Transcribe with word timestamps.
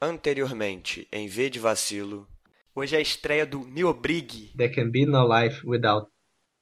Anteriormente, 0.00 1.08
em 1.10 1.26
V 1.26 1.50
de 1.50 1.58
Vacilo. 1.58 2.28
Hoje 2.72 2.94
é 2.94 3.00
a 3.00 3.02
estreia 3.02 3.44
do 3.44 3.58
Me 3.62 3.82
Obrigue. 3.82 4.52
There 4.56 4.72
can 4.72 4.92
be 4.92 5.04
no 5.04 5.26
life 5.26 5.66
without 5.66 6.08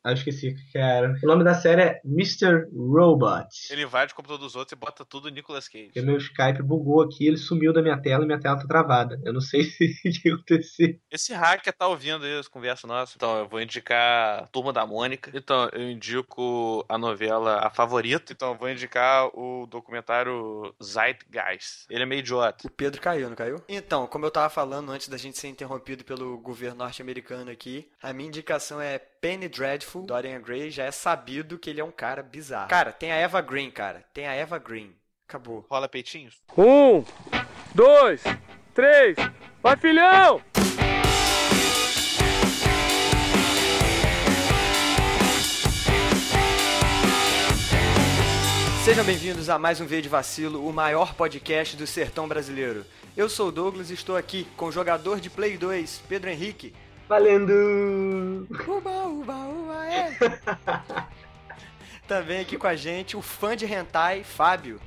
ah, 0.06 0.10
eu 0.10 0.14
esqueci 0.14 0.50
o 0.50 0.54
que 0.54 0.78
era. 0.78 1.18
O 1.20 1.26
nome 1.26 1.42
da 1.42 1.52
série 1.52 1.82
é 1.82 2.00
Mr. 2.04 2.68
Robot. 2.72 3.48
Ele 3.70 3.82
invade 3.82 4.12
o 4.12 4.14
computador 4.14 4.38
dos 4.38 4.54
outros 4.54 4.70
e 4.70 4.76
bota 4.76 5.04
tudo 5.04 5.28
Nicolas 5.28 5.66
Cage. 5.66 5.90
E 5.96 6.00
meu 6.00 6.16
Skype 6.16 6.62
bugou 6.62 7.02
aqui, 7.02 7.26
ele 7.26 7.36
sumiu 7.36 7.72
da 7.72 7.82
minha 7.82 8.00
tela 8.00 8.22
e 8.22 8.26
minha 8.26 8.38
tela 8.38 8.56
tá 8.56 8.68
travada. 8.68 9.20
Eu 9.24 9.32
não 9.32 9.40
sei 9.40 9.64
se 9.64 9.84
o 10.06 10.12
que 10.22 10.30
aconteceu. 10.30 10.96
Esse 11.10 11.34
hacker 11.34 11.72
tá 11.72 11.88
ouvindo 11.88 12.24
aí 12.24 12.38
as 12.38 12.46
conversas 12.46 12.88
nossas. 12.88 13.16
Então, 13.16 13.36
eu 13.36 13.48
vou 13.48 13.60
indicar 13.60 14.48
Turma 14.52 14.72
da 14.72 14.86
Mônica. 14.86 15.32
Então, 15.34 15.68
eu 15.72 15.90
indico 15.90 16.84
a 16.88 16.96
novela 16.96 17.66
A 17.66 17.70
Favorita. 17.70 18.32
Então, 18.32 18.52
eu 18.52 18.58
vou 18.58 18.70
indicar 18.70 19.26
o 19.36 19.66
documentário 19.66 20.72
Zeitgeist. 20.80 21.86
Ele 21.90 22.04
é 22.04 22.06
meio 22.06 22.20
idiota. 22.20 22.64
O 22.64 22.70
Pedro 22.70 23.00
caiu, 23.00 23.28
não 23.28 23.34
caiu? 23.34 23.60
Então, 23.68 24.06
como 24.06 24.24
eu 24.24 24.30
tava 24.30 24.50
falando 24.50 24.92
antes 24.92 25.08
da 25.08 25.16
gente 25.16 25.36
ser 25.36 25.48
interrompido 25.48 26.04
pelo 26.04 26.38
governo 26.38 26.76
norte-americano 26.76 27.50
aqui, 27.50 27.90
a 28.00 28.12
minha 28.12 28.28
indicação 28.28 28.80
é 28.80 29.00
Penny 29.26 29.48
Dreadful, 29.48 29.95
Dorian 30.02 30.40
Gray, 30.40 30.70
já 30.70 30.84
é 30.84 30.90
sabido 30.90 31.58
que 31.58 31.70
ele 31.70 31.80
é 31.80 31.84
um 31.84 31.90
cara 31.90 32.22
bizarro. 32.22 32.68
Cara, 32.68 32.92
tem 32.92 33.12
a 33.12 33.16
Eva 33.16 33.40
Green, 33.40 33.70
cara. 33.70 34.04
Tem 34.12 34.26
a 34.26 34.32
Eva 34.34 34.58
Green. 34.58 34.94
Acabou. 35.28 35.64
Rola 35.70 35.88
peitinhos? 35.88 36.40
Um, 36.56 37.04
dois, 37.74 38.22
três. 38.74 39.16
Vai, 39.62 39.76
filhão! 39.76 40.40
Sejam 48.84 49.04
bem-vindos 49.04 49.50
a 49.50 49.58
mais 49.58 49.80
um 49.80 49.84
V 49.84 50.00
de 50.00 50.08
Vacilo, 50.08 50.64
o 50.64 50.72
maior 50.72 51.12
podcast 51.14 51.76
do 51.76 51.88
sertão 51.88 52.28
brasileiro. 52.28 52.86
Eu 53.16 53.28
sou 53.28 53.48
o 53.48 53.52
Douglas 53.52 53.90
e 53.90 53.94
estou 53.94 54.16
aqui 54.16 54.46
com 54.56 54.66
o 54.66 54.72
jogador 54.72 55.18
de 55.18 55.28
Play 55.28 55.56
2, 55.56 56.04
Pedro 56.08 56.30
Henrique. 56.30 56.72
Valendo! 57.08 58.46
Uba, 58.48 59.06
uba, 59.06 59.34
uba! 59.34 59.65
Também 62.06 62.40
aqui 62.40 62.56
com 62.56 62.66
a 62.66 62.76
gente 62.76 63.16
o 63.16 63.22
fã 63.22 63.56
de 63.56 63.66
hentai, 63.66 64.22
Fábio. 64.22 64.80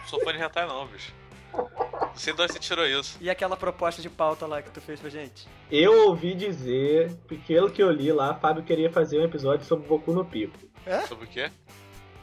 Não 0.00 0.06
sou 0.06 0.22
fã 0.24 0.32
de 0.32 0.42
hentai 0.42 0.66
não, 0.66 0.86
bicho. 0.86 1.12
Você 2.14 2.32
de 2.32 2.42
onde 2.42 2.52
você 2.52 2.58
tirou 2.58 2.86
isso? 2.86 3.16
E 3.20 3.30
aquela 3.30 3.56
proposta 3.56 4.02
de 4.02 4.10
pauta 4.10 4.46
lá 4.46 4.62
que 4.62 4.70
tu 4.70 4.80
fez 4.80 5.00
pra 5.00 5.10
gente? 5.10 5.46
Eu 5.70 6.08
ouvi 6.08 6.34
dizer, 6.34 7.12
pelo 7.46 7.70
que 7.70 7.82
eu 7.82 7.90
li 7.90 8.12
lá, 8.12 8.34
Fábio 8.34 8.62
queria 8.62 8.90
fazer 8.90 9.18
um 9.18 9.24
episódio 9.24 9.64
sobre 9.64 9.86
Boku 9.86 10.12
no 10.12 10.24
Pico. 10.24 10.58
É? 10.84 11.02
Sobre 11.02 11.26
o 11.26 11.28
quê? 11.28 11.50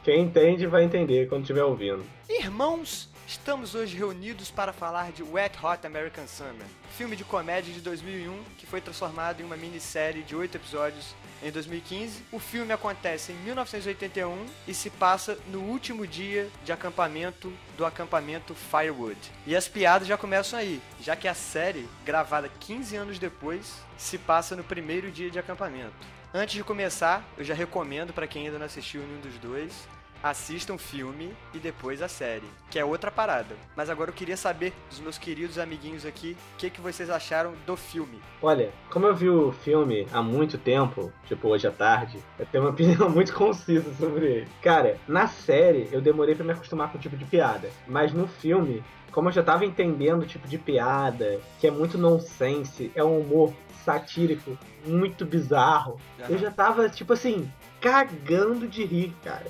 Quem 0.03 0.21
entende 0.21 0.65
vai 0.65 0.83
entender 0.83 1.29
quando 1.29 1.41
estiver 1.41 1.63
ouvindo. 1.63 2.05
Irmãos, 2.27 3.09
Estamos 3.29 3.75
hoje 3.75 3.95
reunidos 3.95 4.49
para 4.49 4.73
falar 4.73 5.11
de 5.11 5.21
Wet 5.21 5.55
Hot 5.63 5.85
American 5.85 6.25
Summer, 6.25 6.65
filme 6.97 7.15
de 7.15 7.23
comédia 7.23 7.71
de 7.71 7.79
2001 7.79 8.43
que 8.57 8.65
foi 8.65 8.81
transformado 8.81 9.39
em 9.39 9.43
uma 9.43 9.55
minissérie 9.55 10.23
de 10.23 10.35
oito 10.35 10.57
episódios 10.57 11.13
em 11.43 11.51
2015. 11.51 12.23
O 12.31 12.39
filme 12.39 12.71
acontece 12.71 13.31
em 13.31 13.35
1981 13.35 14.45
e 14.67 14.73
se 14.73 14.89
passa 14.89 15.37
no 15.47 15.59
último 15.61 16.05
dia 16.05 16.49
de 16.63 16.71
acampamento 16.71 17.51
do 17.77 17.85
acampamento 17.85 18.55
Firewood. 18.55 19.19
E 19.45 19.55
as 19.55 19.67
piadas 19.67 20.07
já 20.07 20.17
começam 20.17 20.57
aí, 20.57 20.81
já 21.01 21.15
que 21.15 21.27
a 21.27 21.33
série, 21.33 21.87
gravada 22.05 22.49
15 22.59 22.95
anos 22.95 23.19
depois, 23.19 23.73
se 23.97 24.17
passa 24.17 24.55
no 24.55 24.63
primeiro 24.63 25.11
dia 25.11 25.29
de 25.29 25.39
acampamento. 25.39 25.93
Antes 26.33 26.55
de 26.55 26.63
começar, 26.63 27.27
eu 27.37 27.43
já 27.43 27.53
recomendo 27.53 28.13
para 28.13 28.27
quem 28.27 28.45
ainda 28.45 28.59
não 28.59 28.65
assistiu 28.65 29.01
nenhum 29.01 29.21
dos 29.21 29.37
dois 29.39 29.73
assistam 30.23 30.73
o 30.73 30.77
filme 30.77 31.33
e 31.53 31.59
depois 31.59 32.01
a 32.01 32.07
série, 32.07 32.47
que 32.69 32.77
é 32.77 32.85
outra 32.85 33.11
parada. 33.11 33.55
Mas 33.75 33.89
agora 33.89 34.09
eu 34.09 34.13
queria 34.13 34.37
saber 34.37 34.73
dos 34.89 34.99
meus 34.99 35.17
queridos 35.17 35.57
amiguinhos 35.57 36.05
aqui, 36.05 36.35
o 36.55 36.57
que, 36.57 36.69
que 36.69 36.81
vocês 36.81 37.09
acharam 37.09 37.53
do 37.65 37.75
filme? 37.75 38.19
Olha, 38.41 38.71
como 38.89 39.05
eu 39.05 39.15
vi 39.15 39.29
o 39.29 39.51
filme 39.51 40.07
há 40.11 40.21
muito 40.21 40.57
tempo, 40.57 41.11
tipo 41.25 41.47
hoje 41.47 41.67
à 41.67 41.71
tarde, 41.71 42.19
eu 42.37 42.45
tenho 42.45 42.63
uma 42.63 42.71
opinião 42.71 43.09
muito 43.09 43.33
concisa 43.33 43.93
sobre 43.95 44.25
ele. 44.25 44.47
Cara, 44.61 44.97
na 45.07 45.27
série 45.27 45.89
eu 45.91 46.01
demorei 46.01 46.35
para 46.35 46.45
me 46.45 46.51
acostumar 46.51 46.91
com 46.91 46.97
o 46.97 47.01
tipo 47.01 47.17
de 47.17 47.25
piada, 47.25 47.69
mas 47.87 48.13
no 48.13 48.27
filme, 48.27 48.83
como 49.11 49.29
eu 49.29 49.33
já 49.33 49.43
tava 49.43 49.65
entendendo 49.65 50.23
o 50.23 50.27
tipo 50.27 50.47
de 50.47 50.57
piada, 50.57 51.39
que 51.59 51.67
é 51.67 51.71
muito 51.71 51.97
nonsense, 51.97 52.91
é 52.95 53.03
um 53.03 53.19
humor 53.19 53.53
satírico 53.83 54.57
muito 54.85 55.25
bizarro, 55.25 55.99
uhum. 56.19 56.25
eu 56.29 56.37
já 56.37 56.51
tava, 56.51 56.89
tipo 56.89 57.13
assim, 57.13 57.49
cagando 57.81 58.67
de 58.67 58.83
rir, 58.85 59.13
cara. 59.23 59.47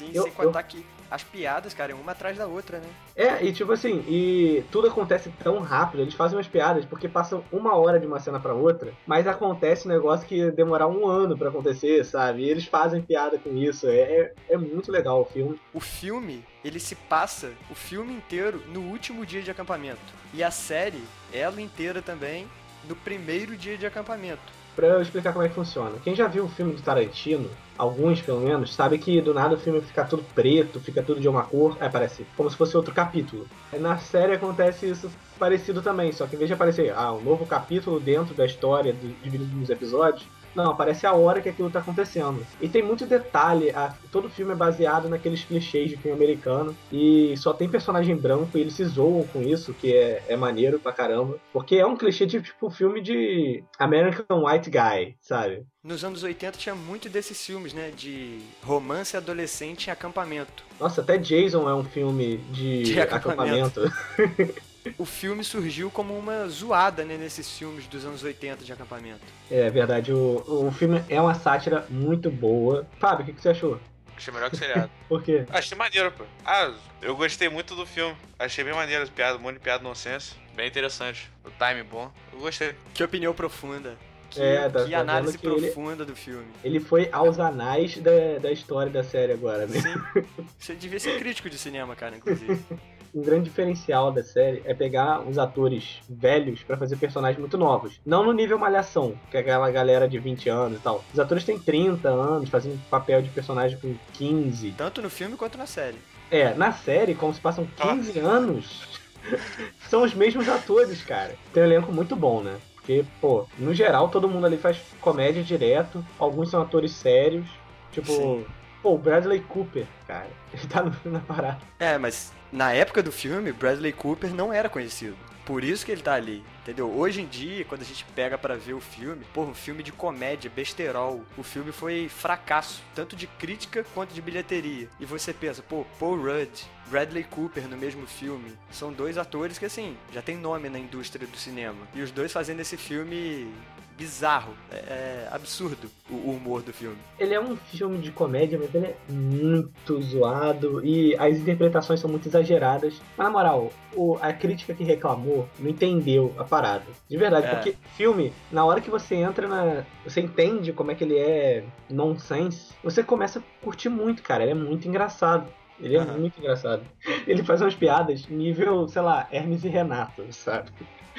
Sim, 0.00 0.10
eu, 0.14 0.22
sem 0.22 0.32
contar 0.32 0.60
eu... 0.60 0.64
que 0.64 0.86
as 1.10 1.22
piadas, 1.22 1.74
cara, 1.74 1.92
é 1.92 1.94
uma 1.94 2.12
atrás 2.12 2.38
da 2.38 2.46
outra, 2.46 2.78
né? 2.78 2.88
É, 3.14 3.44
e 3.44 3.52
tipo 3.52 3.72
assim, 3.72 4.04
e 4.08 4.64
tudo 4.70 4.88
acontece 4.88 5.30
tão 5.42 5.58
rápido, 5.60 6.00
eles 6.00 6.14
fazem 6.14 6.38
umas 6.38 6.46
piadas 6.46 6.84
porque 6.84 7.08
passam 7.08 7.44
uma 7.52 7.74
hora 7.76 7.98
de 7.98 8.06
uma 8.06 8.20
cena 8.20 8.38
para 8.40 8.54
outra, 8.54 8.92
mas 9.06 9.26
acontece 9.26 9.86
um 9.86 9.90
negócio 9.90 10.26
que 10.26 10.50
demorar 10.52 10.86
um 10.86 11.06
ano 11.06 11.36
para 11.36 11.48
acontecer, 11.48 12.04
sabe? 12.04 12.42
E 12.42 12.48
eles 12.48 12.64
fazem 12.64 13.02
piada 13.02 13.38
com 13.38 13.54
isso, 13.54 13.86
é, 13.88 13.98
é, 13.98 14.34
é 14.50 14.56
muito 14.56 14.90
legal 14.90 15.20
o 15.20 15.24
filme. 15.24 15.60
O 15.74 15.80
filme, 15.80 16.44
ele 16.64 16.78
se 16.78 16.94
passa 16.94 17.50
o 17.70 17.74
filme 17.74 18.14
inteiro 18.14 18.62
no 18.68 18.80
último 18.80 19.26
dia 19.26 19.42
de 19.42 19.50
acampamento. 19.50 20.00
E 20.32 20.42
a 20.42 20.50
série, 20.50 21.02
ela 21.32 21.60
inteira 21.60 22.00
também, 22.00 22.48
no 22.88 22.96
primeiro 22.96 23.56
dia 23.56 23.76
de 23.76 23.84
acampamento 23.84 24.60
para 24.80 24.86
eu 24.86 25.02
explicar 25.02 25.32
como 25.34 25.44
é 25.44 25.48
que 25.48 25.54
funciona. 25.54 25.98
Quem 26.02 26.14
já 26.14 26.26
viu 26.26 26.44
o 26.44 26.48
filme 26.48 26.72
do 26.72 26.80
Tarantino, 26.80 27.50
alguns 27.80 28.20
pelo 28.20 28.40
menos, 28.40 28.74
sabe 28.74 28.98
que 28.98 29.22
do 29.22 29.32
nada 29.32 29.54
o 29.54 29.58
filme 29.58 29.80
fica 29.80 30.04
tudo 30.04 30.22
preto, 30.34 30.78
fica 30.78 31.02
tudo 31.02 31.18
de 31.18 31.26
uma 31.26 31.44
cor, 31.44 31.78
é, 31.80 31.88
parece 31.88 32.26
como 32.36 32.50
se 32.50 32.56
fosse 32.56 32.76
outro 32.76 32.92
capítulo. 32.92 33.46
Na 33.80 33.96
série 33.96 34.34
acontece 34.34 34.86
isso 34.86 35.10
parecido 35.38 35.80
também, 35.80 36.12
só 36.12 36.26
que 36.26 36.36
em 36.36 36.38
vez 36.38 36.48
de 36.48 36.52
aparecer 36.52 36.92
ah, 36.94 37.10
um 37.14 37.22
novo 37.22 37.46
capítulo 37.46 37.98
dentro 37.98 38.34
da 38.34 38.44
história, 38.44 38.92
dividido 38.92 39.56
nos 39.56 39.70
episódios, 39.70 40.26
não, 40.54 40.70
aparece 40.70 41.06
a 41.06 41.12
hora 41.12 41.40
que 41.40 41.48
aquilo 41.48 41.70
tá 41.70 41.78
acontecendo. 41.78 42.44
E 42.60 42.68
tem 42.68 42.82
muito 42.82 43.06
detalhe, 43.06 43.70
a, 43.70 43.94
todo 44.10 44.28
filme 44.28 44.52
é 44.52 44.56
baseado 44.56 45.08
naqueles 45.08 45.44
clichês 45.44 45.90
de 45.90 45.96
filme 45.96 46.16
americano. 46.16 46.76
E 46.92 47.34
só 47.36 47.52
tem 47.52 47.68
personagem 47.68 48.16
branco 48.16 48.56
e 48.56 48.60
eles 48.60 48.74
se 48.74 48.84
zoam 48.84 49.24
com 49.32 49.42
isso, 49.42 49.74
que 49.74 49.94
é, 49.94 50.22
é 50.28 50.36
maneiro 50.36 50.78
pra 50.78 50.92
caramba. 50.92 51.38
Porque 51.52 51.76
é 51.76 51.86
um 51.86 51.96
clichê 51.96 52.26
de 52.26 52.40
tipo 52.40 52.70
filme 52.70 53.00
de 53.00 53.62
American 53.78 54.44
White 54.44 54.70
Guy, 54.70 55.16
sabe? 55.20 55.64
Nos 55.82 56.04
anos 56.04 56.22
80 56.22 56.58
tinha 56.58 56.74
muito 56.74 57.08
desses 57.08 57.44
filmes, 57.44 57.72
né? 57.72 57.90
De 57.94 58.38
romance 58.62 59.16
adolescente 59.16 59.86
em 59.86 59.90
acampamento. 59.90 60.64
Nossa, 60.78 61.00
até 61.00 61.16
Jason 61.16 61.68
é 61.68 61.74
um 61.74 61.84
filme 61.84 62.38
de, 62.50 62.82
de 62.82 63.00
acampamento. 63.00 63.84
acampamento. 63.84 64.60
o 64.98 65.04
filme 65.04 65.44
surgiu 65.44 65.90
como 65.90 66.16
uma 66.16 66.48
zoada 66.48 67.04
né, 67.04 67.16
nesses 67.16 67.50
filmes 67.56 67.86
dos 67.86 68.04
anos 68.04 68.22
80 68.22 68.64
de 68.64 68.72
acampamento. 68.72 69.20
É 69.50 69.68
verdade, 69.70 70.12
o, 70.12 70.42
o 70.46 70.72
filme 70.72 71.02
é 71.08 71.20
uma 71.20 71.34
sátira 71.34 71.86
muito 71.88 72.30
boa. 72.30 72.86
Fábio, 72.98 73.22
o 73.22 73.26
que, 73.26 73.32
que 73.32 73.40
você 73.40 73.50
achou? 73.50 73.80
Achei 74.16 74.34
melhor 74.34 74.50
que 74.50 74.56
o 74.56 74.58
seriado. 74.58 74.90
Por 75.08 75.22
quê? 75.22 75.46
Achei 75.48 75.76
maneiro, 75.76 76.12
pô. 76.12 76.24
Ah, 76.44 76.74
eu 77.00 77.16
gostei 77.16 77.48
muito 77.48 77.74
do 77.74 77.86
filme. 77.86 78.14
Achei 78.38 78.62
bem 78.62 78.74
maneiro 78.74 79.02
as 79.02 79.08
piadas, 79.08 79.40
um 79.40 79.42
monte 79.42 79.54
de 79.54 79.60
piada 79.60 79.82
nonsense. 79.82 80.34
Bem 80.54 80.68
interessante. 80.68 81.30
O 81.42 81.50
time 81.50 81.82
bom. 81.82 82.12
Eu 82.30 82.40
gostei. 82.40 82.74
Que 82.92 83.02
opinião 83.02 83.32
profunda. 83.32 83.96
Que, 84.28 84.40
é, 84.40 84.68
tá, 84.68 84.84
que 84.84 84.90
tá 84.90 85.00
análise 85.00 85.36
que 85.36 85.42
profunda 85.42 86.04
ele, 86.04 86.12
do 86.12 86.14
filme. 86.14 86.46
Ele 86.62 86.78
foi 86.78 87.08
aos 87.10 87.40
anais 87.40 87.96
da, 87.96 88.38
da 88.40 88.52
história 88.52 88.92
da 88.92 89.02
série 89.02 89.32
agora, 89.32 89.66
né? 89.66 89.80
Sim. 89.80 90.24
Você 90.56 90.74
devia 90.74 91.00
ser 91.00 91.18
crítico 91.18 91.50
de 91.50 91.58
cinema, 91.58 91.96
cara, 91.96 92.16
inclusive. 92.16 92.62
um 93.14 93.22
grande 93.22 93.44
diferencial 93.44 94.12
da 94.12 94.22
série 94.22 94.62
é 94.64 94.74
pegar 94.74 95.20
uns 95.20 95.38
atores 95.38 96.00
velhos 96.08 96.62
para 96.62 96.76
fazer 96.76 96.96
personagens 96.96 97.38
muito 97.38 97.58
novos. 97.58 98.00
Não 98.04 98.24
no 98.24 98.32
nível 98.32 98.58
malhação, 98.58 99.14
que 99.30 99.36
é 99.36 99.40
aquela 99.40 99.70
galera 99.70 100.08
de 100.08 100.18
20 100.18 100.48
anos 100.48 100.78
e 100.78 100.82
tal. 100.82 101.04
Os 101.12 101.18
atores 101.18 101.44
têm 101.44 101.58
30 101.58 102.08
anos, 102.08 102.48
fazem 102.48 102.80
papel 102.90 103.22
de 103.22 103.30
personagem 103.30 103.78
com 103.78 103.94
15. 104.12 104.72
Tanto 104.76 105.02
no 105.02 105.10
filme 105.10 105.36
quanto 105.36 105.58
na 105.58 105.66
série. 105.66 105.98
É, 106.30 106.54
na 106.54 106.72
série, 106.72 107.14
como 107.14 107.34
se 107.34 107.40
passam 107.40 107.66
15 107.76 108.20
ah. 108.20 108.26
anos, 108.26 109.00
são 109.88 110.02
os 110.02 110.14
mesmos 110.14 110.48
atores, 110.48 111.02
cara. 111.02 111.34
Tem 111.52 111.62
um 111.62 111.66
elenco 111.66 111.92
muito 111.92 112.14
bom, 112.14 112.40
né? 112.40 112.56
Porque, 112.76 113.04
pô, 113.20 113.46
no 113.58 113.74
geral, 113.74 114.08
todo 114.08 114.28
mundo 114.28 114.46
ali 114.46 114.56
faz 114.56 114.78
comédia 115.00 115.42
direto. 115.42 116.04
Alguns 116.18 116.50
são 116.50 116.62
atores 116.62 116.92
sérios. 116.92 117.46
Tipo, 117.92 118.12
Sim. 118.12 118.46
Pô, 118.82 118.96
Bradley 118.98 119.40
Cooper, 119.40 119.86
cara. 120.06 120.30
Ele 120.52 120.66
tá 120.66 120.82
no, 120.82 120.94
na 121.10 121.20
parada. 121.20 121.60
É, 121.78 121.96
mas 121.98 122.32
na 122.52 122.72
época 122.72 123.02
do 123.02 123.12
filme, 123.12 123.52
Bradley 123.52 123.92
Cooper 123.92 124.34
não 124.34 124.52
era 124.52 124.68
conhecido. 124.68 125.16
Por 125.44 125.64
isso 125.64 125.84
que 125.84 125.90
ele 125.90 126.02
tá 126.02 126.14
ali, 126.14 126.44
entendeu? 126.62 126.88
Hoje 126.88 127.22
em 127.22 127.26
dia, 127.26 127.64
quando 127.64 127.80
a 127.80 127.84
gente 127.84 128.04
pega 128.14 128.38
para 128.38 128.56
ver 128.56 128.74
o 128.74 128.80
filme, 128.80 129.24
pô, 129.34 129.42
um 129.42 129.54
filme 129.54 129.82
de 129.82 129.90
comédia, 129.90 130.48
besterol, 130.54 131.24
o 131.36 131.42
filme 131.42 131.72
foi 131.72 132.08
fracasso, 132.08 132.84
tanto 132.94 133.16
de 133.16 133.26
crítica 133.26 133.84
quanto 133.92 134.14
de 134.14 134.22
bilheteria. 134.22 134.88
E 135.00 135.04
você 135.04 135.32
pensa, 135.32 135.60
pô, 135.60 135.84
Paul 135.98 136.22
Rudd, 136.22 136.50
Bradley 136.88 137.24
Cooper 137.24 137.66
no 137.66 137.76
mesmo 137.76 138.06
filme. 138.06 138.52
São 138.70 138.92
dois 138.92 139.18
atores 139.18 139.58
que, 139.58 139.64
assim, 139.64 139.96
já 140.12 140.22
tem 140.22 140.36
nome 140.36 140.68
na 140.68 140.78
indústria 140.78 141.26
do 141.26 141.36
cinema. 141.36 141.84
E 141.94 142.00
os 142.02 142.12
dois 142.12 142.32
fazendo 142.32 142.60
esse 142.60 142.76
filme 142.76 143.52
bizarro, 144.00 144.54
é, 144.72 144.76
é 144.76 145.28
absurdo 145.30 145.90
o, 146.08 146.14
o, 146.14 146.30
humor 146.30 146.62
do 146.62 146.72
filme. 146.72 146.96
Ele 147.18 147.34
é 147.34 147.40
um 147.40 147.54
filme 147.54 147.98
de 147.98 148.10
comédia, 148.10 148.58
mas 148.58 148.74
ele 148.74 148.86
é 148.86 148.96
muito 149.10 150.00
zoado 150.00 150.82
e 150.82 151.14
as 151.16 151.36
interpretações 151.36 152.00
são 152.00 152.08
muito 152.08 152.26
exageradas. 152.26 152.94
Mas 153.14 153.26
na 153.26 153.30
moral, 153.30 153.70
o, 153.94 154.16
a 154.22 154.32
crítica 154.32 154.72
que 154.72 154.82
reclamou 154.82 155.46
não 155.58 155.68
entendeu 155.68 156.34
a 156.38 156.44
parada. 156.44 156.86
De 157.08 157.16
verdade, 157.18 157.46
é. 157.46 157.50
porque 157.50 157.76
filme, 157.94 158.32
na 158.50 158.64
hora 158.64 158.80
que 158.80 158.88
você 158.88 159.16
entra 159.16 159.46
na. 159.46 159.84
Você 160.02 160.22
entende 160.22 160.72
como 160.72 160.90
é 160.90 160.94
que 160.94 161.04
ele 161.04 161.18
é 161.18 161.64
nonsense, 161.90 162.72
você 162.82 163.04
começa 163.04 163.38
a 163.38 163.42
curtir 163.62 163.90
muito, 163.90 164.22
cara. 164.22 164.42
Ele 164.42 164.52
é 164.52 164.54
muito 164.54 164.88
engraçado. 164.88 165.46
Ele 165.78 165.96
é 165.96 166.00
uhum. 166.00 166.18
muito 166.18 166.38
engraçado. 166.38 166.82
Ele 167.26 167.42
faz 167.42 167.60
umas 167.60 167.74
piadas 167.74 168.26
nível, 168.28 168.88
sei 168.88 169.02
lá, 169.02 169.28
Hermes 169.30 169.64
e 169.64 169.68
Renato, 169.68 170.24
sabe? 170.30 170.70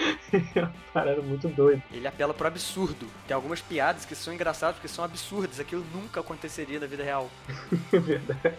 é 0.56 0.60
uma 0.60 0.74
parada 0.94 1.22
muito 1.22 1.48
doida. 1.48 1.84
Ele 1.92 2.08
apela 2.08 2.34
pro 2.34 2.48
absurdo. 2.48 3.06
Tem 3.28 3.36
algumas 3.36 3.62
piadas 3.62 4.06
que 4.06 4.16
são 4.16 4.34
engraçadas 4.34 4.76
porque 4.76 4.88
são 4.88 5.04
absurdas. 5.04 5.60
Aquilo 5.60 5.86
nunca 5.94 6.20
aconteceria 6.20 6.80
na 6.80 6.88
vida 6.88 7.04
real. 7.04 7.30
verdade. 7.92 8.58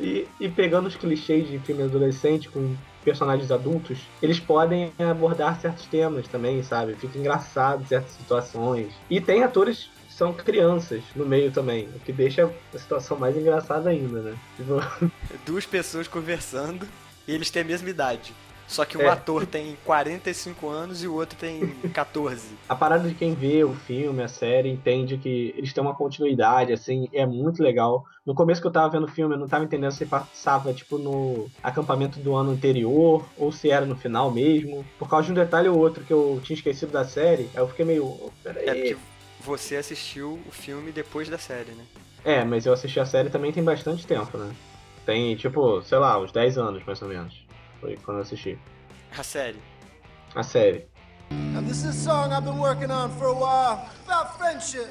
E, 0.00 0.26
e 0.40 0.48
pegando 0.48 0.86
os 0.86 0.96
clichês 0.96 1.48
de 1.48 1.58
filme 1.58 1.82
adolescente 1.82 2.48
com 2.48 2.76
personagens 3.04 3.50
adultos, 3.50 4.00
eles 4.20 4.40
podem 4.40 4.92
abordar 4.98 5.60
certos 5.60 5.86
temas 5.86 6.26
também, 6.28 6.62
sabe? 6.62 6.94
Fica 6.94 7.18
engraçado 7.18 7.86
certas 7.86 8.12
situações. 8.12 8.92
E 9.08 9.20
tem 9.20 9.44
atores 9.44 9.90
são 10.16 10.32
crianças 10.32 11.02
no 11.14 11.26
meio 11.26 11.52
também, 11.52 11.90
o 11.94 12.00
que 12.00 12.10
deixa 12.10 12.50
a 12.74 12.78
situação 12.78 13.18
mais 13.18 13.36
engraçada 13.36 13.90
ainda, 13.90 14.22
né? 14.22 14.38
Tipo... 14.56 15.10
Duas 15.44 15.66
pessoas 15.66 16.08
conversando 16.08 16.88
e 17.28 17.32
eles 17.32 17.50
têm 17.50 17.60
a 17.60 17.66
mesma 17.66 17.90
idade. 17.90 18.32
Só 18.68 18.84
que 18.84 18.98
um 18.98 19.02
é. 19.02 19.08
ator 19.08 19.46
tem 19.46 19.76
45 19.84 20.68
anos 20.68 21.02
e 21.02 21.06
o 21.06 21.14
outro 21.14 21.38
tem 21.38 21.68
14. 21.94 22.48
A 22.68 22.74
parada 22.74 23.08
de 23.08 23.14
quem 23.14 23.34
vê 23.34 23.62
o 23.64 23.74
filme, 23.74 24.22
a 24.22 24.28
série, 24.28 24.70
entende 24.70 25.16
que 25.16 25.54
eles 25.56 25.72
têm 25.72 25.82
uma 25.82 25.94
continuidade, 25.94 26.72
assim, 26.72 27.08
é 27.12 27.24
muito 27.24 27.62
legal. 27.62 28.04
No 28.24 28.34
começo 28.34 28.60
que 28.60 28.66
eu 28.66 28.72
tava 28.72 28.88
vendo 28.88 29.04
o 29.04 29.10
filme, 29.10 29.34
eu 29.34 29.38
não 29.38 29.46
tava 29.46 29.64
entendendo 29.64 29.92
se 29.92 30.04
passava, 30.04 30.74
tipo, 30.74 30.98
no 30.98 31.48
acampamento 31.62 32.18
do 32.18 32.34
ano 32.34 32.50
anterior, 32.50 33.24
ou 33.38 33.52
se 33.52 33.70
era 33.70 33.86
no 33.86 33.96
final 33.96 34.30
mesmo. 34.32 34.84
Por 34.98 35.08
causa 35.08 35.26
de 35.26 35.32
um 35.32 35.34
detalhe 35.34 35.68
ou 35.68 35.78
outro 35.78 36.04
que 36.04 36.12
eu 36.12 36.40
tinha 36.42 36.56
esquecido 36.56 36.90
da 36.90 37.04
série, 37.04 37.48
aí 37.54 37.60
eu 37.60 37.68
fiquei 37.68 37.84
meio. 37.84 38.04
Oh, 38.04 38.30
peraí. 38.42 38.68
É 38.68 38.74
porque 38.74 38.96
você 39.40 39.76
assistiu 39.76 40.40
o 40.46 40.50
filme 40.50 40.90
depois 40.90 41.28
da 41.28 41.38
série, 41.38 41.70
né? 41.70 41.84
É, 42.24 42.44
mas 42.44 42.66
eu 42.66 42.72
assisti 42.72 42.98
a 42.98 43.06
série 43.06 43.30
também 43.30 43.52
tem 43.52 43.62
bastante 43.62 44.04
tempo, 44.04 44.36
né? 44.36 44.52
Tem, 45.04 45.36
tipo, 45.36 45.80
sei 45.82 45.98
lá, 45.98 46.18
uns 46.18 46.32
10 46.32 46.58
anos 46.58 46.84
mais 46.84 47.00
ou 47.00 47.08
menos. 47.08 47.45
Foi 47.80 47.96
quando 47.96 48.18
eu 48.18 48.22
assisti. 48.22 48.58
A 49.16 49.22
série. 49.22 49.60
A 50.34 50.42
série. 50.42 50.86
And 51.30 51.64
this 51.66 51.78
is 51.78 51.86
a 51.86 51.92
song 51.92 52.32
I've 52.32 52.44
been 52.44 52.58
working 52.58 52.90
on 52.90 53.10
for 53.18 53.28
a 53.28 53.32
while 53.32 53.88
about 54.06 54.36
friendship. 54.38 54.88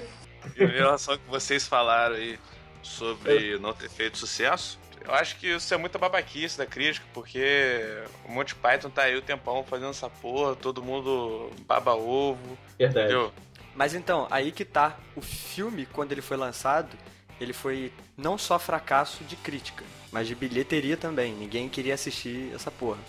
E 0.55 0.63
em 0.63 0.67
relação 0.67 1.17
que 1.17 1.29
vocês 1.29 1.67
falaram 1.67 2.15
aí 2.15 2.39
sobre 2.81 3.53
eu... 3.53 3.59
não 3.59 3.73
ter 3.73 3.89
feito 3.89 4.17
sucesso, 4.17 4.79
eu 5.03 5.13
acho 5.13 5.37
que 5.37 5.47
isso 5.47 5.73
é 5.73 5.77
muita 5.77 5.97
babaquice 5.97 6.57
da 6.57 6.65
crítica, 6.65 7.05
porque 7.13 8.03
o 8.25 8.31
Monty 8.31 8.55
Python 8.55 8.89
tá 8.89 9.03
aí 9.03 9.15
o 9.15 9.21
tempão 9.21 9.63
fazendo 9.63 9.91
essa 9.91 10.09
porra, 10.09 10.55
todo 10.55 10.83
mundo 10.83 11.51
baba 11.67 11.93
ovo. 11.93 12.57
Verdade. 12.77 13.07
Entendeu? 13.07 13.33
Mas 13.75 13.93
então, 13.93 14.27
aí 14.31 14.51
que 14.51 14.65
tá. 14.65 14.97
O 15.15 15.21
filme, 15.21 15.85
quando 15.85 16.11
ele 16.11 16.21
foi 16.21 16.37
lançado, 16.37 16.97
ele 17.39 17.53
foi 17.53 17.91
não 18.17 18.37
só 18.37 18.57
fracasso 18.57 19.23
de 19.23 19.35
crítica, 19.35 19.83
mas 20.11 20.27
de 20.27 20.35
bilheteria 20.35 20.97
também. 20.97 21.33
Ninguém 21.33 21.69
queria 21.69 21.93
assistir 21.93 22.51
essa 22.53 22.71
porra. 22.71 22.99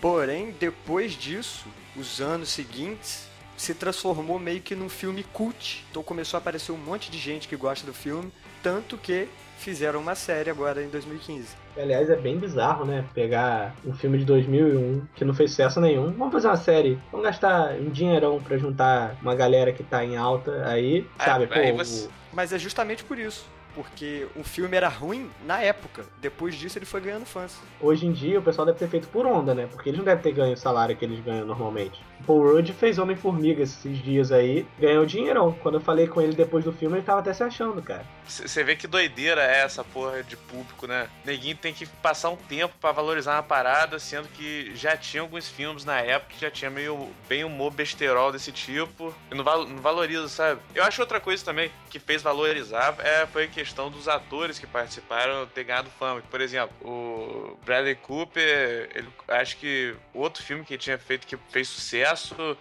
Porém, 0.00 0.54
depois 0.58 1.12
disso, 1.12 1.66
os 1.96 2.20
anos 2.20 2.50
seguintes, 2.50 3.28
se 3.56 3.74
transformou 3.74 4.38
meio 4.38 4.60
que 4.60 4.74
num 4.74 4.88
filme 4.88 5.24
cult. 5.32 5.84
Então 5.90 6.02
começou 6.02 6.36
a 6.36 6.40
aparecer 6.40 6.72
um 6.72 6.76
monte 6.76 7.10
de 7.10 7.18
gente 7.18 7.48
que 7.48 7.56
gosta 7.56 7.86
do 7.86 7.94
filme, 7.94 8.30
tanto 8.62 8.98
que 8.98 9.28
fizeram 9.58 10.00
uma 10.00 10.14
série 10.14 10.50
agora 10.50 10.82
em 10.82 10.88
2015. 10.88 11.56
Aliás, 11.76 12.10
é 12.10 12.16
bem 12.16 12.38
bizarro, 12.38 12.84
né? 12.84 13.04
Pegar 13.14 13.74
um 13.84 13.94
filme 13.94 14.18
de 14.18 14.24
2001 14.24 15.06
que 15.14 15.24
não 15.24 15.34
fez 15.34 15.50
sucesso 15.50 15.80
nenhum. 15.80 16.12
Vamos 16.12 16.32
fazer 16.32 16.48
uma 16.48 16.56
série. 16.56 16.98
Vamos 17.10 17.26
gastar 17.26 17.72
um 17.72 17.88
dinheirão 17.88 18.40
pra 18.40 18.58
juntar 18.58 19.16
uma 19.22 19.34
galera 19.34 19.72
que 19.72 19.82
tá 19.82 20.04
em 20.04 20.16
alta 20.16 20.66
aí, 20.66 21.06
é, 21.18 21.24
sabe? 21.24 21.46
Pô, 21.46 21.76
você... 21.76 22.08
Mas 22.32 22.52
é 22.52 22.58
justamente 22.58 23.02
por 23.02 23.18
isso 23.18 23.46
porque 23.76 24.26
o 24.34 24.42
filme 24.42 24.74
era 24.74 24.88
ruim 24.88 25.30
na 25.44 25.60
época. 25.60 26.06
Depois 26.18 26.54
disso 26.54 26.78
ele 26.78 26.86
foi 26.86 27.02
ganhando 27.02 27.26
fãs. 27.26 27.60
Hoje 27.78 28.06
em 28.06 28.12
dia 28.12 28.38
o 28.38 28.42
pessoal 28.42 28.64
deve 28.64 28.78
ter 28.78 28.88
feito 28.88 29.06
por 29.08 29.26
onda, 29.26 29.54
né? 29.54 29.68
Porque 29.70 29.90
eles 29.90 29.98
não 29.98 30.04
devem 30.04 30.22
ter 30.22 30.32
ganho 30.32 30.54
o 30.54 30.56
salário 30.56 30.96
que 30.96 31.04
eles 31.04 31.22
ganham 31.22 31.46
normalmente. 31.46 32.02
Paul 32.26 32.52
Rudd 32.52 32.72
fez 32.72 32.98
Homem-Formiga 32.98 33.62
esses 33.62 33.98
dias 34.02 34.32
aí, 34.32 34.66
ganhou 34.78 35.04
dinheirão. 35.04 35.52
Quando 35.62 35.76
eu 35.76 35.80
falei 35.80 36.06
com 36.06 36.20
ele 36.20 36.34
depois 36.34 36.64
do 36.64 36.72
filme, 36.72 36.96
ele 36.96 37.04
tava 37.04 37.20
até 37.20 37.32
se 37.32 37.42
achando, 37.42 37.82
cara. 37.82 38.04
Você 38.26 38.64
vê 38.64 38.74
que 38.74 38.86
doideira 38.86 39.42
é 39.42 39.60
essa 39.60 39.84
porra 39.84 40.22
de 40.22 40.36
público, 40.36 40.86
né? 40.86 41.08
Neguinho 41.24 41.56
tem 41.56 41.72
que 41.72 41.86
passar 41.86 42.30
um 42.30 42.36
tempo 42.36 42.74
para 42.80 42.92
valorizar 42.92 43.34
uma 43.34 43.42
parada, 43.42 43.98
sendo 43.98 44.28
que 44.28 44.74
já 44.74 44.96
tinha 44.96 45.20
alguns 45.20 45.48
filmes 45.48 45.84
na 45.84 46.00
época 46.00 46.34
que 46.34 46.40
já 46.40 46.50
tinha 46.50 46.70
meio 46.70 47.08
bem 47.28 47.44
humor 47.44 47.72
besterol 47.72 48.32
desse 48.32 48.50
tipo. 48.50 49.14
E 49.30 49.34
não, 49.34 49.44
val 49.44 49.66
não 49.66 50.28
sabe? 50.28 50.60
Eu 50.74 50.82
acho 50.82 51.00
outra 51.00 51.20
coisa 51.20 51.44
também 51.44 51.70
que 51.90 51.98
fez 51.98 52.22
valorizar 52.22 52.96
é, 53.00 53.26
foi 53.26 53.46
que 53.46 53.56
questão 53.66 53.90
dos 53.90 54.06
atores 54.06 54.60
que 54.60 54.66
participaram 54.66 55.44
ter 55.46 55.64
ganhado 55.64 55.90
fama. 55.98 56.22
Por 56.30 56.40
exemplo, 56.40 56.74
o 56.82 57.58
Bradley 57.64 57.96
Cooper, 57.96 58.88
ele, 58.94 59.08
acho 59.28 59.56
que 59.56 59.94
outro 60.14 60.42
filme 60.42 60.64
que 60.64 60.74
ele 60.74 60.82
tinha 60.82 60.96
feito 60.96 61.26
que 61.26 61.36
fez 61.50 61.68
sucesso, 61.68 62.05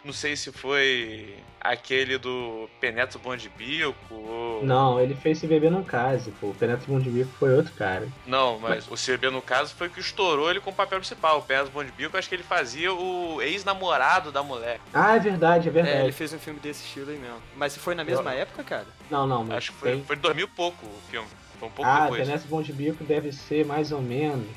não 0.04 0.14
sei 0.14 0.36
se 0.36 0.52
foi 0.52 1.36
aquele 1.60 2.18
do 2.18 2.70
Penetro 2.80 3.20
Bom 3.20 3.36
de 3.36 3.50
Bico 3.50 4.14
ou... 4.14 4.64
Não, 4.64 5.00
ele 5.00 5.16
fez 5.16 5.40
Se 5.40 5.48
Beber 5.48 5.72
no 5.72 5.84
Caso, 5.84 6.32
pô. 6.40 6.48
O 6.48 6.54
Penetro 6.54 6.86
Bom 6.88 7.00
de 7.00 7.10
Bico 7.10 7.32
foi 7.40 7.56
outro 7.56 7.74
cara. 7.74 8.08
Não, 8.26 8.60
mas, 8.60 8.86
mas... 8.86 8.92
o 8.92 8.96
Se 8.96 9.12
Beber 9.12 9.32
no 9.32 9.42
Caso 9.42 9.74
foi 9.74 9.90
que 9.90 10.00
estourou 10.00 10.50
ele 10.50 10.60
com 10.60 10.70
o 10.70 10.74
papel 10.74 11.00
principal. 11.00 11.40
O 11.40 11.42
Penetro 11.42 11.72
Bom 11.72 11.84
de 11.84 11.92
Bico, 11.92 12.18
acho 12.18 12.30
que 12.30 12.36
ele 12.36 12.44
fazia 12.44 12.94
o 12.94 13.42
ex-namorado 13.42 14.32
da 14.32 14.44
mulher. 14.44 14.80
Ah, 14.94 15.16
é 15.16 15.20
verdade, 15.20 15.68
é 15.68 15.72
verdade. 15.72 15.98
É, 15.98 16.04
ele 16.04 16.12
fez 16.12 16.32
um 16.34 16.40
filme 16.40 16.60
desse 16.60 16.86
estilo 16.86 17.10
aí 17.10 17.18
mesmo. 17.18 17.42
Mas 17.56 17.76
foi 17.76 17.96
na 17.96 18.04
mesma 18.04 18.34
Eu... 18.34 18.42
época, 18.42 18.64
cara? 18.64 18.88
Não, 19.10 19.26
não. 19.26 19.52
Acho 19.52 19.72
que 19.72 19.78
foi, 19.80 19.92
tem... 19.92 20.04
foi 20.04 20.16
2000 20.16 20.46
e 20.46 20.50
pouco 20.50 20.86
o 20.86 21.10
filme. 21.10 21.28
Foi 21.60 21.68
um 21.68 21.72
pouco 21.72 21.90
ah, 21.90 22.02
depois. 22.04 22.22
Ah, 22.22 22.26
Penetro 22.26 22.48
Bom 22.48 22.62
de 22.62 22.74
Bico 22.74 23.04
deve 23.04 23.32
ser 23.32 23.66
mais 23.66 23.92
ou 23.92 24.02
menos 24.02 24.48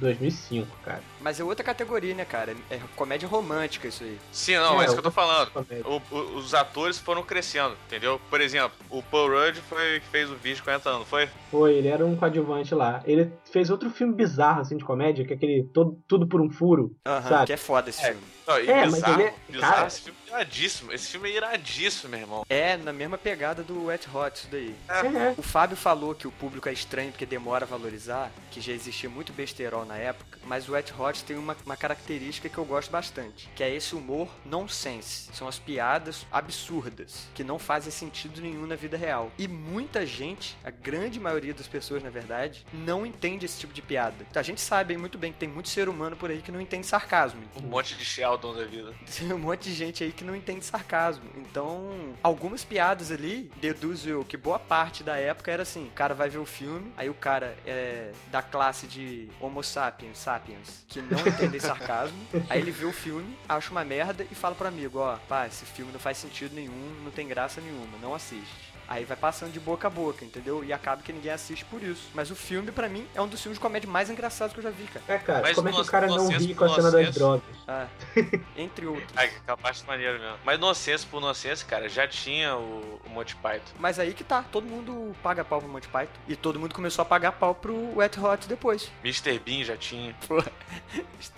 2005, 0.00 0.68
cara. 0.84 1.02
Mas 1.20 1.40
é 1.40 1.44
outra 1.44 1.64
categoria, 1.64 2.14
né, 2.14 2.24
cara? 2.24 2.54
É 2.70 2.78
comédia 2.96 3.28
romântica 3.28 3.88
isso 3.88 4.04
aí. 4.04 4.18
Sim, 4.32 4.56
não, 4.56 4.80
é, 4.80 4.84
é 4.84 4.86
isso 4.86 4.94
que 4.94 5.00
eu 5.00 5.04
tô 5.04 5.10
falando. 5.10 5.50
O, 5.84 6.14
o, 6.14 6.36
os 6.36 6.54
atores 6.54 6.98
foram 6.98 7.22
crescendo, 7.22 7.76
entendeu? 7.86 8.20
Por 8.30 8.40
exemplo, 8.40 8.76
o 8.90 9.02
Paul 9.02 9.28
Rudd 9.30 9.56
foi 9.68 10.00
que 10.00 10.06
fez 10.06 10.30
o 10.30 10.36
vídeo 10.36 10.62
40 10.62 10.88
anos, 10.88 11.08
foi? 11.08 11.28
Foi, 11.50 11.74
ele 11.74 11.88
era 11.88 12.04
um 12.04 12.16
coadjuvante 12.16 12.74
lá. 12.74 13.02
Ele 13.04 13.30
fez 13.50 13.70
outro 13.70 13.90
filme 13.90 14.14
bizarro, 14.14 14.60
assim, 14.60 14.76
de 14.76 14.84
comédia, 14.84 15.24
que 15.24 15.32
é 15.32 15.36
aquele 15.36 15.64
todo, 15.64 15.98
Tudo 16.06 16.26
por 16.26 16.40
um 16.40 16.50
Furo, 16.50 16.96
uh 17.06 17.10
-huh, 17.10 17.28
sabe? 17.28 17.46
que 17.46 17.52
é 17.52 17.56
foda 17.56 17.90
esse 17.90 18.04
é. 18.04 18.12
filme. 18.12 18.37
Não, 18.48 18.56
é, 18.56 18.86
bizarro, 18.86 18.90
mas 18.90 19.02
ele 19.04 19.22
é... 19.24 19.34
Bizarro, 19.46 19.74
cara... 19.74 19.86
esse 19.86 20.00
filme 20.00 20.18
é 20.24 20.30
iradíssimo. 20.30 20.92
Esse 20.92 21.08
filme 21.08 21.28
é 21.28 21.36
iradíssimo, 21.36 22.10
meu 22.10 22.20
irmão. 22.20 22.46
É, 22.48 22.76
na 22.78 22.92
mesma 22.94 23.18
pegada 23.18 23.62
do 23.62 23.84
Wet 23.84 24.08
Hot, 24.08 24.38
isso 24.38 24.48
daí. 24.50 24.74
É. 24.88 25.34
O 25.36 25.42
Fábio 25.42 25.76
falou 25.76 26.14
que 26.14 26.26
o 26.26 26.32
público 26.32 26.66
é 26.66 26.72
estranho 26.72 27.10
porque 27.10 27.26
demora 27.26 27.66
a 27.66 27.68
valorizar, 27.68 28.30
que 28.50 28.60
já 28.62 28.72
existia 28.72 29.10
muito 29.10 29.34
besterol 29.34 29.84
na 29.84 29.96
época, 29.96 30.38
mas 30.46 30.66
o 30.66 30.72
Wet 30.72 30.94
Hot 30.98 31.22
tem 31.24 31.36
uma, 31.36 31.54
uma 31.66 31.76
característica 31.76 32.48
que 32.48 32.56
eu 32.56 32.64
gosto 32.64 32.90
bastante, 32.90 33.50
que 33.54 33.62
é 33.62 33.74
esse 33.74 33.94
humor 33.94 34.30
nonsense. 34.46 35.28
São 35.34 35.46
as 35.46 35.58
piadas 35.58 36.26
absurdas, 36.32 37.26
que 37.34 37.44
não 37.44 37.58
fazem 37.58 37.92
sentido 37.92 38.40
nenhum 38.40 38.66
na 38.66 38.76
vida 38.76 38.96
real. 38.96 39.30
E 39.36 39.46
muita 39.46 40.06
gente, 40.06 40.56
a 40.64 40.70
grande 40.70 41.20
maioria 41.20 41.52
das 41.52 41.66
pessoas, 41.66 42.02
na 42.02 42.08
verdade, 42.08 42.64
não 42.72 43.04
entende 43.04 43.44
esse 43.44 43.58
tipo 43.58 43.74
de 43.74 43.82
piada. 43.82 44.26
A 44.34 44.42
gente 44.42 44.62
sabe 44.62 44.96
muito 44.96 45.18
bem 45.18 45.32
que 45.32 45.38
tem 45.38 45.48
muito 45.48 45.68
ser 45.68 45.88
humano 45.88 46.16
por 46.16 46.30
aí 46.30 46.40
que 46.40 46.50
não 46.50 46.60
entende 46.60 46.86
sarcasmo. 46.86 47.42
Um 47.56 47.66
monte 47.66 47.94
de 47.94 48.04
shell 48.04 48.37
Da 48.38 48.64
vida. 48.64 48.94
Tem 49.18 49.32
um 49.32 49.38
monte 49.38 49.64
de 49.64 49.74
gente 49.74 50.04
aí 50.04 50.12
que 50.12 50.24
não 50.24 50.34
entende 50.34 50.64
sarcasmo. 50.64 51.24
Então, 51.36 52.14
algumas 52.22 52.64
piadas 52.64 53.10
ali, 53.10 53.50
deduzo 53.56 54.24
que 54.28 54.36
boa 54.36 54.58
parte 54.58 55.02
da 55.02 55.16
época 55.16 55.50
era 55.50 55.62
assim: 55.62 55.86
o 55.86 55.90
cara 55.90 56.14
vai 56.14 56.28
ver 56.28 56.38
o 56.38 56.46
filme, 56.46 56.92
aí 56.96 57.10
o 57.10 57.14
cara 57.14 57.56
é 57.66 58.12
da 58.30 58.42
classe 58.42 58.86
de 58.86 59.28
Homo 59.40 59.62
sapiens, 59.62 60.18
sapiens, 60.18 60.84
que 60.88 61.00
não 61.00 61.18
entende 61.26 61.58
sarcasmo, 61.60 62.18
aí 62.48 62.60
ele 62.60 62.70
vê 62.70 62.84
o 62.84 62.92
filme, 62.92 63.36
acha 63.48 63.70
uma 63.70 63.84
merda 63.84 64.26
e 64.30 64.34
fala 64.34 64.54
pro 64.54 64.68
amigo: 64.68 64.98
ó, 64.98 65.16
pá, 65.28 65.46
esse 65.46 65.64
filme 65.64 65.92
não 65.92 66.00
faz 66.00 66.18
sentido 66.18 66.54
nenhum, 66.54 66.94
não 67.02 67.10
tem 67.10 67.26
graça 67.26 67.60
nenhuma, 67.60 67.98
não 68.00 68.14
assiste. 68.14 68.67
Aí 68.88 69.04
vai 69.04 69.16
passando 69.16 69.52
de 69.52 69.60
boca 69.60 69.86
a 69.86 69.90
boca, 69.90 70.24
entendeu? 70.24 70.64
E 70.64 70.72
acaba 70.72 71.02
que 71.02 71.12
ninguém 71.12 71.30
assiste 71.30 71.64
por 71.66 71.82
isso. 71.82 72.08
Mas 72.14 72.30
o 72.30 72.34
filme, 72.34 72.72
pra 72.72 72.88
mim, 72.88 73.06
é 73.14 73.20
um 73.20 73.28
dos 73.28 73.42
filmes 73.42 73.58
de 73.58 73.60
comédia 73.60 73.88
mais 73.88 74.08
engraçados 74.08 74.54
que 74.54 74.60
eu 74.60 74.62
já 74.64 74.70
vi, 74.70 74.84
cara. 74.84 75.04
É, 75.06 75.18
cara, 75.18 75.42
Mas 75.42 75.54
como 75.54 75.68
é 75.68 75.72
que 75.72 75.80
o 75.80 75.84
cara 75.84 76.06
não 76.06 76.28
ri 76.28 76.54
com 76.54 76.64
a 76.64 76.74
cena 76.74 76.90
das 76.90 77.14
drogas? 77.14 77.42
Ah, 77.66 77.86
entre 78.56 78.86
outros. 78.86 79.12
Ah, 79.14 79.24
aquela 79.24 79.58
parte 79.58 79.84
maneira 79.86 80.18
mesmo. 80.18 80.38
Mas 80.42 80.58
Nonsense 80.58 81.06
por 81.06 81.20
Nonsense, 81.20 81.64
cara, 81.64 81.88
já 81.88 82.08
tinha 82.08 82.56
o, 82.56 83.00
o 83.04 83.10
Monty 83.10 83.36
Python. 83.36 83.74
Mas 83.78 83.98
aí 83.98 84.14
que 84.14 84.24
tá, 84.24 84.42
todo 84.42 84.66
mundo 84.66 85.14
paga 85.22 85.44
pau 85.44 85.60
pro 85.60 85.68
Monty 85.68 85.88
Python. 85.88 86.18
E 86.26 86.34
todo 86.34 86.58
mundo 86.58 86.74
começou 86.74 87.02
a 87.02 87.06
pagar 87.06 87.32
pau 87.32 87.54
pro 87.54 87.96
Wet 87.96 88.18
Hot 88.18 88.48
depois. 88.48 88.90
Mr. 89.04 89.38
Bean 89.38 89.64
já 89.64 89.76
tinha. 89.76 90.16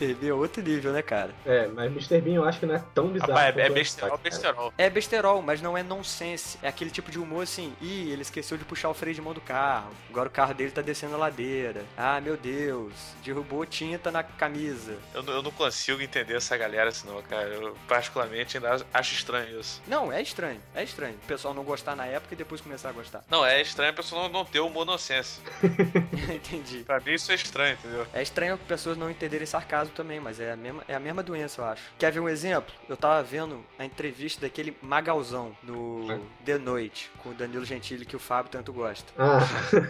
TV 0.00 0.28
é 0.28 0.33
outro 0.33 0.62
nível, 0.62 0.92
né, 0.92 1.02
cara? 1.02 1.35
É, 1.45 1.66
mas 1.66 1.90
Mr. 1.90 2.21
Bean 2.23 2.37
eu 2.37 2.45
acho 2.45 2.61
que 2.61 2.66
não 2.66 2.75
é 2.75 2.83
tão 2.95 3.09
bizarro. 3.09 3.33
Rapaz, 3.33 3.57
é, 3.57 3.61
é 3.61 3.71
besterol, 3.71 4.19
besterol. 4.19 4.73
É 4.78 4.88
besterol, 4.90 5.42
mas 5.42 5.61
não 5.61 5.76
é 5.76 5.83
nonsense. 5.83 6.59
É 6.62 6.69
aquele 6.69 6.90
tipo 6.90 7.11
de 7.11 7.19
humor 7.19 7.40
assim, 7.43 7.75
ih, 7.81 8.11
ele 8.11 8.23
esqueceu 8.23 8.57
de 8.59 8.65
puxar 8.65 8.89
o 8.89 8.95
freio 8.95 9.15
de 9.15 9.21
mão 9.23 9.33
do 9.35 9.41
carro. 9.41 9.91
Agora 10.09 10.29
o 10.29 10.33
carro 10.33 10.55
dele 10.55 10.71
tá 10.71 10.81
descendo 10.83 11.15
a 11.15 11.19
ladeira. 11.19 11.85
Ah, 11.97 12.21
meu 12.21 12.37
Deus, 12.37 12.93
derrubou 13.25 13.65
tinta 13.67 14.11
na 14.11 14.23
camisa. 14.23 14.97
Eu, 15.15 15.23
não- 15.23 15.33
eu 15.35 15.43
não 15.43 15.51
consigo 15.51 16.01
entender 16.03 16.35
essa 16.37 16.57
galera 16.57 16.89
assim, 16.91 17.07
não, 17.07 17.21
cara. 17.23 17.49
Eu, 17.49 17.77
particularmente, 17.89 18.57
ainda 18.57 18.85
acho 18.93 19.15
estranho 19.15 19.61
isso. 19.61 19.81
Não, 19.87 20.13
é 20.13 20.21
estranho, 20.23 20.61
é 20.75 20.83
estranho. 20.85 21.15
O 21.23 21.27
pessoal 21.27 21.55
não 21.55 21.65
gostar 21.65 21.95
na 21.97 22.07
época 22.07 22.35
e 22.35 22.37
depois 22.37 22.61
começar 22.61 22.89
a 22.91 22.93
gostar. 22.93 23.25
Não, 23.29 23.45
é 23.45 23.61
estranho 23.61 23.91
a 23.91 23.95
pessoa 23.95 24.23
não, 24.23 24.29
não 24.29 24.45
ter 24.45 24.61
o 24.61 24.69
monocêncio. 24.69 25.43
Entendi. 26.35 26.85
Pra 26.85 27.01
mim 27.01 27.13
isso 27.15 27.31
é 27.33 27.35
estranho, 27.35 27.75
entendeu? 27.75 28.07
É 28.13 28.23
estranho 28.23 28.59
pessoas 28.59 28.97
não 28.97 29.11
entenderem 29.11 29.47
sarcasmo 29.47 29.95
também, 29.95 30.21
mas 30.21 30.41
é 30.41 30.53
a 30.53 30.57
mesma, 30.57 30.83
é 30.89 30.95
a 30.95 31.01
mesma 31.01 31.23
doença, 31.23 31.61
eu 31.61 31.65
acho. 31.65 31.83
Quer 31.99 32.13
ver 32.13 32.21
um 32.21 32.29
exemplo? 32.29 32.73
Eu 32.89 32.97
tava 32.97 33.23
vendo 33.23 33.65
a 33.79 33.85
entrevista 33.85 34.41
daquele 34.43 34.77
Magalzão 34.83 35.57
no 35.63 36.21
The 36.45 36.59
Noite, 36.59 37.11
com 37.23 37.30
o 37.31 37.35
Danilo 37.35 37.65
Gentili, 37.65 38.05
que 38.05 38.17
o 38.17 38.19
Fábio 38.19 38.51
tanto 38.51 38.73
gosta. 38.73 39.13
Ah, 39.19 39.39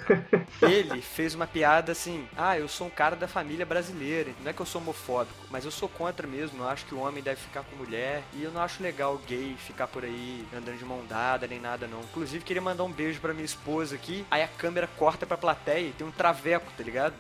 Ele 0.63 1.01
fez 1.01 1.35
uma 1.35 1.47
piada 1.47 1.93
assim: 1.93 2.29
Ah, 2.37 2.59
eu 2.59 2.69
sou 2.69 2.87
um 2.87 2.91
cara 2.91 3.17
da 3.17 3.27
família 3.29 3.65
brasileira. 3.67 4.31
Não 4.43 4.51
é 4.51 4.53
que 4.53 4.61
eu 4.61 4.67
sou 4.67 4.81
homofóbico, 4.81 5.35
mas 5.51 5.65
eu 5.65 5.71
sou 5.71 5.89
contra 5.89 6.27
mesmo. 6.27 6.63
Eu 6.63 6.69
acho 6.69 6.85
que 6.87 6.95
o 6.95 7.01
homem 7.01 7.23
deve 7.23 7.41
ficar 7.41 7.63
com 7.63 7.77
mulher. 7.77 8.23
E 8.35 8.43
eu 8.43 8.51
não 8.51 8.61
acho 8.63 8.83
legal 8.83 9.19
gay 9.27 9.57
ficar 9.59 9.87
por 9.87 10.05
aí 10.05 10.45
andando 10.57 10.79
de 10.79 10.85
mão 10.85 11.05
dada 11.09 11.47
nem 11.47 11.61
nada, 11.61 11.87
não. 11.87 12.01
Inclusive, 12.01 12.45
queria 12.45 12.63
mandar 12.63 12.85
um 12.85 12.93
beijo 12.93 13.21
pra 13.21 13.33
minha 13.33 13.45
esposa 13.45 13.95
aqui. 13.95 14.25
Aí 14.31 14.43
a 14.43 14.49
câmera 14.49 14.87
corta 14.99 15.27
pra 15.27 15.37
plateia 15.37 15.89
e 15.89 15.93
tem 15.93 16.07
um 16.07 16.11
traveco, 16.11 16.67
tá 16.77 16.83
ligado? 16.85 17.15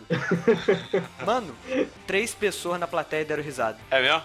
Mano, 1.25 1.55
três 2.07 2.35
pessoas 2.35 2.79
na 2.81 2.87
plateia 2.87 3.25
deram 3.25 3.43
risada. 3.43 3.79
É 3.91 4.01
mesmo? 4.01 4.23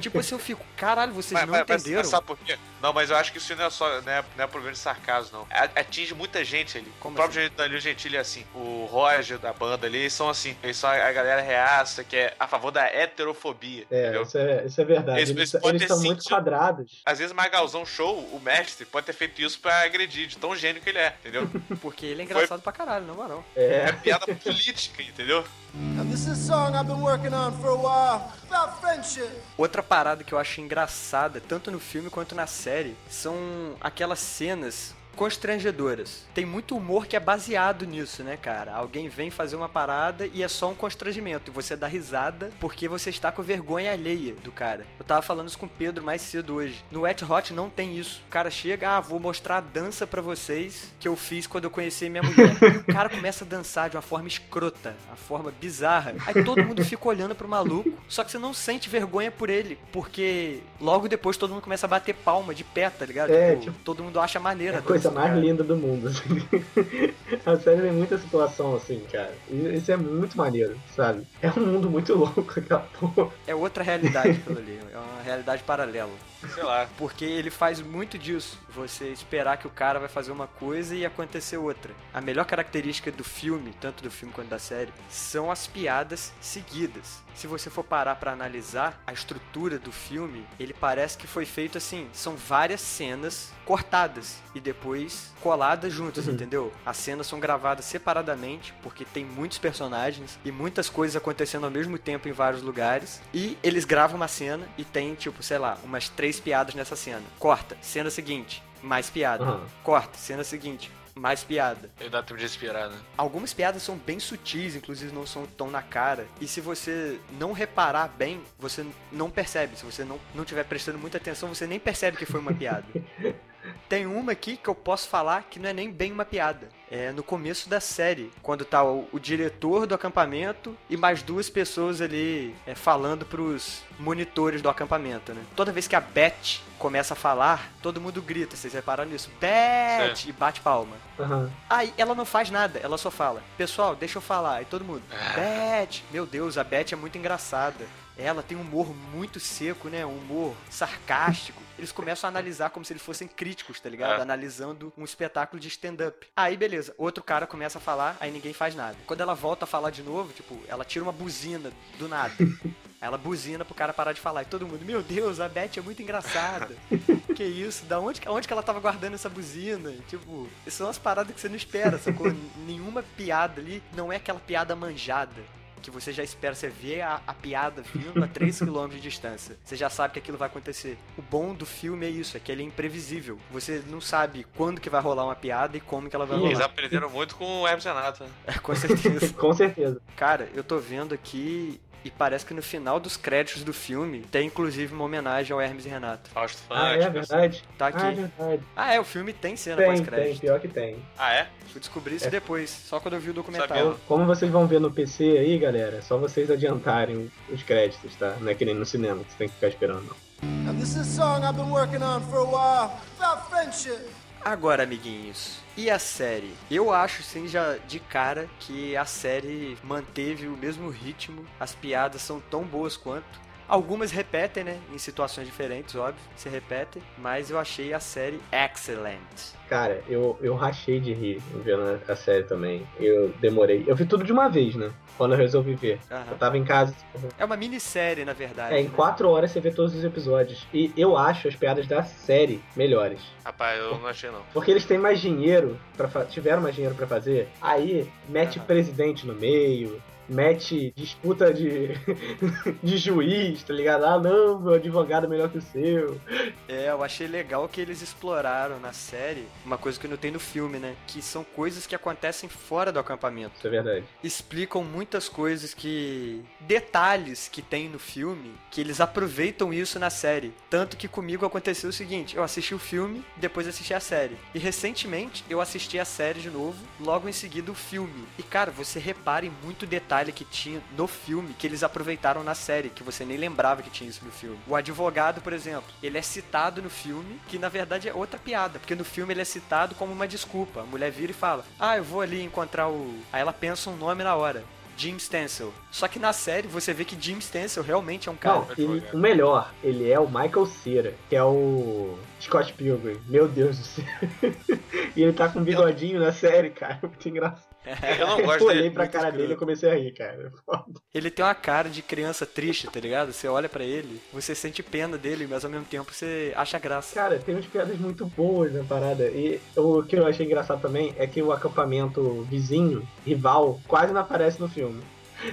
Tipo 0.00 0.18
assim, 0.20 0.34
eu 0.34 0.38
fico, 0.38 0.64
caralho, 0.76 1.12
vocês 1.12 1.32
Mas- 1.32 1.42
não 1.46 1.52
mas- 1.52 1.62
entenderam? 1.62 1.98
mas 1.98 2.08
sabe 2.08 2.26
por 2.26 2.38
quê? 2.38 2.58
Não, 2.80 2.92
mas 2.92 3.10
eu 3.10 3.16
acho 3.16 3.32
que 3.32 3.38
isso 3.38 3.54
não 3.56 3.64
é 3.64 3.70
só 3.70 4.00
não 4.00 4.12
é, 4.12 4.24
não 4.36 4.44
é 4.44 4.46
problema 4.46 4.72
de 4.72 4.78
sarcasmo, 4.78 5.01
não. 5.32 5.46
A- 5.50 5.80
Atinge 5.80 6.14
muita 6.14 6.44
gente 6.44 6.78
ali. 6.78 6.92
Como 7.00 7.14
o 7.14 7.16
próprio 7.16 7.48
Danilo 7.50 7.80
Gentili 7.80 8.16
é 8.16 8.20
assim. 8.20 8.44
O 8.54 8.86
Roger 8.90 9.38
da 9.38 9.52
banda 9.52 9.86
ali, 9.86 9.98
eles 9.98 10.12
são 10.12 10.28
assim. 10.28 10.56
Eles 10.62 10.76
são 10.76 10.88
a, 10.90 10.94
a 10.94 11.12
galera 11.12 11.40
reaça, 11.42 12.02
que 12.04 12.16
é 12.16 12.34
a 12.38 12.46
favor 12.46 12.70
da 12.70 12.84
heterofobia. 12.86 13.84
é, 13.90 14.02
entendeu? 14.02 14.22
isso 14.22 14.38
é, 14.38 14.64
isso 14.66 14.80
é 14.80 14.84
verdade. 14.84 15.18
Eles- 15.18 15.30
Eles, 15.30 15.54
eles 15.54 15.62
podem 15.62 15.76
eles 15.76 15.88
são 15.88 16.00
muito 16.02 16.24
quadrados. 16.24 17.02
Às 17.04 17.18
vezes 17.18 17.32
Magalzão 17.32 17.84
Show, 17.84 18.18
o 18.18 18.40
mestre, 18.40 18.84
pode 18.86 19.06
ter 19.06 19.12
feito 19.12 19.40
isso 19.42 19.58
pra 19.60 19.82
agredir, 19.82 20.26
de 20.26 20.36
tão 20.38 20.54
gênio 20.54 20.80
que 20.82 20.88
ele 20.88 20.98
é, 20.98 21.14
entendeu? 21.20 21.48
Porque 21.80 22.06
ele 22.06 22.22
é 22.22 22.24
engraçado 22.24 22.60
pra 22.62 22.72
caralho, 22.72 23.06
na 23.06 23.14
moral. 23.14 23.44
É, 23.56 23.86
É 23.88 23.92
piada 23.92 24.26
política, 24.34 25.02
entendeu? 25.02 25.44
And 25.74 26.04
this 26.10 26.26
is 26.26 26.28
a 26.28 26.34
song 26.36 26.76
I've 26.76 26.86
been 26.86 27.00
working 27.00 27.32
on 27.34 27.50
for 27.60 27.70
a 27.70 27.74
while 27.74 28.30
about 28.50 28.78
friendship. 28.80 29.30
Outra 29.56 29.82
parada 29.82 30.22
que 30.22 30.32
eu 30.34 30.38
acho 30.38 30.60
engraçada, 30.60 31.40
tanto 31.40 31.70
no 31.70 31.80
filme 31.80 32.10
quanto 32.10 32.34
na 32.34 32.46
série, 32.46 32.94
são 33.08 33.34
aquelas 33.80 34.18
cenas 34.18 34.91
constrangedoras. 35.16 36.24
Tem 36.34 36.44
muito 36.46 36.76
humor 36.76 37.06
que 37.06 37.16
é 37.16 37.20
baseado 37.20 37.84
nisso, 37.86 38.22
né, 38.22 38.36
cara? 38.36 38.72
Alguém 38.74 39.08
vem 39.08 39.30
fazer 39.30 39.56
uma 39.56 39.68
parada 39.68 40.26
e 40.32 40.42
é 40.42 40.48
só 40.48 40.70
um 40.70 40.74
constrangimento. 40.74 41.50
E 41.50 41.54
você 41.54 41.74
dá 41.76 41.86
risada 41.86 42.50
porque 42.60 42.88
você 42.88 43.10
está 43.10 43.30
com 43.32 43.42
vergonha 43.42 43.92
alheia 43.92 44.34
do 44.42 44.52
cara. 44.52 44.86
Eu 44.98 45.04
tava 45.04 45.22
falando 45.22 45.48
isso 45.48 45.58
com 45.58 45.66
o 45.66 45.68
Pedro 45.68 46.04
mais 46.04 46.22
cedo 46.22 46.54
hoje. 46.54 46.84
No 46.90 47.00
Wet 47.02 47.24
Hot 47.24 47.52
não 47.52 47.68
tem 47.68 47.96
isso. 47.98 48.22
O 48.28 48.30
cara 48.30 48.50
chega, 48.50 48.96
ah, 48.96 49.00
vou 49.00 49.18
mostrar 49.20 49.58
a 49.58 49.60
dança 49.60 50.06
pra 50.06 50.22
vocês 50.22 50.92
que 51.00 51.08
eu 51.08 51.16
fiz 51.16 51.46
quando 51.46 51.64
eu 51.64 51.70
conheci 51.70 52.08
minha 52.08 52.22
mulher. 52.22 52.56
E 52.62 52.78
o 52.78 52.84
cara 52.84 53.08
começa 53.08 53.44
a 53.44 53.48
dançar 53.48 53.90
de 53.90 53.96
uma 53.96 54.02
forma 54.02 54.28
escrota, 54.28 54.94
uma 55.08 55.16
forma 55.16 55.52
bizarra. 55.60 56.14
Aí 56.26 56.44
todo 56.44 56.62
mundo 56.64 56.84
fica 56.84 57.08
olhando 57.08 57.34
pro 57.34 57.48
maluco, 57.48 57.92
só 58.08 58.22
que 58.24 58.30
você 58.30 58.38
não 58.38 58.54
sente 58.54 58.88
vergonha 58.88 59.30
por 59.30 59.50
ele, 59.50 59.78
porque 59.92 60.60
logo 60.80 61.08
depois 61.08 61.36
todo 61.36 61.50
mundo 61.50 61.62
começa 61.62 61.86
a 61.86 61.88
bater 61.88 62.14
palma 62.14 62.54
de 62.54 62.64
pé, 62.64 62.88
tá 62.90 63.04
ligado? 63.04 63.30
É, 63.30 63.52
Tipo, 63.52 63.62
tipo, 63.72 63.78
todo 63.84 64.02
mundo 64.02 64.18
acha 64.20 64.38
maneira. 64.40 64.78
é 64.78 64.80
coisa 65.02 65.10
mais 65.10 65.28
cara. 65.28 65.40
linda 65.40 65.64
do 65.64 65.76
mundo. 65.76 66.08
assim. 66.08 67.12
A 67.44 67.56
série 67.56 67.82
tem 67.82 67.92
muita 67.92 68.18
situação 68.18 68.76
assim, 68.76 69.00
cara. 69.10 69.34
E 69.50 69.76
isso 69.76 69.90
é 69.90 69.96
muito 69.96 70.36
maneiro, 70.36 70.78
sabe? 70.94 71.26
É 71.40 71.50
um 71.50 71.66
mundo 71.66 71.90
muito 71.90 72.14
louco 72.16 72.44
aquela 72.48 72.80
porra. 72.80 73.32
É 73.46 73.54
outra 73.54 73.82
realidade 73.82 74.30
aquilo 74.30 74.58
ali, 74.58 74.78
é 74.92 74.98
uma 74.98 75.22
realidade 75.22 75.62
paralela. 75.62 76.12
Sei 76.54 76.62
lá. 76.62 76.88
Porque 76.96 77.24
ele 77.24 77.50
faz 77.50 77.80
muito 77.80 78.18
disso. 78.18 78.58
Você 78.74 79.08
esperar 79.08 79.56
que 79.56 79.66
o 79.66 79.70
cara 79.70 79.98
vai 79.98 80.08
fazer 80.08 80.32
uma 80.32 80.46
coisa 80.46 80.94
e 80.94 81.04
acontecer 81.04 81.56
outra. 81.56 81.92
A 82.12 82.20
melhor 82.20 82.44
característica 82.44 83.10
do 83.12 83.24
filme, 83.24 83.72
tanto 83.80 84.02
do 84.02 84.10
filme 84.10 84.34
quanto 84.34 84.48
da 84.48 84.58
série, 84.58 84.92
são 85.08 85.50
as 85.50 85.66
piadas 85.66 86.32
seguidas. 86.40 87.22
Se 87.34 87.46
você 87.46 87.70
for 87.70 87.84
parar 87.84 88.16
pra 88.16 88.32
analisar 88.32 89.02
a 89.06 89.12
estrutura 89.12 89.78
do 89.78 89.90
filme, 89.92 90.46
ele 90.58 90.72
parece 90.72 91.16
que 91.18 91.26
foi 91.26 91.44
feito 91.44 91.78
assim, 91.78 92.08
são 92.12 92.36
várias 92.36 92.80
cenas 92.80 93.52
cortadas 93.64 94.38
e 94.54 94.60
depois 94.60 95.32
coladas 95.40 95.92
juntas, 95.92 96.28
entendeu? 96.28 96.72
As 96.84 96.96
cenas 96.96 97.26
são 97.26 97.40
gravadas 97.40 97.84
separadamente, 97.84 98.74
porque 98.82 99.04
tem 99.04 99.24
muitos 99.24 99.58
personagens 99.58 100.38
e 100.44 100.52
muitas 100.52 100.88
coisas 100.88 101.16
acontecendo 101.16 101.64
ao 101.64 101.70
mesmo 101.70 101.98
tempo 101.98 102.28
em 102.28 102.32
vários 102.32 102.62
lugares. 102.62 103.20
E 103.32 103.56
eles 103.62 103.84
gravam 103.84 104.16
uma 104.16 104.28
cena 104.28 104.66
e 104.76 104.84
tem, 104.84 105.14
tipo, 105.14 105.42
sei 105.42 105.58
lá, 105.58 105.78
umas 105.84 106.08
três 106.08 106.38
piadas 106.38 106.74
nessa 106.74 106.96
cena. 106.96 107.22
Corta, 107.38 107.76
cena 107.80 108.10
seguinte, 108.10 108.62
mais 108.82 109.08
piada. 109.10 109.44
Aham. 109.44 109.66
Corta, 109.82 110.18
cena 110.18 110.44
seguinte, 110.44 110.90
mais 111.14 111.44
piada. 111.44 111.90
Ele 112.00 112.10
dá 112.10 112.22
tempo 112.22 112.36
de 112.38 112.44
respirar, 112.44 112.88
né? 112.88 112.98
Algumas 113.16 113.52
piadas 113.52 113.82
são 113.82 113.96
bem 113.96 114.18
sutis, 114.18 114.74
inclusive 114.74 115.12
não 115.12 115.26
são 115.26 115.46
tão 115.46 115.70
na 115.70 115.82
cara. 115.82 116.26
E 116.40 116.46
se 116.46 116.60
você 116.60 117.18
não 117.38 117.52
reparar 117.52 118.08
bem, 118.08 118.42
você 118.58 118.84
não 119.10 119.30
percebe. 119.30 119.76
Se 119.76 119.84
você 119.84 120.04
não, 120.04 120.18
não 120.34 120.44
tiver 120.44 120.64
prestando 120.64 120.98
muita 120.98 121.18
atenção, 121.18 121.48
você 121.48 121.66
nem 121.66 121.78
percebe 121.78 122.16
que 122.16 122.26
foi 122.26 122.40
uma 122.40 122.54
piada. 122.54 122.84
Tem 123.88 124.06
uma 124.06 124.32
aqui 124.32 124.56
que 124.56 124.68
eu 124.68 124.74
posso 124.74 125.08
falar 125.08 125.44
que 125.44 125.58
não 125.58 125.68
é 125.68 125.72
nem 125.72 125.90
bem 125.90 126.12
uma 126.12 126.24
piada. 126.24 126.68
É 126.90 127.10
no 127.10 127.22
começo 127.22 127.68
da 127.68 127.80
série, 127.80 128.30
quando 128.42 128.64
tá 128.64 128.84
o, 128.84 129.08
o 129.12 129.18
diretor 129.18 129.86
do 129.86 129.94
acampamento 129.94 130.76
e 130.90 130.96
mais 130.96 131.22
duas 131.22 131.48
pessoas 131.48 132.02
ali 132.02 132.54
é, 132.66 132.74
falando 132.74 133.24
pros 133.24 133.82
monitores 133.98 134.60
do 134.60 134.68
acampamento, 134.68 135.32
né? 135.32 135.42
Toda 135.56 135.72
vez 135.72 135.88
que 135.88 135.96
a 135.96 136.00
Beth 136.00 136.60
começa 136.78 137.14
a 137.14 137.16
falar, 137.16 137.70
todo 137.80 138.00
mundo 138.00 138.20
grita, 138.20 138.56
vocês 138.56 138.74
repararam 138.74 139.10
nisso? 139.10 139.30
Beth! 139.40 140.26
E 140.26 140.32
bate 140.32 140.60
palma. 140.60 140.96
Aham. 141.18 141.50
Aí 141.70 141.94
ela 141.96 142.14
não 142.14 142.26
faz 142.26 142.50
nada, 142.50 142.78
ela 142.82 142.98
só 142.98 143.10
fala, 143.10 143.42
pessoal, 143.56 143.96
deixa 143.96 144.18
eu 144.18 144.22
falar. 144.22 144.60
E 144.60 144.66
todo 144.66 144.84
mundo, 144.84 145.02
Beth! 145.34 146.02
Meu 146.10 146.26
Deus, 146.26 146.58
a 146.58 146.64
Beth 146.64 146.92
é 146.92 146.96
muito 146.96 147.16
engraçada. 147.16 147.86
Ela 148.16 148.42
tem 148.42 148.56
um 148.56 148.60
humor 148.60 148.94
muito 149.12 149.40
seco, 149.40 149.88
né? 149.88 150.04
Um 150.04 150.18
humor 150.18 150.54
sarcástico. 150.70 151.60
Eles 151.78 151.90
começam 151.90 152.28
a 152.28 152.30
analisar 152.30 152.70
como 152.70 152.84
se 152.84 152.92
eles 152.92 153.02
fossem 153.02 153.26
críticos, 153.26 153.80
tá 153.80 153.88
ligado? 153.88 154.18
É. 154.18 154.22
Analisando 154.22 154.92
um 154.96 155.04
espetáculo 155.04 155.58
de 155.58 155.68
stand-up. 155.68 156.26
Aí, 156.36 156.56
beleza, 156.56 156.94
outro 156.98 157.24
cara 157.24 157.46
começa 157.46 157.78
a 157.78 157.80
falar, 157.80 158.16
aí 158.20 158.30
ninguém 158.30 158.52
faz 158.52 158.74
nada. 158.74 158.96
Quando 159.06 159.20
ela 159.22 159.34
volta 159.34 159.64
a 159.64 159.66
falar 159.66 159.90
de 159.90 160.02
novo, 160.02 160.32
tipo, 160.32 160.60
ela 160.68 160.84
tira 160.84 161.02
uma 161.02 161.10
buzina 161.12 161.72
do 161.98 162.06
nada. 162.06 162.34
Aí 162.38 162.76
ela 163.00 163.16
buzina 163.18 163.64
pro 163.64 163.74
cara 163.74 163.92
parar 163.92 164.12
de 164.12 164.20
falar. 164.20 164.42
E 164.42 164.46
todo 164.46 164.66
mundo, 164.68 164.84
meu 164.84 165.02
Deus, 165.02 165.40
a 165.40 165.48
Beth 165.48 165.70
é 165.78 165.80
muito 165.80 166.02
engraçada. 166.02 166.76
que 167.34 167.42
isso? 167.42 167.84
Da 167.86 167.98
onde, 167.98 168.20
que- 168.20 168.28
onde 168.28 168.46
que 168.46 168.52
ela 168.52 168.62
tava 168.62 168.78
guardando 168.78 169.14
essa 169.14 169.28
buzina? 169.30 169.90
Tipo, 170.08 170.46
são 170.68 170.88
as 170.88 170.98
paradas 170.98 171.34
que 171.34 171.40
você 171.40 171.48
não 171.48 171.56
espera, 171.56 171.98
sacou? 171.98 172.26
Nenhuma 172.66 173.02
piada 173.16 173.60
ali 173.60 173.82
não 173.96 174.12
é 174.12 174.16
aquela 174.16 174.38
piada 174.38 174.76
manjada. 174.76 175.42
Que 175.82 175.90
você 175.90 176.12
já 176.12 176.22
espera, 176.22 176.54
você 176.54 176.68
vê 176.68 177.00
a, 177.02 177.20
a 177.26 177.34
piada 177.34 177.82
vindo 177.94 178.22
a 178.22 178.28
3km 178.28 178.88
de 178.90 179.00
distância. 179.00 179.56
Você 179.64 179.74
já 179.76 179.90
sabe 179.90 180.14
que 180.14 180.20
aquilo 180.20 180.38
vai 180.38 180.46
acontecer. 180.48 180.96
O 181.18 181.22
bom 181.22 181.52
do 181.54 181.66
filme 181.66 182.06
é 182.06 182.08
isso, 182.08 182.36
é 182.36 182.40
que 182.40 182.50
ele 182.52 182.62
é 182.62 182.66
imprevisível. 182.66 183.38
Você 183.50 183.82
não 183.88 184.00
sabe 184.00 184.46
quando 184.56 184.80
que 184.80 184.88
vai 184.88 185.02
rolar 185.02 185.24
uma 185.24 185.34
piada 185.34 185.76
e 185.76 185.80
como 185.80 186.08
que 186.08 186.16
ela 186.16 186.24
vai 186.24 186.38
Eles 186.38 186.52
rolar. 186.54 186.66
aprenderam 186.66 187.10
muito 187.10 187.34
com 187.36 187.62
o 187.62 187.66
Hermes 187.68 187.84
Renato, 187.84 188.22
né? 188.24 188.30
É, 188.46 188.52
com 188.60 188.74
certeza. 188.74 189.32
Com 189.34 189.52
certeza. 189.52 190.00
Cara, 190.16 190.48
eu 190.54 190.62
tô 190.62 190.78
vendo 190.78 191.12
aqui 191.14 191.80
e 192.04 192.10
parece 192.10 192.44
que 192.44 192.52
no 192.54 192.62
final 192.62 192.98
dos 193.00 193.16
créditos 193.16 193.62
do 193.64 193.72
filme 193.72 194.20
tem 194.30 194.46
inclusive 194.46 194.92
uma 194.94 195.04
homenagem 195.04 195.52
ao 195.52 195.60
Hermes 195.60 195.86
e 195.86 195.88
Renato. 195.88 196.30
Fausto 196.30 196.62
Ah, 196.70 196.90
Fante. 196.92 197.04
é 197.04 197.10
verdade? 197.10 197.64
Tá 197.78 197.86
Ah, 197.86 197.88
é 197.88 198.08
aqui. 198.08 198.20
verdade. 198.20 198.62
Ah, 198.76 198.94
é, 198.94 199.00
o 199.00 199.04
filme 199.04 199.32
tem 199.32 199.56
cena 199.56 199.76
Tem, 199.76 199.86
tem, 199.86 199.96
pós-crédito. 199.96 200.40
pior 200.40 200.60
que 200.60 200.68
tem. 200.68 200.96
Ah, 201.18 201.32
é? 201.34 201.46
Fui 201.68 201.80
descobrir 201.80 202.16
isso 202.16 202.26
É. 202.26 202.30
depois, 202.30 202.70
só 202.70 202.98
quando 203.00 203.14
eu 203.14 203.20
vi 203.20 203.30
o 203.30 203.34
Sabia 203.34 203.42
documentário. 203.42 203.84
não. 203.90 203.96
Como 204.06 204.26
vocês 204.26 204.50
vão 204.50 204.66
ver 204.66 204.80
no 204.80 204.90
PC 204.90 205.24
aí, 205.38 205.58
galera, 205.58 205.96
é 205.96 206.00
só 206.02 206.18
vocês 206.18 206.50
adiantarem 206.50 207.30
os 207.50 207.62
créditos, 207.62 208.14
tá? 208.16 208.36
Não 208.40 208.50
é 208.50 208.54
que 208.54 208.64
nem 208.64 208.74
no 208.74 208.84
cinema, 208.86 209.22
que 209.24 209.30
você 209.32 209.38
tem 209.38 209.48
que 209.48 209.54
ficar 209.54 209.68
esperando. 209.68 210.02
não. 210.04 210.32
And 210.68 210.74
this 210.76 210.96
is 210.96 210.98
a 210.98 211.04
song 211.04 211.44
I've 211.46 211.54
been 211.56 211.70
working 211.70 212.02
on 212.02 212.20
for 212.22 212.38
a 212.40 212.44
while 212.44 212.90
about 213.20 213.48
friendship. 213.48 214.00
Agora, 214.44 214.82
amiguinhos, 214.82 215.60
e 215.76 215.88
a 215.88 216.00
série? 216.00 216.52
Eu 216.68 216.92
acho, 216.92 217.22
sim, 217.22 217.46
já 217.46 217.76
de 217.76 218.00
cara 218.00 218.48
que 218.58 218.96
a 218.96 219.04
série 219.04 219.78
manteve 219.84 220.48
o 220.48 220.56
mesmo 220.56 220.90
ritmo, 220.90 221.44
as 221.60 221.76
piadas 221.76 222.22
são 222.22 222.40
tão 222.40 222.64
boas 222.64 222.96
quanto. 222.96 223.40
Algumas 223.68 224.10
repetem, 224.10 224.64
né? 224.64 224.80
Em 224.92 224.98
situações 224.98 225.46
diferentes, 225.46 225.94
óbvio, 225.94 226.20
se 226.34 226.48
repetem, 226.48 227.00
mas 227.16 227.50
eu 227.50 227.58
achei 227.58 227.94
a 227.94 228.00
série 228.00 228.40
excellent. 228.50 229.54
Cara, 229.68 230.02
eu, 230.08 230.36
eu 230.42 230.54
rachei 230.56 231.00
de 231.00 231.14
rir 231.14 231.40
vendo 231.64 232.00
a 232.06 232.16
série 232.16 232.42
também. 232.42 232.86
Eu 232.98 233.28
demorei. 233.40 233.84
Eu 233.86 233.94
vi 233.94 234.04
tudo 234.04 234.24
de 234.24 234.32
uma 234.32 234.48
vez, 234.48 234.74
né? 234.74 234.92
Quando 235.22 235.34
eu 235.34 235.38
resolvi 235.38 235.74
ver. 235.76 236.00
Aham. 236.10 236.24
Eu 236.32 236.36
tava 236.36 236.58
em 236.58 236.64
casa. 236.64 236.92
É 237.38 237.44
uma 237.44 237.56
minissérie, 237.56 238.24
na 238.24 238.32
verdade. 238.32 238.74
É, 238.74 238.80
em 238.80 238.86
né? 238.86 238.90
quatro 238.92 239.28
horas 239.30 239.52
você 239.52 239.60
vê 239.60 239.70
todos 239.70 239.94
os 239.94 240.02
episódios. 240.02 240.66
E 240.74 240.92
eu 240.96 241.16
acho 241.16 241.46
as 241.46 241.54
piadas 241.54 241.86
da 241.86 242.02
série 242.02 242.60
melhores. 242.74 243.20
Rapaz, 243.44 243.78
eu 243.78 244.00
não 244.00 244.08
achei 244.08 244.30
não. 244.32 244.42
Porque 244.52 244.72
eles 244.72 244.84
têm 244.84 244.98
mais 244.98 245.20
dinheiro, 245.20 245.78
pra 245.96 246.08
fa- 246.08 246.24
tiveram 246.24 246.60
mais 246.60 246.74
dinheiro 246.74 246.96
pra 246.96 247.06
fazer. 247.06 247.48
Aí 247.60 248.10
mete 248.28 248.58
Aham. 248.58 248.66
presidente 248.66 249.24
no 249.24 249.34
meio, 249.36 250.02
mete 250.32 250.92
disputa 250.96 251.52
de, 251.52 251.88
de 252.82 252.96
juiz, 252.96 253.62
tá 253.62 253.72
ligado? 253.72 254.04
Ah, 254.04 254.18
não, 254.18 254.60
meu 254.60 254.74
advogado 254.74 255.26
é 255.26 255.28
melhor 255.28 255.50
que 255.50 255.58
o 255.58 255.62
seu. 255.62 256.20
É, 256.68 256.88
eu 256.90 257.02
achei 257.02 257.26
legal 257.26 257.68
que 257.68 257.80
eles 257.80 258.02
exploraram 258.02 258.80
na 258.80 258.92
série 258.92 259.46
uma 259.64 259.78
coisa 259.78 259.98
que 259.98 260.08
não 260.08 260.16
tem 260.16 260.30
no 260.30 260.40
filme, 260.40 260.78
né? 260.78 260.94
Que 261.06 261.20
são 261.20 261.44
coisas 261.44 261.86
que 261.86 261.94
acontecem 261.94 262.48
fora 262.48 262.92
do 262.92 262.98
acampamento. 262.98 263.56
Isso 263.56 263.66
é 263.66 263.70
verdade. 263.70 264.04
explicam 264.22 264.82
muitas 264.84 265.28
coisas 265.28 265.74
que. 265.74 266.42
detalhes 266.60 267.48
que 267.48 267.62
tem 267.62 267.88
no 267.88 267.98
filme 267.98 268.52
que 268.70 268.80
eles 268.80 269.00
aproveitam 269.00 269.72
isso 269.72 269.98
na 269.98 270.10
série. 270.10 270.52
Tanto 270.70 270.96
que 270.96 271.08
comigo 271.08 271.44
aconteceu 271.44 271.90
o 271.90 271.92
seguinte: 271.92 272.36
eu 272.36 272.42
assisti 272.42 272.74
o 272.74 272.78
filme, 272.78 273.24
depois 273.36 273.66
assisti 273.66 273.94
a 273.94 274.00
série. 274.00 274.36
E 274.54 274.58
recentemente 274.58 275.44
eu 275.48 275.60
assisti 275.60 275.98
a 275.98 276.04
série 276.04 276.40
de 276.40 276.50
novo, 276.50 276.78
logo 277.00 277.28
em 277.28 277.32
seguida 277.32 277.70
o 277.70 277.74
filme. 277.74 278.24
E 278.38 278.42
cara, 278.42 278.70
você 278.70 278.98
repara 278.98 279.46
em 279.46 279.52
muito 279.62 279.86
detalhe 279.86 280.21
que 280.30 280.44
tinha 280.44 280.80
no 280.96 281.08
filme 281.08 281.54
que 281.58 281.66
eles 281.66 281.82
aproveitaram 281.82 282.44
na 282.44 282.54
série, 282.54 282.90
que 282.90 283.02
você 283.02 283.24
nem 283.24 283.36
lembrava 283.36 283.82
que 283.82 283.90
tinha 283.90 284.08
isso 284.08 284.24
no 284.24 284.30
filme. 284.30 284.58
O 284.68 284.76
advogado, 284.76 285.40
por 285.40 285.52
exemplo, 285.52 285.90
ele 286.02 286.18
é 286.18 286.22
citado 286.22 286.82
no 286.82 286.90
filme, 286.90 287.40
que 287.48 287.58
na 287.58 287.68
verdade 287.70 288.08
é 288.08 288.14
outra 288.14 288.38
piada, 288.38 288.78
porque 288.78 288.94
no 288.94 289.04
filme 289.04 289.32
ele 289.32 289.40
é 289.40 289.44
citado 289.44 289.94
como 289.94 290.12
uma 290.12 290.28
desculpa. 290.28 290.82
A 290.82 290.84
mulher 290.84 291.10
vira 291.10 291.32
e 291.32 291.34
fala: 291.34 291.64
Ah, 291.80 291.96
eu 291.96 292.04
vou 292.04 292.20
ali 292.20 292.42
encontrar 292.42 292.88
o. 292.88 293.14
Aí 293.32 293.40
ela 293.40 293.52
pensa 293.52 293.88
um 293.90 293.96
nome 293.96 294.22
na 294.22 294.36
hora. 294.36 294.62
Jim 294.94 295.18
Stencil. 295.18 295.72
Só 295.90 296.06
que 296.06 296.18
na 296.18 296.34
série 296.34 296.68
você 296.68 296.92
vê 296.92 297.02
que 297.04 297.16
Jim 297.18 297.40
Stencil 297.40 297.82
realmente 297.82 298.28
é 298.28 298.32
um 298.32 298.36
cara. 298.36 298.58
Não, 298.58 298.66
ele- 298.76 299.02
o 299.12 299.16
melhor, 299.16 299.72
ele 299.82 300.08
é 300.10 300.20
o 300.20 300.26
Michael 300.26 300.66
Cera, 300.66 301.14
que 301.30 301.34
é 301.34 301.42
o 301.42 302.18
Scott 302.38 302.74
Pilgrim. 302.74 303.18
Meu 303.26 303.48
Deus 303.48 303.78
do 303.78 303.84
céu. 303.84 304.04
e 305.16 305.22
ele 305.22 305.32
tá 305.32 305.48
com 305.48 305.60
um 305.60 305.64
bigodinho 305.64 306.20
na 306.20 306.30
série, 306.30 306.68
cara. 306.70 306.98
Muito 307.02 307.26
engraçado. 307.26 307.71
Eu 308.18 308.26
não 308.26 308.42
gosto 308.42 308.62
eu 308.62 308.66
olhei 308.68 308.90
pra 308.90 309.08
cara 309.08 309.24
escroto. 309.26 309.36
dele 309.38 309.52
e 309.54 309.56
comecei 309.56 309.90
a 309.90 309.94
rir, 309.94 310.12
cara. 310.12 310.52
Ele 311.12 311.30
tem 311.30 311.44
uma 311.44 311.54
cara 311.54 311.88
de 311.90 312.00
criança 312.00 312.46
triste, 312.46 312.86
tá 312.88 313.00
ligado? 313.00 313.32
Você 313.32 313.48
olha 313.48 313.68
pra 313.68 313.82
ele, 313.84 314.20
você 314.32 314.54
sente 314.54 314.82
pena 314.82 315.18
dele, 315.18 315.46
mas 315.50 315.64
ao 315.64 315.70
mesmo 315.70 315.86
tempo 315.86 316.12
você 316.12 316.52
acha 316.56 316.78
graça. 316.78 317.14
Cara, 317.14 317.38
tem 317.38 317.54
umas 317.54 317.66
piadas 317.66 317.98
muito 317.98 318.24
boas 318.26 318.72
na 318.72 318.84
parada. 318.84 319.24
E 319.28 319.60
o 319.76 320.02
que 320.02 320.16
eu 320.16 320.26
achei 320.26 320.46
engraçado 320.46 320.80
também 320.80 321.14
é 321.18 321.26
que 321.26 321.42
o 321.42 321.52
acampamento 321.52 322.42
vizinho, 322.48 323.06
rival, 323.26 323.80
quase 323.88 324.12
não 324.12 324.20
aparece 324.20 324.60
no 324.60 324.68
filme. 324.68 325.02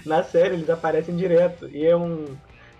Na 0.05 0.21
série 0.23 0.53
eles 0.53 0.69
aparecem 0.69 1.15
direto. 1.15 1.67
E 1.69 1.85
é 1.85 1.95
um 1.95 2.25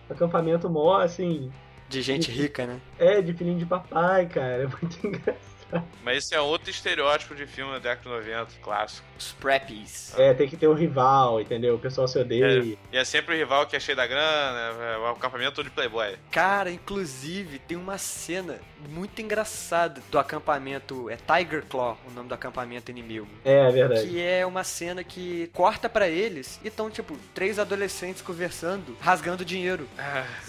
acampamento 0.09 0.69
mó, 0.69 0.99
assim, 1.01 1.51
De 1.89 2.01
gente 2.01 2.31
rica, 2.31 2.65
né? 2.67 2.79
é 2.97 3.21
de 3.21 3.33
filhinho 3.33 3.57
de 3.59 3.65
papai, 3.65 4.27
cara. 4.27 4.63
É 4.63 4.67
muito 4.67 5.07
engraçado. 5.07 5.49
Mas 6.03 6.17
esse 6.25 6.35
é 6.35 6.41
outro 6.41 6.69
estereótipo 6.69 7.35
de 7.35 7.45
filme 7.45 7.71
da 7.73 7.79
década 7.79 8.21
de 8.21 8.29
90, 8.29 8.47
clássico. 8.61 9.05
Os 9.17 9.31
preppies. 9.33 10.17
É, 10.17 10.33
tem 10.33 10.47
que 10.47 10.55
ter 10.55 10.67
o 10.67 10.73
rival, 10.73 11.41
entendeu? 11.41 11.75
O 11.75 11.79
pessoal 11.79 12.07
se 12.07 12.17
odeia. 12.17 12.63
E 12.63 12.77
é 12.91 13.03
sempre 13.03 13.35
o 13.35 13.37
rival 13.37 13.65
que 13.67 13.75
é 13.75 13.79
cheio 13.79 13.95
da 13.97 14.07
grana, 14.07 14.73
é 14.95 14.97
o 14.97 15.07
acampamento 15.07 15.61
de 15.63 15.69
Playboy. 15.69 16.15
Cara, 16.31 16.71
inclusive, 16.71 17.59
tem 17.59 17.75
uma 17.77 17.97
cena 17.97 18.59
muito 18.87 19.21
engraçada 19.21 20.01
do 20.09 20.17
acampamento. 20.17 21.09
É 21.09 21.17
Tiger 21.17 21.65
Claw, 21.65 21.97
o 22.07 22.11
nome 22.11 22.29
do 22.29 22.33
acampamento 22.33 22.89
inimigo. 22.89 23.27
É, 23.43 23.67
é 23.67 23.71
verdade. 23.71 24.07
Que 24.07 24.21
é 24.21 24.45
uma 24.45 24.63
cena 24.63 25.03
que 25.03 25.49
corta 25.53 25.89
pra 25.89 26.07
eles 26.07 26.59
e 26.63 26.69
estão, 26.69 26.89
tipo, 26.89 27.17
três 27.33 27.59
adolescentes 27.59 28.21
conversando, 28.21 28.95
rasgando 29.01 29.43
dinheiro. 29.43 29.87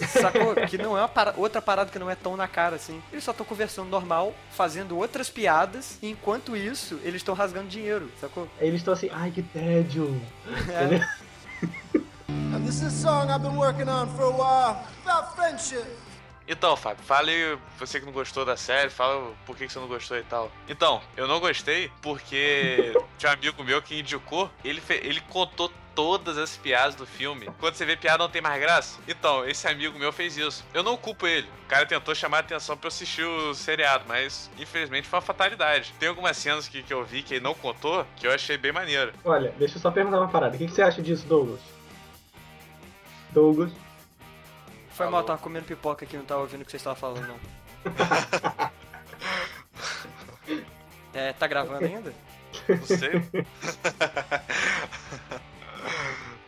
Sacou? 0.07 0.55
que 0.67 0.77
não 0.77 0.97
é 0.97 1.01
uma 1.01 1.07
para- 1.09 1.33
outra 1.37 1.61
parada 1.61 1.91
que 1.91 1.99
não 1.99 2.09
é 2.09 2.15
tão 2.15 2.37
na 2.37 2.47
cara 2.47 2.75
assim. 2.77 3.01
Eles 3.11 3.23
só 3.23 3.31
estão 3.31 3.45
conversando 3.45 3.89
normal, 3.89 4.33
fazendo 4.51 4.97
outras 5.11 5.29
piadas, 5.29 5.99
e 6.01 6.09
enquanto 6.09 6.55
isso, 6.55 6.97
eles 7.03 7.15
estão 7.17 7.35
rasgando 7.35 7.67
dinheiro, 7.67 8.09
sacou? 8.21 8.47
Aí 8.59 8.67
eles 8.67 8.79
estão 8.79 8.93
assim, 8.93 9.09
ai 9.11 9.29
que 9.29 9.43
tédio. 9.43 10.19
Entendeu? 10.47 11.01
And 12.55 12.65
this 12.65 12.75
is 12.81 12.83
a 12.83 12.89
song 12.89 13.29
I've 13.29 13.41
been 13.43 13.57
working 13.57 13.89
on 13.89 14.07
for 14.15 14.23
a 14.23 14.29
while 14.29 14.85
about 15.05 15.35
friendship. 15.35 15.85
Então, 16.47 16.75
Fábio, 16.75 17.03
fale 17.03 17.57
você 17.77 17.99
que 17.99 18.05
não 18.05 18.11
gostou 18.13 18.43
da 18.45 18.57
série, 18.57 18.89
fala 18.89 19.33
por 19.45 19.55
que 19.55 19.67
que 19.67 19.71
você 19.73 19.79
não 19.79 19.87
gostou 19.87 20.17
e 20.17 20.23
tal. 20.23 20.51
Então, 20.67 21.01
eu 21.15 21.27
não 21.27 21.39
gostei 21.39 21.91
porque 22.01 22.93
tinha 23.17 23.29
um 23.31 23.33
amigo 23.33 23.63
meu 23.63 23.81
que 23.81 23.99
indicou, 23.99 24.49
ele, 24.63 24.81
fe- 24.81 25.01
ele 25.03 25.21
contou 25.29 25.71
todas 25.95 26.37
as 26.37 26.57
piadas 26.57 26.95
do 26.95 27.05
filme. 27.05 27.49
Quando 27.59 27.75
você 27.75 27.85
vê 27.85 27.95
piada 27.95 28.23
não 28.23 28.29
tem 28.29 28.41
mais 28.41 28.59
graça. 28.61 28.99
Então, 29.07 29.47
esse 29.47 29.67
amigo 29.67 29.97
meu 29.97 30.11
fez 30.11 30.37
isso. 30.37 30.63
Eu 30.73 30.83
não 30.83 30.97
culpo 30.97 31.27
ele. 31.27 31.47
O 31.65 31.67
cara 31.67 31.85
tentou 31.85 32.13
chamar 32.15 32.37
a 32.37 32.39
atenção 32.41 32.77
pra 32.77 32.87
eu 32.87 32.89
assistir 32.89 33.23
o 33.23 33.53
seriado, 33.53 34.05
mas 34.07 34.49
infelizmente 34.57 35.07
foi 35.07 35.17
uma 35.17 35.25
fatalidade. 35.25 35.93
Tem 35.99 36.09
algumas 36.09 36.37
cenas 36.37 36.67
que, 36.67 36.83
que 36.83 36.93
eu 36.93 37.03
vi 37.05 37.23
que 37.23 37.35
ele 37.35 37.43
não 37.43 37.53
contou 37.53 38.05
que 38.15 38.27
eu 38.27 38.31
achei 38.31 38.57
bem 38.57 38.71
maneiro. 38.71 39.13
Olha, 39.23 39.53
deixa 39.57 39.77
eu 39.77 39.81
só 39.81 39.91
perguntar 39.91 40.17
uma 40.17 40.27
parada. 40.27 40.55
O 40.55 40.57
que, 40.57 40.67
que 40.67 40.73
você 40.73 40.81
acha 40.81 41.01
disso, 41.01 41.25
Douglas? 41.27 41.59
Douglas? 43.31 43.71
Foi 44.89 45.05
Falou. 45.05 45.11
mal, 45.13 45.23
tava 45.23 45.41
comendo 45.41 45.65
pipoca 45.65 46.05
aqui, 46.05 46.17
não 46.17 46.25
tava 46.25 46.41
ouvindo 46.41 46.61
o 46.61 46.65
que 46.65 46.71
vocês 46.71 46.81
estavam 46.81 46.99
falando, 46.99 47.27
não. 47.27 47.39
é, 51.13 51.33
tá 51.33 51.47
gravando 51.47 51.85
ainda? 51.85 52.13
Não 52.67 52.85
sei. 52.85 53.11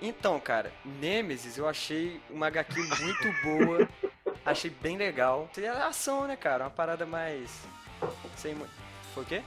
Então, 0.06 0.38
cara, 0.38 0.70
Nemesis 1.00 1.58
eu 1.58 1.66
achei 1.66 2.20
uma 2.30 2.48
HQ 2.48 2.78
muito 2.78 3.42
boa. 3.42 3.88
Achei 4.46 4.70
bem 4.70 4.98
legal. 4.98 5.50
É 5.58 5.70
ação, 5.70 6.28
né, 6.28 6.36
cara? 6.36 6.66
Uma 6.66 6.70
parada 6.70 7.06
mais. 7.06 7.62
Sem. 8.36 8.54
Foi 9.14 9.24
o 9.24 9.26
quê? 9.26 9.42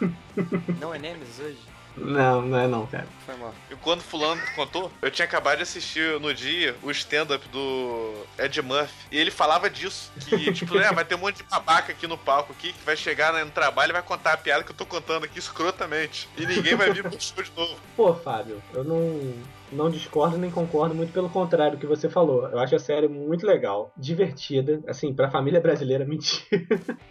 Não 0.80 0.94
é 0.94 0.98
Nemesis 0.98 1.38
hoje? 1.38 1.58
Não, 1.94 2.40
não 2.40 2.58
é 2.58 2.66
não, 2.66 2.86
cara. 2.86 3.06
Foi 3.26 3.36
mal. 3.36 3.54
E 3.70 3.76
quando 3.76 4.00
fulano 4.00 4.40
contou, 4.56 4.90
eu 5.02 5.10
tinha 5.10 5.26
acabado 5.26 5.58
de 5.58 5.64
assistir 5.64 6.18
no 6.20 6.32
dia 6.32 6.74
o 6.82 6.90
stand-up 6.90 7.46
do 7.50 8.14
Ed 8.38 8.62
Murphy. 8.62 8.94
E 9.10 9.18
ele 9.18 9.30
falava 9.30 9.68
disso. 9.68 10.10
Que, 10.26 10.50
tipo, 10.54 10.78
é, 10.78 10.90
vai 10.90 11.04
ter 11.04 11.16
um 11.16 11.18
monte 11.18 11.36
de 11.36 11.42
babaca 11.42 11.92
aqui 11.92 12.06
no 12.06 12.16
palco 12.16 12.54
aqui 12.54 12.72
que 12.72 12.82
vai 12.82 12.96
chegar 12.96 13.34
né, 13.34 13.44
no 13.44 13.50
trabalho 13.50 13.90
e 13.90 13.92
vai 13.92 14.02
contar 14.02 14.32
a 14.32 14.36
piada 14.38 14.64
que 14.64 14.70
eu 14.70 14.76
tô 14.76 14.86
contando 14.86 15.24
aqui 15.24 15.38
escrotamente. 15.38 16.30
E 16.38 16.46
ninguém 16.46 16.74
vai 16.74 16.90
vir 16.90 17.02
pro 17.02 17.20
show 17.20 17.42
de 17.42 17.52
novo. 17.54 17.76
Pô, 17.94 18.14
Fábio, 18.14 18.62
eu 18.72 18.82
não, 18.82 19.34
não 19.72 19.90
discordo 19.90 20.38
nem 20.38 20.50
concordo, 20.50 20.94
muito 20.94 21.12
pelo 21.12 21.28
contrário 21.28 21.76
do 21.76 21.80
que 21.80 21.86
você 21.86 22.08
falou. 22.08 22.48
Eu 22.48 22.58
acho 22.58 22.74
a 22.74 22.78
série 22.78 23.08
muito 23.08 23.46
legal, 23.46 23.92
divertida, 23.96 24.80
assim, 24.86 25.12
pra 25.12 25.30
família 25.30 25.60
brasileira, 25.60 26.04
mentira. 26.06 26.62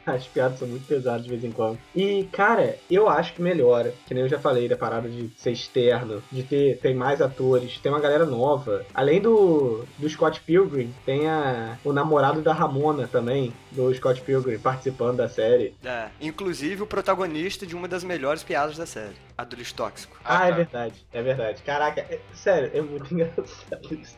As 0.06 0.28
piadas 0.28 0.60
são 0.60 0.68
muito 0.68 0.88
pesadas 0.88 1.24
de 1.24 1.30
vez 1.30 1.44
em 1.44 1.52
quando. 1.52 1.78
E, 1.96 2.28
cara, 2.32 2.76
eu 2.90 3.10
acho 3.10 3.34
que 3.34 3.42
melhora, 3.42 3.94
que 4.06 4.14
nem 4.14 4.24
eu 4.24 4.30
já 4.30 4.40
falei, 4.40 4.68
da 4.68 4.78
parada 4.78 5.10
de 5.10 5.30
ser 5.38 5.52
externo, 5.52 6.22
de 6.32 6.44
ter 6.44 6.78
tem 6.80 6.96
mais 6.96 7.22
atores, 7.22 7.78
tem 7.80 7.92
uma 7.92 8.00
galera 8.00 8.26
nova. 8.26 8.86
Além 8.94 9.22
do, 9.22 9.86
do 9.98 10.10
Scott 10.10 10.42
Pilgrim, 10.42 10.94
tem 11.06 11.28
a, 11.28 11.78
o 11.84 11.94
namorado 11.94 12.42
da 12.42 12.54
Ramona 12.54 13.08
também, 13.08 13.54
do 13.72 13.94
Scott 13.94 14.22
Pilgrim, 14.22 14.60
participando 14.60 15.18
da 15.18 15.30
série. 15.30 15.74
É, 15.84 16.10
inclusive 16.20 16.84
o 16.84 16.88
protagonista 16.88 17.66
de 17.66 17.76
uma 17.76 17.88
das 17.88 18.04
melhores 18.04 18.44
piadas 18.44 18.78
da 18.78 18.86
série, 18.86 19.16
a 19.42 19.44
do 19.44 19.56
lixo 19.56 19.74
tóxico. 19.74 20.16
Ah, 20.24 20.48
é 20.48 20.50
tá. 20.52 20.56
verdade, 20.56 21.06
é 21.12 21.22
verdade. 21.22 21.62
Caraca, 21.64 22.02
é- 22.02 22.20
sério, 22.34 22.72
é 22.74 22.82
muito 22.82 23.12
engraçado 23.14 23.94
isso. 23.94 24.18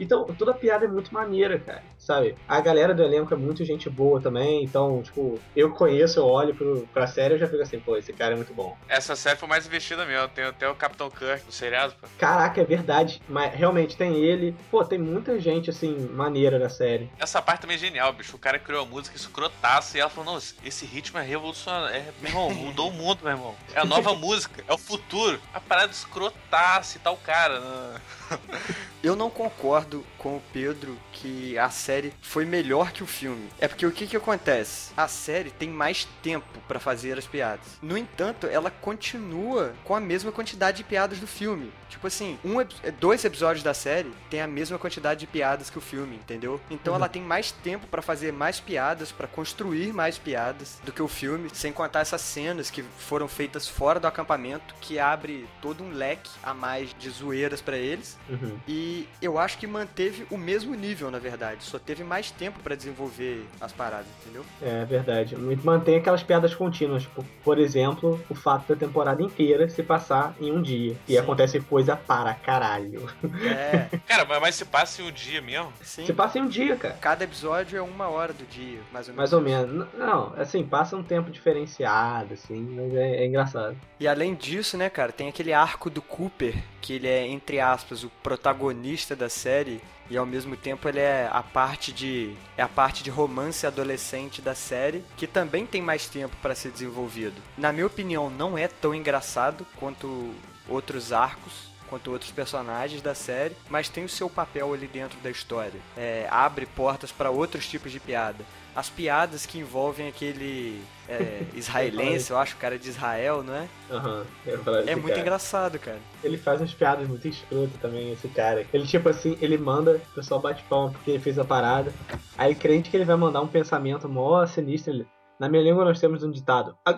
Então, 0.00 0.24
toda 0.26 0.50
a 0.50 0.54
piada 0.54 0.84
é 0.84 0.88
muito 0.88 1.12
maneira, 1.14 1.58
cara, 1.58 1.82
sabe? 1.98 2.34
A 2.48 2.60
galera 2.60 2.94
do 2.94 3.02
elenco 3.02 3.32
é 3.32 3.36
muito 3.36 3.64
gente 3.64 3.88
boa 3.88 4.20
também, 4.20 4.64
então, 4.64 5.02
tipo, 5.02 5.38
eu 5.54 5.70
conheço, 5.70 6.18
eu 6.18 6.26
olho 6.26 6.54
pro, 6.54 6.88
pra 6.92 7.06
série 7.06 7.34
e 7.34 7.38
já 7.38 7.46
fico 7.46 7.62
assim, 7.62 7.78
pô, 7.78 7.96
esse 7.96 8.12
cara 8.12 8.32
é 8.32 8.36
muito 8.36 8.52
bom. 8.54 8.76
Essa 8.88 9.14
série 9.14 9.38
foi 9.38 9.48
mais 9.48 9.66
investida 9.66 10.04
mesmo. 10.04 10.28
Tem 10.28 10.44
até 10.44 10.68
o 10.68 10.74
Capitão 10.74 11.10
Kirk 11.10 11.44
do 11.44 11.52
seriado, 11.52 11.94
pô. 12.00 12.08
Caraca, 12.18 12.60
é 12.60 12.64
verdade, 12.64 13.20
mas 13.28 13.54
realmente 13.54 13.96
tem 13.96 14.16
ele. 14.16 14.56
Pô, 14.70 14.84
tem 14.84 14.98
muita 14.98 15.38
gente, 15.38 15.70
assim, 15.70 15.96
maneira 16.12 16.58
na 16.58 16.68
série. 16.68 17.08
Essa 17.18 17.40
parte 17.40 17.60
também 17.60 17.76
é 17.76 17.78
genial, 17.78 18.12
bicho. 18.12 18.34
O 18.36 18.38
cara 18.38 18.58
criou 18.58 18.82
a 18.82 18.86
música 18.86 19.16
escrotaça 19.16 19.96
e 19.96 20.00
ela 20.00 20.10
falou: 20.10 20.32
Não, 20.32 20.38
esse 20.64 20.84
ritmo 20.86 21.18
é 21.18 21.22
revolucionário. 21.22 21.94
É, 21.94 22.04
meu 22.20 22.30
irmão, 22.30 22.50
mudou 22.54 22.88
o 22.88 22.92
mundo, 22.92 23.20
meu 23.22 23.32
irmão. 23.32 23.54
É 23.74 23.80
a 23.80 23.84
nova 23.84 24.14
música, 24.16 24.53
é 24.66 24.72
o 24.72 24.78
futuro. 24.78 25.40
A 25.52 25.60
parada 25.60 25.92
escrotaça 25.92 26.96
e 26.96 27.00
tal, 27.00 27.16
cara, 27.16 27.60
Ah. 27.64 28.00
Eu 29.02 29.14
não 29.14 29.28
concordo 29.28 30.02
com 30.16 30.36
o 30.38 30.42
Pedro 30.50 30.96
que 31.12 31.58
a 31.58 31.68
série 31.68 32.10
foi 32.22 32.46
melhor 32.46 32.90
que 32.90 33.02
o 33.02 33.06
filme. 33.06 33.50
É 33.60 33.68
porque 33.68 33.84
o 33.84 33.92
que 33.92 34.06
que 34.06 34.16
acontece? 34.16 34.92
A 34.96 35.06
série 35.06 35.50
tem 35.50 35.68
mais 35.68 36.08
tempo 36.22 36.46
pra 36.66 36.80
fazer 36.80 37.18
as 37.18 37.26
piadas. 37.26 37.66
No 37.82 37.98
entanto, 37.98 38.46
ela 38.46 38.70
continua 38.70 39.74
com 39.84 39.94
a 39.94 40.00
mesma 40.00 40.32
quantidade 40.32 40.78
de 40.78 40.84
piadas 40.84 41.18
do 41.18 41.26
filme. 41.26 41.70
Tipo 41.90 42.06
assim, 42.06 42.38
um, 42.42 42.54
dois 42.98 43.22
episódios 43.26 43.62
da 43.62 43.74
série 43.74 44.10
tem 44.30 44.40
a 44.40 44.46
mesma 44.46 44.78
quantidade 44.78 45.20
de 45.20 45.26
piadas 45.26 45.68
que 45.68 45.76
o 45.78 45.82
filme, 45.82 46.16
entendeu? 46.16 46.58
Então 46.70 46.94
ela 46.94 47.08
tem 47.08 47.20
mais 47.22 47.52
tempo 47.52 47.86
pra 47.86 48.00
fazer 48.00 48.32
mais 48.32 48.58
piadas, 48.58 49.12
pra 49.12 49.28
construir 49.28 49.92
mais 49.92 50.16
piadas 50.16 50.78
do 50.82 50.92
que 50.92 51.02
o 51.02 51.08
filme, 51.08 51.50
sem 51.52 51.72
contar 51.72 52.00
essas 52.00 52.22
cenas 52.22 52.70
que 52.70 52.82
foram 52.82 53.28
feitas 53.28 53.68
fora 53.68 54.00
do 54.00 54.06
acampamento, 54.06 54.43
que 54.80 54.98
abre 54.98 55.46
todo 55.62 55.82
um 55.82 55.90
leque 55.92 56.30
a 56.42 56.52
mais 56.52 56.94
de 56.98 57.08
zoeiras 57.10 57.60
pra 57.60 57.76
eles. 57.76 58.18
Uhum. 58.28 58.56
E 58.68 59.08
eu 59.20 59.38
acho 59.38 59.58
que 59.58 59.66
manteve 59.66 60.26
o 60.30 60.36
mesmo 60.36 60.74
nível, 60.74 61.10
na 61.10 61.18
verdade. 61.18 61.64
Só 61.64 61.78
teve 61.78 62.04
mais 62.04 62.30
tempo 62.30 62.58
pra 62.60 62.74
desenvolver 62.74 63.44
as 63.60 63.72
paradas, 63.72 64.06
entendeu? 64.22 64.44
É 64.62 64.84
verdade. 64.84 65.36
Mantém 65.36 65.96
aquelas 65.96 66.22
piadas 66.22 66.54
contínuas. 66.54 67.02
Tipo, 67.02 67.24
por 67.42 67.58
exemplo, 67.58 68.20
o 68.28 68.34
fato 68.34 68.68
da 68.74 68.76
temporada 68.78 69.22
inteira 69.22 69.68
se 69.68 69.82
passar 69.82 70.34
em 70.40 70.52
um 70.52 70.60
dia. 70.62 70.96
E 71.08 71.12
Sim. 71.12 71.18
acontece 71.18 71.60
coisa 71.60 71.96
para 71.96 72.34
caralho. 72.34 73.08
É, 73.44 73.98
Cara, 74.06 74.40
mas, 74.40 74.54
se 74.54 74.64
passa 74.64 75.02
em 75.02 75.06
um 75.08 75.12
dia 75.12 75.40
mesmo? 75.40 75.72
sim. 75.82 76.04
Se 76.06 76.12
passa 76.12 76.38
em 76.38 76.42
um 76.42 76.48
dia, 76.48 76.76
cara. 76.76 76.94
Cada 77.00 77.24
episódio 77.24 77.78
é 77.78 77.82
uma 77.82 78.08
hora 78.08 78.32
do 78.32 78.44
dia, 78.46 78.78
mais 78.92 79.08
ou 79.08 79.14
menos. 79.14 79.16
Mais 79.16 79.32
ou 79.32 79.40
menos. 79.40 79.86
Não, 79.94 80.32
assim, 80.36 80.64
passa 80.64 80.96
um 80.96 81.02
tempo 81.02 81.30
diferenciado, 81.30 82.34
assim, 82.34 82.60
mas 82.60 82.94
é, 82.94 83.16
é 83.22 83.26
engraçado. 83.26 83.76
E 83.98 84.06
além 84.06 84.23
disso, 84.32 84.78
né, 84.78 84.88
cara, 84.88 85.10
tem 85.10 85.28
aquele 85.28 85.52
arco 85.52 85.90
do 85.90 86.00
Cooper, 86.00 86.54
que 86.80 86.92
ele 86.92 87.08
é, 87.08 87.26
entre 87.26 87.58
aspas, 87.58 88.04
o 88.04 88.10
protagonista 88.22 89.16
da 89.16 89.28
série. 89.28 89.80
E 90.08 90.16
ao 90.16 90.26
mesmo 90.26 90.54
tempo 90.54 90.86
ele 90.86 91.00
é 91.00 91.28
a 91.32 91.42
parte 91.42 91.90
de. 91.90 92.34
é 92.58 92.62
a 92.62 92.68
parte 92.68 93.02
de 93.02 93.10
romance 93.10 93.66
adolescente 93.66 94.42
da 94.42 94.54
série, 94.54 95.02
que 95.16 95.26
também 95.26 95.66
tem 95.66 95.80
mais 95.80 96.06
tempo 96.06 96.36
pra 96.42 96.54
ser 96.54 96.70
desenvolvido. 96.70 97.40
Na 97.56 97.72
minha 97.72 97.86
opinião, 97.86 98.28
não 98.28 98.56
é 98.56 98.68
tão 98.68 98.94
engraçado 98.94 99.66
quanto 99.76 100.32
outros 100.68 101.12
arcos. 101.12 101.74
Quanto 101.88 102.10
outros 102.10 102.32
personagens 102.32 103.02
da 103.02 103.14
série, 103.14 103.54
mas 103.68 103.90
tem 103.90 104.04
o 104.04 104.08
seu 104.08 104.28
papel 104.28 104.72
ali 104.72 104.86
dentro 104.86 105.18
da 105.20 105.30
história. 105.30 105.78
É, 105.96 106.26
abre 106.30 106.64
portas 106.66 107.12
pra 107.12 107.30
outros 107.30 107.68
tipos 107.68 107.92
de 107.92 108.00
piada. 108.00 108.44
As 108.74 108.90
piadas 108.90 109.46
que 109.46 109.58
envolvem 109.58 110.08
aquele 110.08 110.82
é, 111.08 111.42
israelense, 111.54 112.30
eu 112.30 112.38
acho, 112.38 112.56
o 112.56 112.58
cara 112.58 112.78
de 112.78 112.88
Israel, 112.88 113.42
não 113.42 113.54
é? 113.54 113.68
Aham. 113.90 114.24
falar 114.64 114.88
É 114.88 114.94
muito 114.94 115.08
cara. 115.08 115.20
engraçado, 115.20 115.78
cara. 115.78 115.98
Ele 116.22 116.36
faz 116.36 116.60
umas 116.60 116.74
piadas 116.74 117.06
muito 117.08 117.28
escrotas 117.28 117.80
também, 117.80 118.12
esse 118.12 118.28
cara. 118.28 118.66
Ele, 118.72 118.86
tipo 118.86 119.08
assim, 119.08 119.38
ele 119.40 119.56
manda, 119.56 120.00
o 120.10 120.14
pessoal 120.14 120.40
bate 120.40 120.62
palma 120.64 120.90
porque 120.90 121.12
ele 121.12 121.20
fez 121.20 121.38
a 121.38 121.44
parada. 121.44 121.92
Aí 122.36 122.54
crente 122.54 122.90
que 122.90 122.96
ele 122.96 123.04
vai 123.04 123.16
mandar 123.16 123.40
um 123.42 123.48
pensamento 123.48 124.08
mó 124.08 124.44
sinistro. 124.46 124.92
Ele, 124.92 125.06
Na 125.38 125.48
minha 125.48 125.62
língua 125.62 125.84
nós 125.84 126.00
temos 126.00 126.22
um 126.22 126.30
ditado. 126.30 126.76
Ah, 126.84 126.94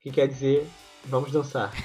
que 0.00 0.10
quer 0.10 0.28
dizer, 0.28 0.66
vamos 1.04 1.32
dançar. 1.32 1.72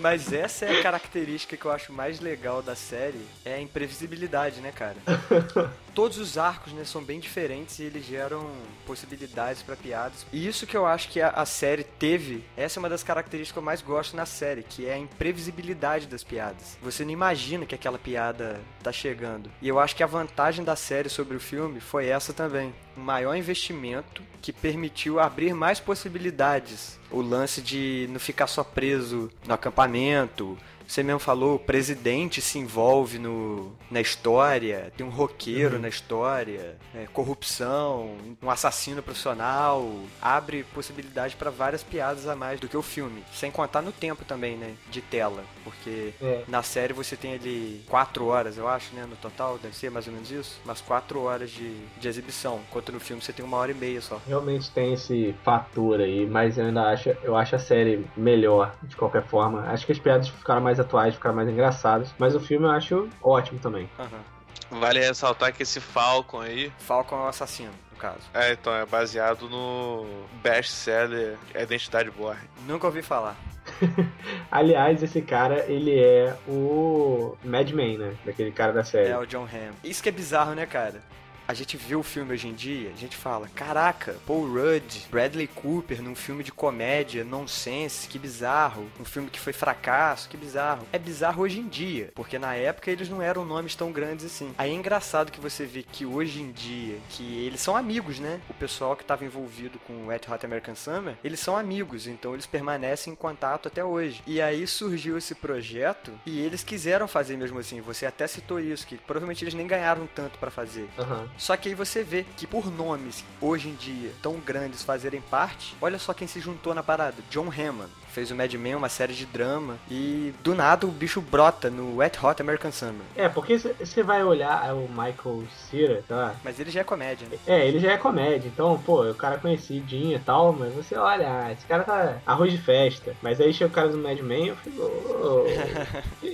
Mas 0.00 0.32
essa 0.32 0.64
é 0.66 0.78
a 0.78 0.82
característica 0.82 1.56
que 1.56 1.64
eu 1.64 1.72
acho 1.72 1.92
mais 1.92 2.20
legal 2.20 2.62
da 2.62 2.74
série, 2.74 3.20
é 3.44 3.54
a 3.54 3.60
imprevisibilidade, 3.60 4.60
né, 4.60 4.72
cara? 4.72 4.96
Todos 5.98 6.18
os 6.18 6.38
arcos, 6.38 6.72
né, 6.72 6.84
são 6.84 7.02
bem 7.02 7.18
diferentes 7.18 7.80
e 7.80 7.82
eles 7.82 8.06
geram 8.06 8.48
possibilidades 8.86 9.64
pra 9.64 9.74
piadas. 9.74 10.24
E 10.32 10.46
isso 10.46 10.64
que 10.64 10.76
eu 10.76 10.86
acho 10.86 11.08
que 11.08 11.20
a, 11.20 11.30
a 11.30 11.44
série 11.44 11.82
teve, 11.82 12.44
essa 12.56 12.78
é 12.78 12.80
uma 12.80 12.88
das 12.88 13.02
características 13.02 13.52
que 13.52 13.58
eu 13.58 13.64
mais 13.64 13.82
gosto 13.82 14.16
na 14.16 14.24
série, 14.24 14.62
que 14.62 14.86
é 14.86 14.94
a 14.94 14.98
imprevisibilidade 14.98 16.06
das 16.06 16.22
piadas. 16.22 16.78
Você 16.80 17.04
não 17.04 17.10
imagina 17.10 17.66
que 17.66 17.74
aquela 17.74 17.98
piada 17.98 18.60
tá 18.80 18.92
chegando. 18.92 19.50
E 19.60 19.66
eu 19.66 19.80
acho 19.80 19.96
que 19.96 20.04
a 20.04 20.06
vantagem 20.06 20.64
da 20.64 20.76
série 20.76 21.08
sobre 21.08 21.36
o 21.36 21.40
filme 21.40 21.80
foi 21.80 22.06
essa 22.06 22.32
também. 22.32 22.72
Um 22.96 23.02
maior 23.02 23.34
investimento 23.34 24.22
que 24.40 24.52
permitiu 24.52 25.18
abrir 25.18 25.52
mais 25.52 25.80
possibilidades. 25.80 26.96
O 27.10 27.20
lance 27.20 27.60
de 27.60 28.06
não 28.10 28.20
ficar 28.20 28.46
só 28.46 28.62
preso 28.62 29.32
no 29.44 29.54
acampamento. 29.54 30.56
Você 30.88 31.02
mesmo 31.02 31.20
falou, 31.20 31.56
o 31.56 31.58
presidente 31.58 32.40
se 32.40 32.58
envolve 32.58 33.18
no, 33.18 33.72
na 33.90 34.00
história, 34.00 34.90
tem 34.96 35.04
um 35.06 35.10
roqueiro 35.10 35.78
na 35.78 35.86
história, 35.86 36.76
é, 36.94 37.06
corrupção, 37.12 38.16
um 38.42 38.50
assassino 38.50 39.02
profissional. 39.02 39.86
Abre 40.20 40.64
possibilidade 40.74 41.36
para 41.36 41.50
várias 41.50 41.82
piadas 41.82 42.26
a 42.26 42.34
mais 42.34 42.58
do 42.58 42.66
que 42.68 42.76
o 42.76 42.80
filme. 42.80 43.22
Sem 43.34 43.50
contar 43.50 43.82
no 43.82 43.92
tempo 43.92 44.24
também, 44.24 44.56
né? 44.56 44.72
De 44.90 45.02
tela. 45.02 45.44
Porque 45.62 46.14
É. 46.22 46.44
na 46.48 46.62
série 46.62 46.94
você 46.94 47.16
tem 47.16 47.34
ali 47.34 47.84
quatro 47.86 48.26
horas, 48.26 48.56
eu 48.56 48.66
acho, 48.66 48.94
né? 48.94 49.04
No 49.08 49.16
total, 49.16 49.58
deve 49.58 49.76
ser 49.76 49.90
mais 49.90 50.06
ou 50.06 50.12
menos 50.14 50.30
isso. 50.30 50.58
Umas 50.64 50.80
quatro 50.80 51.20
horas 51.20 51.50
de, 51.50 51.70
de 51.98 52.08
exibição. 52.08 52.60
Enquanto 52.66 52.92
no 52.92 52.98
filme 52.98 53.22
você 53.22 53.32
tem 53.32 53.44
uma 53.44 53.58
hora 53.58 53.72
e 53.72 53.74
meia 53.74 54.00
só. 54.00 54.18
Realmente 54.26 54.70
tem 54.70 54.94
esse 54.94 55.34
fator 55.44 56.00
aí, 56.00 56.24
mas 56.26 56.56
eu 56.56 56.64
ainda 56.64 56.88
acho, 56.90 57.10
eu 57.22 57.36
acho 57.36 57.56
a 57.56 57.58
série 57.58 58.06
melhor 58.16 58.74
de 58.84 58.96
qualquer 58.96 59.26
forma. 59.26 59.60
Acho 59.70 59.84
que 59.84 59.92
as 59.92 59.98
piadas 59.98 60.28
ficaram 60.30 60.62
mais 60.62 60.77
atuais, 60.78 61.14
ficaram 61.14 61.36
mais 61.36 61.48
engraçadas, 61.48 62.14
mas 62.18 62.34
o 62.34 62.40
filme 62.40 62.66
eu 62.66 62.70
acho 62.70 63.08
ótimo 63.22 63.58
também. 63.58 63.88
Aham. 63.98 64.38
Vale 64.70 65.00
ressaltar 65.00 65.52
que 65.52 65.62
esse 65.62 65.80
Falcon 65.80 66.40
aí. 66.40 66.72
Falcon 66.78 67.16
é 67.16 67.22
o 67.22 67.28
assassino, 67.28 67.72
no 67.90 67.96
caso. 67.96 68.20
É, 68.34 68.52
então, 68.52 68.74
é 68.74 68.84
baseado 68.84 69.48
no 69.48 70.06
best-seller 70.42 71.36
Identidade 71.54 72.10
Borne. 72.10 72.42
Nunca 72.66 72.86
ouvi 72.86 73.00
falar. 73.00 73.36
Aliás, 74.50 75.02
esse 75.02 75.22
cara, 75.22 75.64
ele 75.66 75.98
é 75.98 76.36
o 76.46 77.36
Madman, 77.44 77.98
né? 77.98 78.14
Daquele 78.24 78.50
cara 78.50 78.72
da 78.72 78.84
série. 78.84 79.08
É 79.08 79.18
o 79.18 79.26
John 79.26 79.44
Hamm. 79.44 79.74
Isso 79.82 80.02
que 80.02 80.08
é 80.08 80.12
bizarro, 80.12 80.54
né, 80.54 80.66
cara? 80.66 81.02
A 81.48 81.54
gente 81.54 81.78
vê 81.78 81.96
o 81.96 82.02
filme 82.02 82.34
hoje 82.34 82.46
em 82.46 82.52
dia, 82.52 82.90
a 82.94 82.96
gente 82.98 83.16
fala, 83.16 83.48
caraca, 83.54 84.16
Paul 84.26 84.46
Rudd, 84.46 85.06
Bradley 85.10 85.46
Cooper 85.46 86.02
num 86.02 86.14
filme 86.14 86.44
de 86.44 86.52
comédia, 86.52 87.24
nonsense, 87.24 88.06
que 88.06 88.18
bizarro. 88.18 88.86
Um 89.00 89.04
filme 89.04 89.30
que 89.30 89.40
foi 89.40 89.54
fracasso, 89.54 90.28
que 90.28 90.36
bizarro. 90.36 90.86
É 90.92 90.98
bizarro 90.98 91.42
hoje 91.42 91.58
em 91.58 91.66
dia, 91.66 92.12
porque 92.14 92.38
na 92.38 92.54
época 92.54 92.90
eles 92.90 93.08
não 93.08 93.22
eram 93.22 93.46
nomes 93.46 93.74
tão 93.74 93.90
grandes 93.90 94.26
assim. 94.26 94.52
Aí 94.58 94.70
é 94.70 94.74
engraçado 94.74 95.32
que 95.32 95.40
você 95.40 95.64
vê 95.64 95.82
que 95.82 96.04
hoje 96.04 96.42
em 96.42 96.52
dia, 96.52 96.98
que 97.08 97.38
eles 97.46 97.62
são 97.62 97.74
amigos, 97.74 98.20
né? 98.20 98.42
O 98.50 98.52
pessoal 98.52 98.94
que 98.94 99.02
estava 99.02 99.24
envolvido 99.24 99.78
com 99.78 99.94
o 99.94 100.06
Wet 100.08 100.30
Hot 100.30 100.44
American 100.44 100.74
Summer, 100.74 101.16
eles 101.24 101.40
são 101.40 101.56
amigos, 101.56 102.06
então 102.06 102.34
eles 102.34 102.44
permanecem 102.44 103.14
em 103.14 103.16
contato 103.16 103.68
até 103.68 103.82
hoje. 103.82 104.22
E 104.26 104.38
aí 104.42 104.66
surgiu 104.66 105.16
esse 105.16 105.34
projeto 105.34 106.12
e 106.26 106.40
eles 106.40 106.62
quiseram 106.62 107.08
fazer 107.08 107.38
mesmo 107.38 107.58
assim. 107.58 107.80
Você 107.80 108.04
até 108.04 108.26
citou 108.26 108.60
isso, 108.60 108.86
que 108.86 108.98
provavelmente 108.98 109.42
eles 109.42 109.54
nem 109.54 109.66
ganharam 109.66 110.06
tanto 110.14 110.38
pra 110.38 110.50
fazer. 110.50 110.86
Aham. 110.98 111.26
Só 111.38 111.56
que 111.56 111.68
aí 111.68 111.74
você 111.74 112.02
vê 112.02 112.26
que 112.36 112.46
por 112.46 112.70
nomes 112.70 113.24
hoje 113.40 113.68
em 113.68 113.74
dia 113.74 114.10
tão 114.20 114.34
grandes 114.34 114.82
fazerem 114.82 115.20
parte, 115.20 115.76
olha 115.80 115.98
só 115.98 116.12
quem 116.12 116.26
se 116.26 116.40
juntou 116.40 116.74
na 116.74 116.82
parada. 116.82 117.16
John 117.30 117.48
Hammond 117.50 117.90
fez 118.18 118.30
o 118.32 118.34
Mad 118.34 118.52
Men, 118.54 118.74
uma 118.74 118.88
série 118.88 119.14
de 119.14 119.24
drama, 119.24 119.78
e 119.88 120.34
do 120.42 120.54
nada 120.54 120.86
o 120.86 120.90
bicho 120.90 121.20
brota 121.20 121.70
no 121.70 121.98
Wet 121.98 122.18
Hot 122.24 122.42
American 122.42 122.72
Summer. 122.72 123.02
É, 123.14 123.28
porque 123.28 123.56
você 123.56 124.02
vai 124.02 124.24
olhar 124.24 124.68
é 124.68 124.72
o 124.72 124.88
Michael 124.88 125.44
Cera, 125.70 126.02
tá? 126.08 126.34
Mas 126.42 126.58
ele 126.58 126.70
já 126.70 126.80
é 126.80 126.84
comédia, 126.84 127.28
né? 127.28 127.38
É, 127.46 127.66
ele 127.68 127.78
já 127.78 127.92
é 127.92 127.96
comédia, 127.96 128.48
então, 128.48 128.76
pô, 128.84 129.08
o 129.08 129.14
cara 129.14 129.38
conhecidinho 129.38 130.16
e 130.16 130.20
tal, 130.20 130.52
mas 130.52 130.74
você 130.74 130.96
olha, 130.96 131.44
ah, 131.44 131.52
esse 131.52 131.64
cara 131.66 131.84
tá 131.84 132.18
arroz 132.26 132.50
de 132.50 132.58
festa. 132.58 133.14
Mas 133.22 133.40
aí 133.40 133.52
chega 133.52 133.70
o 133.70 133.74
cara 133.74 133.88
do 133.88 133.98
Mad 133.98 134.18
Men 134.20 134.46
e 134.46 134.48
eu 134.48 134.56
fico, 134.56 134.82
ô, 134.82 135.44
que 136.20 136.26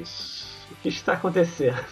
isso? 0.00 0.51
O 0.72 0.82
que 0.82 0.88
está 0.88 1.12
acontecendo? 1.14 1.84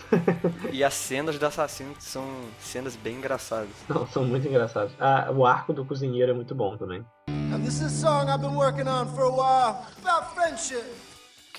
E 0.73 0.83
as 0.83 0.95
cenas 0.95 1.39
do 1.39 1.47
assassino 1.47 1.95
são 1.99 2.25
cenas 2.59 2.97
bem 2.97 3.17
engraçadas. 3.17 3.71
Não, 3.89 4.07
são 4.07 4.25
muito 4.25 4.47
engraçados. 4.49 4.93
Ah, 4.99 5.31
o 5.31 5.45
arco 5.47 5.73
do 5.73 5.85
cozinheiro 5.85 6.33
é 6.33 6.35
muito 6.35 6.55
bom 6.55 6.77
também. 6.77 7.05
And 7.29 7.63
this 7.65 7.81
is 7.81 7.83
a 7.83 7.89
song 7.91 8.31
I've 8.31 8.41
been 8.41 8.55
working 8.57 8.89
on 8.89 9.07
for 9.15 9.25
a 9.25 9.31
while 9.31 9.87
about 10.03 10.35
friendship. 10.35 10.85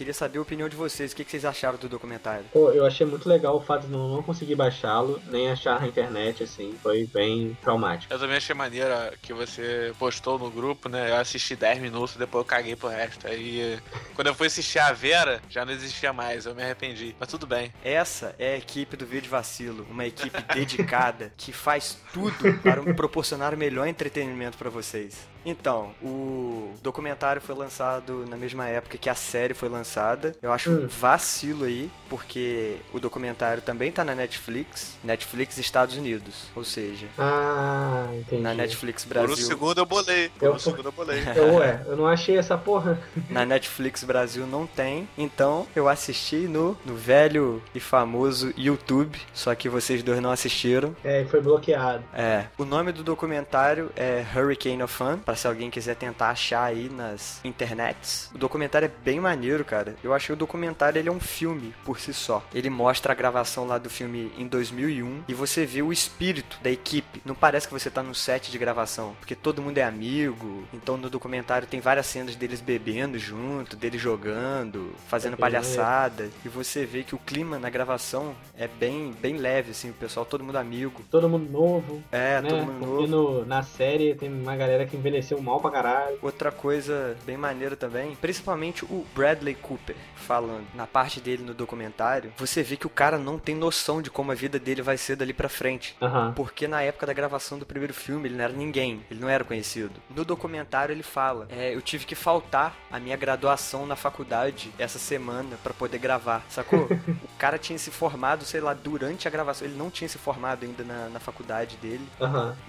Queria 0.01 0.15
saber 0.15 0.39
a 0.39 0.41
opinião 0.41 0.67
de 0.67 0.75
vocês, 0.75 1.11
o 1.11 1.15
que 1.15 1.23
que 1.23 1.29
vocês 1.29 1.45
acharam 1.45 1.77
do 1.77 1.87
documentário? 1.87 2.43
Pô, 2.51 2.71
eu 2.71 2.87
achei 2.87 3.05
muito 3.05 3.29
legal 3.29 3.55
o 3.55 3.61
fato 3.61 3.85
de 3.85 3.91
não, 3.91 4.15
não 4.15 4.23
conseguir 4.23 4.55
baixá-lo, 4.55 5.21
nem 5.27 5.51
achar 5.51 5.79
na 5.79 5.87
internet, 5.87 6.41
assim, 6.41 6.73
foi 6.81 7.05
bem 7.05 7.55
traumático. 7.61 8.11
Eu 8.11 8.17
também 8.17 8.37
achei 8.37 8.55
maneira 8.55 9.13
que 9.21 9.31
você 9.31 9.93
postou 9.99 10.39
no 10.39 10.49
grupo, 10.49 10.89
né? 10.89 11.11
Eu 11.11 11.17
assisti 11.17 11.55
10 11.55 11.77
minutos, 11.77 12.15
depois 12.15 12.41
eu 12.41 12.45
caguei 12.45 12.75
pro 12.75 12.89
resto. 12.89 13.27
Aí, 13.27 13.77
quando 14.15 14.25
eu 14.25 14.33
fui 14.33 14.47
assistir 14.47 14.79
a 14.79 14.91
Vera, 14.91 15.39
já 15.47 15.63
não 15.63 15.71
existia 15.71 16.11
mais, 16.11 16.47
eu 16.47 16.55
me 16.55 16.63
arrependi. 16.63 17.15
Mas 17.19 17.29
tudo 17.29 17.45
bem. 17.45 17.71
Essa 17.83 18.35
é 18.39 18.55
a 18.55 18.57
equipe 18.57 18.97
do 18.97 19.05
Vídeo 19.05 19.29
Vacilo, 19.29 19.85
uma 19.87 20.07
equipe 20.07 20.41
dedicada 20.51 21.31
que 21.37 21.53
faz 21.53 21.99
tudo 22.11 22.57
para 22.63 22.81
proporcionar 22.95 23.53
o 23.53 23.57
melhor 23.57 23.85
entretenimento 23.85 24.57
para 24.57 24.71
vocês. 24.71 25.29
Então, 25.45 25.91
o 26.01 26.73
documentário 26.83 27.41
foi 27.41 27.55
lançado 27.55 28.25
na 28.29 28.37
mesma 28.37 28.67
época 28.67 28.97
que 28.97 29.09
a 29.09 29.15
série 29.15 29.53
foi 29.53 29.69
lançada. 29.69 30.35
Eu 30.41 30.51
acho 30.53 30.69
Hum. 30.69 30.83
um 30.83 30.87
vacilo 30.87 31.65
aí, 31.65 31.89
porque 32.09 32.77
o 32.93 32.99
documentário 32.99 33.61
também 33.61 33.91
tá 33.91 34.03
na 34.03 34.13
Netflix, 34.13 34.97
Netflix 35.03 35.57
Estados 35.57 35.95
Unidos. 35.97 36.45
Ou 36.55 36.63
seja, 36.63 37.07
Ah, 37.17 38.07
entendi. 38.13 38.41
na 38.41 38.53
Netflix 38.53 39.03
Por 39.05 39.17
um 39.17 39.23
Brasil. 39.25 39.45
segundo 39.47 39.77
eu 39.79 39.85
bolei. 39.85 40.29
Por 40.37 40.45
Eu- 40.45 40.53
um 40.53 40.59
segundo 40.59 40.85
eu 40.87 40.91
bolei. 40.91 41.21
Eu, 41.35 41.55
ué, 41.55 41.81
eu 41.87 41.95
não 41.97 42.07
achei 42.07 42.37
essa 42.37 42.57
porra. 42.57 42.99
Na 43.29 43.45
Netflix 43.45 44.03
Brasil 44.03 44.45
não 44.45 44.67
tem, 44.67 45.07
então 45.17 45.65
eu 45.75 45.87
assisti 45.89 46.35
no, 46.47 46.77
no 46.85 46.95
velho 46.95 47.61
e 47.73 47.79
famoso 47.79 48.53
YouTube, 48.57 49.19
só 49.33 49.55
que 49.55 49.69
vocês 49.69 50.03
dois 50.03 50.19
não 50.21 50.31
assistiram. 50.31 50.95
É, 51.03 51.25
foi 51.25 51.41
bloqueado. 51.41 52.03
É, 52.13 52.45
o 52.57 52.65
nome 52.65 52.91
do 52.91 53.03
documentário 53.03 53.91
é 53.95 54.23
Hurricane 54.35 54.83
of 54.83 54.93
Fun, 54.93 55.17
pra 55.31 55.35
se 55.37 55.47
alguém 55.47 55.69
quiser 55.69 55.95
tentar 55.95 56.29
achar 56.31 56.63
aí 56.65 56.89
nas 56.89 57.39
internets. 57.45 58.29
O 58.35 58.37
documentário 58.37 58.85
é 58.87 58.91
bem 59.03 59.17
maneiro, 59.21 59.63
cara. 59.63 59.95
Eu 60.03 60.13
achei 60.13 60.33
o 60.33 60.37
documentário 60.37 60.99
ele 60.99 61.07
é 61.07 61.11
um 61.11 61.21
filme 61.21 61.73
por 61.85 61.99
si 62.01 62.13
só. 62.13 62.43
Ele 62.53 62.69
mostra 62.69 63.13
a 63.13 63.15
gravação 63.15 63.65
lá 63.65 63.77
do 63.77 63.89
filme 63.89 64.29
em 64.37 64.45
2001 64.45 65.23
e 65.29 65.33
você 65.33 65.65
vê 65.65 65.81
o 65.81 65.93
espírito 65.93 66.59
da 66.61 66.69
equipe. 66.69 67.21
Não 67.23 67.33
parece 67.33 67.65
que 67.65 67.71
você 67.73 67.89
tá 67.89 68.03
no 68.03 68.13
set 68.13 68.51
de 68.51 68.57
gravação, 68.57 69.15
porque 69.19 69.33
todo 69.35 69.61
mundo 69.61 69.77
é 69.77 69.83
amigo. 69.83 70.65
Então 70.73 70.97
no 70.97 71.09
documentário 71.09 71.65
tem 71.65 71.79
várias 71.79 72.07
cenas 72.07 72.35
deles 72.35 72.59
bebendo 72.59 73.17
junto, 73.17 73.77
deles 73.77 74.01
jogando, 74.01 74.93
fazendo 75.07 75.35
É 75.35 75.37
palhaçada 75.37 76.29
e 76.43 76.49
você 76.49 76.85
vê 76.85 77.03
que 77.03 77.15
o 77.15 77.19
clima 77.19 77.57
na 77.57 77.69
gravação 77.69 78.35
é 78.57 78.67
bem 78.67 79.13
bem 79.21 79.37
leve 79.37 79.71
assim, 79.71 79.91
o 79.91 79.93
pessoal 79.93 80.25
todo 80.25 80.43
mundo 80.43 80.57
amigo. 80.57 81.01
Todo 81.09 81.29
mundo 81.29 81.49
novo. 81.49 82.03
É, 82.11 82.41
né? 82.41 82.49
todo 82.49 82.65
mundo 82.65 82.79
Porque 82.85 83.07
novo. 83.07 83.39
no- 83.39 83.45
na 83.45 83.63
série 83.63 84.13
tem 84.15 84.29
uma 84.29 84.55
galera 84.57 84.85
que 84.85 84.97
envelheceu 84.97 85.20
mal 85.41 85.59
pra 85.59 85.71
caralho. 85.71 86.17
Outra 86.21 86.51
coisa 86.51 87.17
bem 87.25 87.37
maneira 87.37 87.75
também, 87.75 88.15
principalmente 88.15 88.85
o 88.85 89.05
Bradley 89.15 89.55
Cooper 89.55 89.95
falando 90.15 90.65
na 90.75 90.85
parte 90.85 91.19
dele 91.19 91.43
no 91.43 91.53
documentário, 91.53 92.31
você 92.37 92.63
vê 92.63 92.77
que 92.77 92.87
o 92.87 92.89
cara 92.89 93.17
não 93.17 93.39
tem 93.39 93.55
noção 93.55 94.01
de 94.01 94.09
como 94.09 94.31
a 94.31 94.35
vida 94.35 94.59
dele 94.59 94.81
vai 94.81 94.97
ser 94.97 95.15
dali 95.15 95.33
pra 95.33 95.49
frente. 95.49 95.95
Porque 96.35 96.67
na 96.67 96.81
época 96.81 97.05
da 97.05 97.13
gravação 97.13 97.57
do 97.57 97.65
primeiro 97.65 97.93
filme 97.93 98.27
ele 98.27 98.35
não 98.35 98.43
era 98.43 98.53
ninguém, 98.53 99.03
ele 99.09 99.19
não 99.19 99.29
era 99.29 99.43
conhecido. 99.43 99.93
No 100.15 100.23
documentário 100.23 100.93
ele 100.93 101.03
fala: 101.03 101.47
é, 101.49 101.75
eu 101.75 101.81
tive 101.81 102.05
que 102.05 102.15
faltar 102.15 102.75
a 102.91 102.99
minha 102.99 103.17
graduação 103.17 103.85
na 103.85 103.95
faculdade 103.95 104.71
essa 104.77 104.99
semana 104.99 105.57
pra 105.63 105.73
poder 105.73 105.97
gravar, 105.97 106.43
sacou? 106.49 106.87
o 107.23 107.37
cara 107.37 107.57
tinha 107.57 107.77
se 107.77 107.91
formado, 107.91 108.45
sei 108.45 108.61
lá, 108.61 108.73
durante 108.73 109.27
a 109.27 109.31
gravação, 109.31 109.67
ele 109.67 109.77
não 109.77 109.89
tinha 109.89 110.07
se 110.07 110.17
formado 110.17 110.65
ainda 110.65 110.83
na, 110.83 111.09
na 111.09 111.19
faculdade 111.19 111.77
dele. 111.77 112.07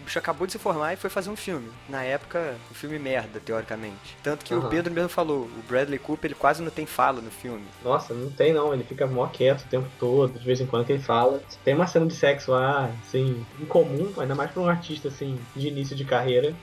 O 0.01 0.05
bicho 0.05 0.19
acabou 0.19 0.47
de 0.47 0.53
se 0.53 0.59
formar 0.59 0.95
e 0.95 0.97
foi 0.97 1.11
fazer 1.11 1.31
um 1.31 1.37
filme. 1.37 1.71
Na 1.89 2.03
época, 2.03 2.39
um 2.71 2.75
filme 2.75 2.99
merda, 2.99 3.41
teoricamente. 3.41 4.17
Tanto 4.23 4.45
que 4.45 4.55
o 4.55 4.59
Aham. 4.59 4.69
Pedro 4.69 4.93
mesmo 4.93 5.09
falou, 5.09 5.43
o 5.45 5.63
Bradley 5.69 5.99
Cooper, 5.99 6.29
ele 6.31 6.35
quase 6.39 6.63
não 6.63 6.71
tem 6.71 6.87
fala 6.87 7.21
no 7.21 7.31
filme. 7.31 7.65
Nossa, 7.85 8.13
não 8.15 8.31
tem 8.31 8.53
não, 8.53 8.73
ele 8.73 8.85
fica 8.85 9.07
mó 9.07 9.27
quieto 9.27 9.63
o 9.63 9.69
tempo 9.69 9.89
todo, 9.99 10.39
de 10.39 10.45
vez 10.45 10.61
em 10.61 10.67
quando 10.67 10.87
que 10.87 10.93
ele 10.93 11.03
fala. 11.03 11.41
Tem 11.65 11.75
uma 11.75 11.87
cena 11.87 12.07
de 12.07 12.15
sexo 12.15 12.51
lá, 12.53 12.91
assim, 13.07 13.45
incomum, 13.61 14.13
ainda 14.19 14.35
mais 14.35 14.51
pra 14.51 14.63
um 14.63 14.69
artista, 14.69 15.09
assim, 15.09 15.39
de 15.55 15.69
início 15.69 15.95
de 15.97 16.05
carreira. 16.05 16.55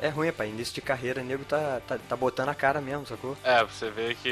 É, 0.00 0.06
É 0.06 0.08
ruim, 0.08 0.32
pai. 0.32 0.48
Início 0.48 0.74
de 0.74 0.80
carreira, 0.80 1.20
o 1.20 1.24
nego 1.24 1.44
tá, 1.44 1.80
tá, 1.86 1.98
tá 2.08 2.16
botando 2.16 2.48
a 2.48 2.54
cara 2.54 2.80
mesmo, 2.80 3.06
sacou? 3.06 3.36
É, 3.44 3.62
você 3.64 3.90
vê 3.90 4.14
que 4.14 4.30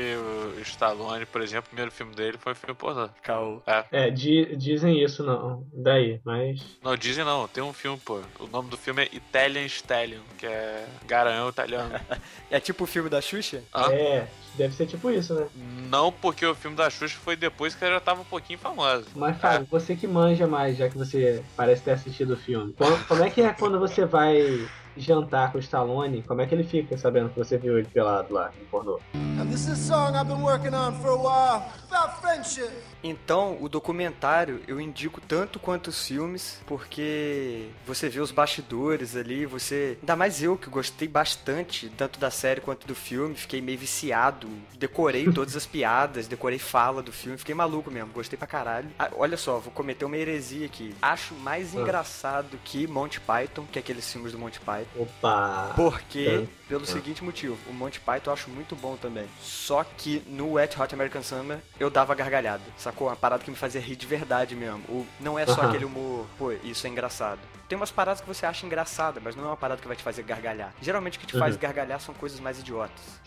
o 0.57 0.61
Stallone, 0.61 1.27
por 1.27 1.41
exemplo, 1.43 1.65
o 1.67 1.69
primeiro 1.69 1.91
filme 1.91 2.15
dele 2.15 2.39
foi 2.39 2.53
um 2.53 2.57
filme 2.57 2.75
pornô. 2.75 3.09
Caô. 3.23 3.61
é 3.91 4.11
di- 4.11 4.57
dizem 4.57 5.03
isso 5.03 5.23
não, 5.23 5.67
daí, 5.73 6.21
mas... 6.25 6.61
Não, 6.83 6.97
dizem 6.97 7.25
não, 7.25 7.47
tem 7.49 7.63
um 7.63 7.73
filme, 7.73 7.99
pô. 8.05 8.21
O 8.39 8.47
nome 8.47 8.69
do 8.71 8.77
filme 8.77 9.03
é 9.03 9.09
Italian 9.13 9.65
Stallion, 9.67 10.21
que 10.39 10.47
é 10.47 10.87
garanhão 11.07 11.49
italiano. 11.49 11.95
É 12.51 12.61
tipo 12.61 12.85
o 12.85 12.87
filme 12.87 13.11
da 13.11 13.21
Xuxa? 13.21 13.65
Hã? 13.75 13.91
É, 13.91 14.29
deve 14.55 14.75
ser 14.77 14.87
tipo 14.87 15.11
isso, 15.11 15.35
né? 15.35 15.47
Não 15.89 16.13
porque 16.13 16.47
o 16.47 16.55
filme 16.55 16.77
da 16.77 16.89
Xuxa 16.89 17.17
foi 17.21 17.35
depois 17.35 17.75
que 17.75 17.85
ela 17.85 17.95
já 17.95 18.01
tava 18.01 18.21
um 18.21 18.25
pouquinho 18.25 18.61
famosa. 18.61 19.07
Mas, 19.17 19.37
Fábio, 19.39 19.67
você 19.69 19.97
que 19.97 20.07
manja 20.07 20.47
mais, 20.47 20.77
já 20.77 20.89
que 20.89 20.97
você 20.97 21.43
parece 21.57 21.83
ter 21.83 21.93
assistido 21.93 22.35
o 22.35 22.37
filme. 22.37 22.73
Como, 22.75 22.97
como 23.07 23.25
é 23.25 23.31
que 23.31 23.41
é 23.41 23.53
quando 23.53 23.81
você 23.81 24.05
vai 24.05 24.69
jantar 24.97 25.51
com 25.51 25.59
o 25.59 25.61
Stallone? 25.61 26.23
Como 26.23 26.41
é 26.43 26.47
que 26.47 26.55
ele 26.55 26.65
fica 26.65 26.97
sabendo 26.97 27.31
que 27.31 27.39
você 27.39 27.59
viu 27.59 27.77
ele 27.77 27.89
pelado 27.89 28.33
lá 28.33 28.53
no 28.57 28.65
pornô? 28.67 29.01
And 29.15 29.49
this 29.51 29.67
is 29.67 29.71
a 29.71 29.77
song 29.77 30.17
I've 30.17 30.29
been 30.29 30.43
working 30.43 30.75
on 30.75 30.93
for 31.01 31.11
a 31.11 31.17
while 31.17 31.73
about 31.91 32.21
friendship. 32.21 32.71
Então, 33.05 33.59
o 33.61 33.69
documentário 33.69 34.63
eu 34.67 34.81
indico 34.81 35.21
tanto 35.21 35.59
quanto 35.59 35.89
os 35.89 36.07
filmes, 36.07 36.59
porque 36.67 37.69
você 37.87 38.09
vê 38.09 38.19
os 38.21 38.31
bastidores 38.31 39.15
ali, 39.15 39.45
você. 39.45 39.99
Ainda 40.01 40.17
mais 40.17 40.43
eu 40.43 40.57
que 40.57 40.71
gostei 40.71 41.07
bastante, 41.07 41.91
tanto 41.91 42.19
da 42.19 42.31
série 42.31 42.63
quanto 42.63 42.87
do 42.87 42.95
filme, 42.95 43.35
fiquei 43.35 43.61
meio 43.61 43.79
viciado, 43.79 44.49
decorei 44.79 45.31
todas 45.31 45.55
as 45.55 45.67
piadas, 45.67 46.27
decorei 46.27 46.59
fala 46.59 47.03
do 47.03 47.13
filme, 47.13 47.37
fiquei 47.37 47.55
maluco 47.55 47.91
mesmo, 47.91 48.11
gostei 48.13 48.39
pra 48.39 48.47
caralho. 48.47 48.89
Ah, 48.99 49.11
olha 49.17 49.37
só, 49.37 49.59
vou 49.59 49.71
cometer 49.73 50.07
uma 50.07 50.17
heresia 50.17 50.65
aqui. 50.65 50.95
Acho 51.03 51.35
mais 51.35 51.77
Ah. 51.77 51.81
engraçado 51.81 52.59
que 52.65 52.87
Monty 52.87 53.21
Python, 53.21 53.67
que 53.71 53.79
é 53.79 53.81
aqueles 53.81 54.11
filmes 54.11 54.33
do 54.33 54.39
Monty 54.39 54.61
Python. 54.61 55.03
Opa! 55.03 55.73
Porque. 55.77 56.49
Pelo 56.69 56.87
seguinte 56.87 57.23
motivo, 57.23 57.57
o 57.69 57.73
Monty 57.73 58.01
Python 58.01 58.31
eu 58.31 58.35
acho 58.35 58.51
muito 58.51 58.75
bom 58.75 58.97
também. 58.97 59.27
Só 59.41 59.85
que 59.85 60.23
no 60.27 60.53
Wet 60.53 60.81
Hot 60.81 60.95
American 60.95 61.23
Summer 61.23 61.59
eu 61.79 61.91
dava 61.91 62.15
gargalhada, 62.15 62.63
sacou? 62.77 63.09
Uma 63.09 63.17
parada 63.17 63.43
que 63.43 63.51
me 63.51 63.57
fazia 63.57 63.81
rir 63.81 63.97
de 63.97 64.07
verdade 64.07 64.55
mesmo. 64.55 64.81
O, 64.89 65.07
não 65.21 65.39
é 65.39 65.47
só 65.47 65.63
aquele 65.63 65.85
humor, 65.85 66.27
pô, 66.39 66.53
isso 66.53 66.87
é 66.87 66.91
engraçado. 66.91 67.41
Tem 67.75 67.81
umas 67.81 67.91
paradas 67.91 68.21
que 68.21 68.29
você 68.29 68.47
acha 68.47 68.65
engraçada, 68.65 69.21
mas 69.21 69.35
não 69.35 69.43
é 69.43 69.47
uma 69.49 69.57
parada 69.57 69.81
que 69.81 69.89
vai 69.89 69.97
te 69.97 70.03
fazer 70.05 70.23
gargalhar. 70.23 70.73
Geralmente 70.81 71.19
o 71.19 71.21
que 71.21 71.27
te 71.27 71.37
faz 71.37 71.57
Uhum. 71.57 71.61
gargalhar 71.61 71.99
são 71.99 72.15
coisas 72.15 72.39
mais 72.39 72.61
idiotas. 72.61 73.21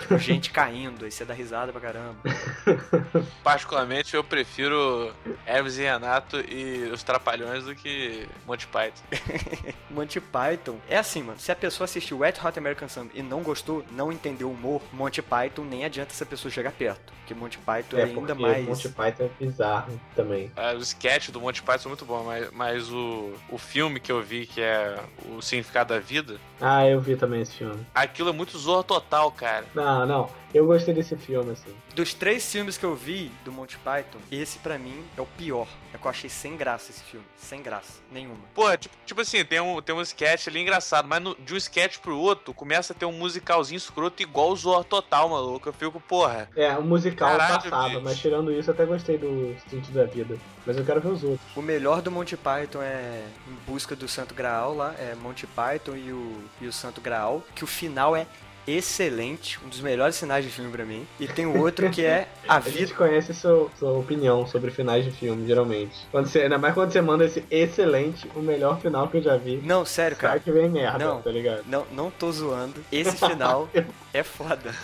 Tipo, 0.00 0.18
gente 0.18 0.50
caindo, 0.50 1.04
aí 1.04 1.12
você 1.12 1.24
dá 1.24 1.32
risada 1.32 1.70
pra 1.70 1.80
caramba. 1.80 2.16
Particularmente 3.44 4.16
eu 4.16 4.24
prefiro 4.24 5.14
Hermes 5.46 5.78
e 5.78 5.82
Renato 5.82 6.40
e 6.40 6.90
os 6.92 7.04
Trapalhões 7.04 7.66
do 7.66 7.74
que 7.76 8.28
Monty 8.48 8.66
Python. 8.66 9.02
Monty 9.88 10.20
Python 10.20 10.78
é 10.88 10.98
assim, 10.98 11.22
mano. 11.22 11.38
Se 11.38 11.52
a 11.52 11.56
pessoa 11.56 11.84
assistiu 11.84 12.18
Wet 12.18 12.44
Hot 12.44 12.58
American 12.58 12.88
Summer 12.88 13.12
e 13.14 13.22
não 13.22 13.44
gostou, 13.44 13.84
não 13.92 14.10
entendeu 14.10 14.48
o 14.48 14.52
humor, 14.52 14.82
Monty 14.92 15.22
Python 15.22 15.62
nem 15.62 15.84
adianta 15.84 16.10
essa 16.12 16.26
pessoa 16.26 16.50
chegar 16.50 16.72
perto. 16.72 17.12
Porque 17.18 17.32
Monty 17.34 17.58
Python 17.58 17.96
é, 17.96 18.00
É, 18.00 18.04
ainda 18.04 18.34
mais. 18.34 18.66
Monty 18.66 18.88
Python 18.88 19.24
é 19.24 19.44
bizarro 19.44 20.00
também. 20.16 20.50
É, 20.56 20.74
o 20.74 20.78
sketch 20.78 21.28
do 21.30 21.40
Monty 21.40 21.62
Python 21.62 21.78
são 21.78 21.90
muito 21.90 22.04
bom, 22.06 22.24
mas, 22.24 22.50
mas 22.52 22.90
o, 22.90 23.32
o 23.50 23.58
filme 23.68 24.00
que 24.00 24.10
eu 24.10 24.22
vi, 24.22 24.46
que 24.46 24.60
é 24.60 24.98
o 25.30 25.42
Significado 25.42 25.92
da 25.94 26.00
Vida, 26.00 26.36
Ah, 26.60 26.86
eu 26.86 27.00
vi 27.00 27.16
também 27.16 27.42
esse 27.42 27.52
filme. 27.56 27.86
aquilo 27.94 28.30
é 28.30 28.32
muito 28.32 28.56
zorro 28.58 28.82
total, 28.82 29.30
cara. 29.30 29.64
Não, 29.74 30.06
não. 30.06 30.30
Eu 30.54 30.66
gostei 30.66 30.94
desse 30.94 31.14
filme, 31.14 31.52
assim. 31.52 31.74
Dos 31.94 32.14
três 32.14 32.50
filmes 32.50 32.78
que 32.78 32.84
eu 32.84 32.94
vi 32.96 33.30
do 33.44 33.52
Monty 33.52 33.76
Python, 33.78 34.18
esse 34.32 34.58
pra 34.58 34.78
mim 34.78 35.04
é 35.16 35.20
o 35.20 35.26
pior. 35.26 35.68
É 35.92 35.98
que 35.98 36.06
eu 36.06 36.10
achei 36.10 36.30
sem 36.30 36.56
graça 36.56 36.90
esse 36.90 37.02
filme. 37.02 37.26
Sem 37.36 37.62
graça. 37.62 38.00
Nenhuma. 38.10 38.38
Pô, 38.54 38.74
tipo, 38.76 38.94
tipo 39.04 39.20
assim, 39.20 39.44
tem 39.44 39.60
um, 39.60 39.80
tem 39.82 39.94
um 39.94 40.00
sketch 40.00 40.48
ali 40.48 40.60
engraçado, 40.60 41.06
mas 41.06 41.20
no- 41.22 41.34
de 41.34 41.52
um 41.52 41.56
sketch 41.58 41.98
pro 41.98 42.16
outro, 42.18 42.54
começa 42.54 42.94
a 42.94 42.96
ter 42.96 43.04
um 43.04 43.12
musicalzinho 43.12 43.76
escroto 43.76 44.22
igual 44.22 44.50
o 44.50 44.56
Zorro 44.56 44.84
Total, 44.84 45.28
maluco. 45.28 45.68
Eu 45.68 45.72
fico, 45.74 46.00
porra. 46.00 46.48
É, 46.56 46.74
o 46.78 46.82
musical 46.82 47.28
Caralho, 47.36 47.62
passava, 47.64 47.88
bicho. 47.90 48.00
mas 48.02 48.18
tirando 48.18 48.50
isso, 48.52 48.70
eu 48.70 48.74
até 48.74 48.86
gostei 48.86 49.18
do 49.18 49.54
Sentido 49.68 49.94
da 49.94 50.04
Vida. 50.04 50.38
Mas 50.66 50.76
eu 50.78 50.84
quero 50.84 51.00
ver 51.00 51.08
os 51.08 51.22
outros. 51.22 51.40
O 51.56 51.60
melhor 51.62 52.00
do 52.00 52.10
Monty 52.10 52.36
Python 52.38 52.82
é 52.82 53.24
Em 53.48 53.70
Busca 53.72 53.96
do 53.96 54.06
Santo 54.08 54.34
Graal 54.34 54.74
lá. 54.74 54.94
É 54.98 55.14
Monty 55.14 55.46
Python 55.46 55.96
e 55.96 56.12
o, 56.12 56.42
e 56.60 56.66
o 56.66 56.72
Santo 56.72 57.00
Graal. 57.00 57.42
Que 57.54 57.64
o 57.64 57.66
final 57.66 58.14
é 58.14 58.26
excelente. 58.66 59.58
Um 59.64 59.68
dos 59.68 59.80
melhores 59.80 60.14
sinais 60.16 60.44
de 60.44 60.50
filme 60.50 60.70
pra 60.70 60.84
mim. 60.84 61.06
E 61.18 61.26
tem 61.26 61.46
o 61.46 61.58
outro 61.58 61.88
que 61.90 62.04
é 62.04 62.28
A 62.46 62.56
A 62.56 62.58
Vida. 62.58 62.78
gente 62.78 62.94
conhece 62.94 63.32
seu, 63.32 63.70
sua 63.78 63.92
opinião 63.92 64.46
sobre 64.46 64.70
finais 64.70 65.04
de 65.04 65.10
filme, 65.10 65.46
geralmente. 65.46 65.96
Quando 66.10 66.26
você, 66.26 66.40
ainda 66.42 66.58
mais 66.58 66.74
quando 66.74 66.92
você 66.92 67.00
manda 67.00 67.24
esse 67.24 67.42
excelente, 67.50 68.30
o 68.36 68.40
melhor 68.40 68.78
final 68.80 69.08
que 69.08 69.16
eu 69.16 69.22
já 69.22 69.36
vi. 69.38 69.56
Não, 69.64 69.84
sério, 69.86 70.16
Cara 70.18 70.34
cara. 70.34 70.40
que 70.40 70.52
vem 70.52 70.68
merda, 70.68 70.98
Não. 71.02 71.22
tá 71.22 71.30
ligado? 71.30 71.62
Não, 71.66 71.86
não 71.92 72.10
tô 72.10 72.30
zoando. 72.30 72.84
Esse 72.92 73.16
final 73.16 73.68
é 74.12 74.22
foda. 74.22 74.74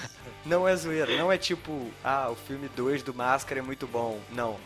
Não 0.44 0.68
é 0.68 0.76
zoeira, 0.76 1.16
não 1.16 1.33
é 1.33 1.38
tipo, 1.38 1.90
ah, 2.02 2.28
o 2.30 2.35
filme 2.35 2.68
2 2.76 3.02
do 3.02 3.14
Máscara 3.14 3.61
é 3.61 3.62
muito 3.62 3.87
bom. 3.87 4.18
Não. 4.33 4.57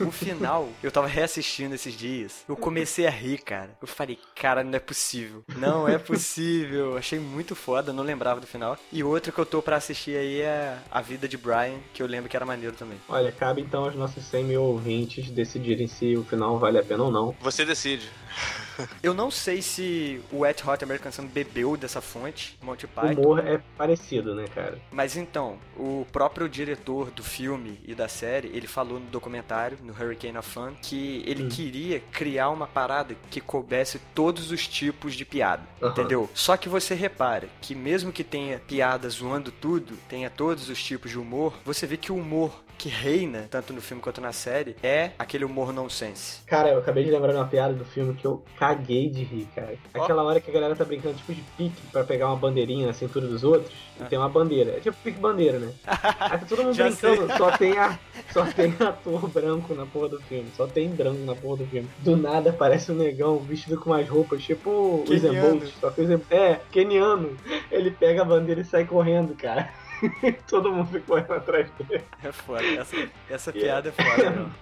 O 0.00 0.10
final, 0.10 0.68
eu 0.82 0.90
tava 0.90 1.06
reassistindo 1.06 1.74
esses 1.74 1.96
dias. 1.96 2.44
Eu 2.48 2.56
comecei 2.56 3.06
a 3.06 3.10
rir, 3.10 3.38
cara. 3.38 3.70
Eu 3.80 3.86
falei, 3.86 4.18
cara, 4.34 4.64
não 4.64 4.74
é 4.74 4.80
possível. 4.80 5.44
Não 5.56 5.88
é 5.88 5.98
possível. 5.98 6.96
Achei 6.96 7.18
muito 7.18 7.54
foda, 7.54 7.92
não 7.92 8.02
lembrava 8.02 8.40
do 8.40 8.46
final. 8.46 8.76
E 8.92 9.02
outro 9.02 9.32
que 9.32 9.38
eu 9.38 9.46
tô 9.46 9.62
pra 9.62 9.76
assistir 9.76 10.16
aí 10.16 10.40
é 10.40 10.76
A 10.90 11.00
Vida 11.00 11.28
de 11.28 11.36
Brian, 11.36 11.78
que 11.94 12.02
eu 12.02 12.06
lembro 12.06 12.28
que 12.28 12.36
era 12.36 12.44
maneiro 12.44 12.74
também. 12.74 12.98
Olha, 13.08 13.30
cabe 13.32 13.60
então 13.60 13.84
aos 13.84 13.94
nossos 13.94 14.24
100 14.24 14.44
mil 14.44 14.62
ouvintes 14.62 15.30
decidirem 15.30 15.86
se 15.86 16.16
o 16.16 16.24
final 16.24 16.58
vale 16.58 16.78
a 16.78 16.82
pena 16.82 17.04
ou 17.04 17.10
não. 17.10 17.34
Você 17.40 17.64
decide. 17.64 18.08
Eu 19.02 19.14
não 19.14 19.30
sei 19.30 19.60
se 19.62 20.20
o 20.32 20.38
Wet 20.40 20.66
Hot 20.68 20.82
American 20.82 21.12
Summer 21.12 21.30
bebeu 21.30 21.76
dessa 21.76 22.00
fonte, 22.00 22.58
Monty 22.62 22.84
O 22.84 22.88
Python. 22.88 23.20
humor 23.20 23.46
é 23.46 23.60
parecido, 23.76 24.34
né, 24.34 24.46
cara? 24.54 24.78
Mas 24.90 25.16
então, 25.16 25.58
o 25.76 26.06
próprio 26.12 26.48
diretor 26.48 27.10
do 27.10 27.22
filme 27.22 27.78
e 27.84 27.94
da 27.94 28.08
série, 28.08 28.48
ele 28.48 28.66
falou 28.66 28.98
no 28.98 29.06
documentário, 29.06 29.78
no 29.82 29.92
Hurricane 29.92 30.38
of 30.38 30.48
Fun, 30.48 30.72
que 30.82 31.22
ele 31.26 31.44
Hum. 31.44 31.48
queria 31.48 32.00
criar 32.12 32.50
uma 32.50 32.66
parada 32.66 33.14
que 33.30 33.40
coubesse 33.40 33.98
todos 34.14 34.50
os 34.50 34.66
tipos 34.66 35.14
de 35.14 35.24
piada, 35.24 35.62
entendeu? 35.82 36.28
Só 36.34 36.56
que 36.56 36.68
você 36.68 36.94
repara 36.94 37.48
que 37.60 37.74
mesmo 37.74 38.12
que 38.12 38.24
tenha 38.24 38.58
piada 38.58 39.08
zoando 39.08 39.50
tudo, 39.50 39.96
tenha 40.08 40.30
todos 40.30 40.68
os 40.68 40.82
tipos 40.82 41.10
de 41.10 41.18
humor, 41.18 41.54
você 41.64 41.86
vê 41.86 41.96
que 41.96 42.12
o 42.12 42.16
humor 42.16 42.62
que 42.82 42.88
reina, 42.88 43.46
tanto 43.48 43.72
no 43.72 43.80
filme 43.80 44.02
quanto 44.02 44.20
na 44.20 44.32
série, 44.32 44.74
é 44.82 45.10
aquele 45.16 45.44
humor 45.44 45.72
nonsense. 45.72 46.40
Cara, 46.46 46.70
eu 46.70 46.78
acabei 46.80 47.04
de 47.04 47.12
lembrar 47.12 47.30
de 47.30 47.38
uma 47.38 47.46
piada 47.46 47.72
do 47.72 47.84
filme 47.84 48.12
que 48.12 48.26
eu 48.26 48.42
caguei 48.58 49.08
de 49.08 49.22
rir, 49.22 49.46
cara. 49.54 49.74
Aquela 49.94 50.24
hora 50.24 50.40
que 50.40 50.50
a 50.50 50.52
galera 50.52 50.74
tá 50.74 50.84
brincando 50.84 51.14
tipo 51.14 51.32
de 51.32 51.42
pique 51.56 51.80
pra 51.92 52.02
pegar 52.02 52.26
uma 52.26 52.34
bandeirinha 52.36 52.88
na 52.88 52.92
cintura 52.92 53.28
dos 53.28 53.44
outros 53.44 53.72
e 54.00 54.04
tem 54.06 54.18
uma 54.18 54.28
bandeira. 54.28 54.72
É 54.72 54.80
tipo 54.80 54.96
pique 55.04 55.20
bandeira, 55.20 55.60
né? 55.60 55.72
Aí 55.86 56.38
tá 56.38 56.46
todo 56.48 56.64
mundo 56.64 56.74
brincando, 56.76 57.28
só 57.38 57.56
tem, 57.56 57.78
a, 57.78 57.96
só 58.32 58.44
tem 58.46 58.74
ator 58.84 59.28
branco 59.28 59.74
na 59.74 59.86
porra 59.86 60.08
do 60.08 60.20
filme. 60.22 60.50
Só 60.56 60.66
tem 60.66 60.88
branco 60.88 61.20
na 61.24 61.36
porra 61.36 61.58
do 61.58 61.66
filme. 61.66 61.88
Do 62.00 62.16
nada 62.16 62.50
aparece 62.50 62.90
um 62.90 62.96
negão 62.96 63.38
vestido 63.38 63.78
com 63.78 63.90
umas 63.90 64.08
roupas, 64.08 64.42
tipo 64.42 64.68
o 64.70 65.04
Usain. 65.08 65.40
Bolt. 65.40 65.64
Só 65.80 65.88
que 65.92 66.00
o 66.00 66.04
Usain- 66.04 66.20
É, 66.30 66.58
keniano. 66.72 67.36
Ele 67.70 67.92
pega 67.92 68.22
a 68.22 68.24
bandeira 68.24 68.60
e 68.60 68.64
sai 68.64 68.84
correndo, 68.84 69.36
cara. 69.36 69.70
todo 70.48 70.72
mundo 70.72 70.86
fica 70.86 71.06
correndo 71.06 71.32
atrás 71.32 71.70
dele. 71.72 72.04
É 72.22 72.32
foda. 72.32 72.64
Essa, 72.64 73.08
essa 73.28 73.52
piada 73.52 73.88
é 73.88 73.92
foda, 73.92 74.30
não. 74.30 74.52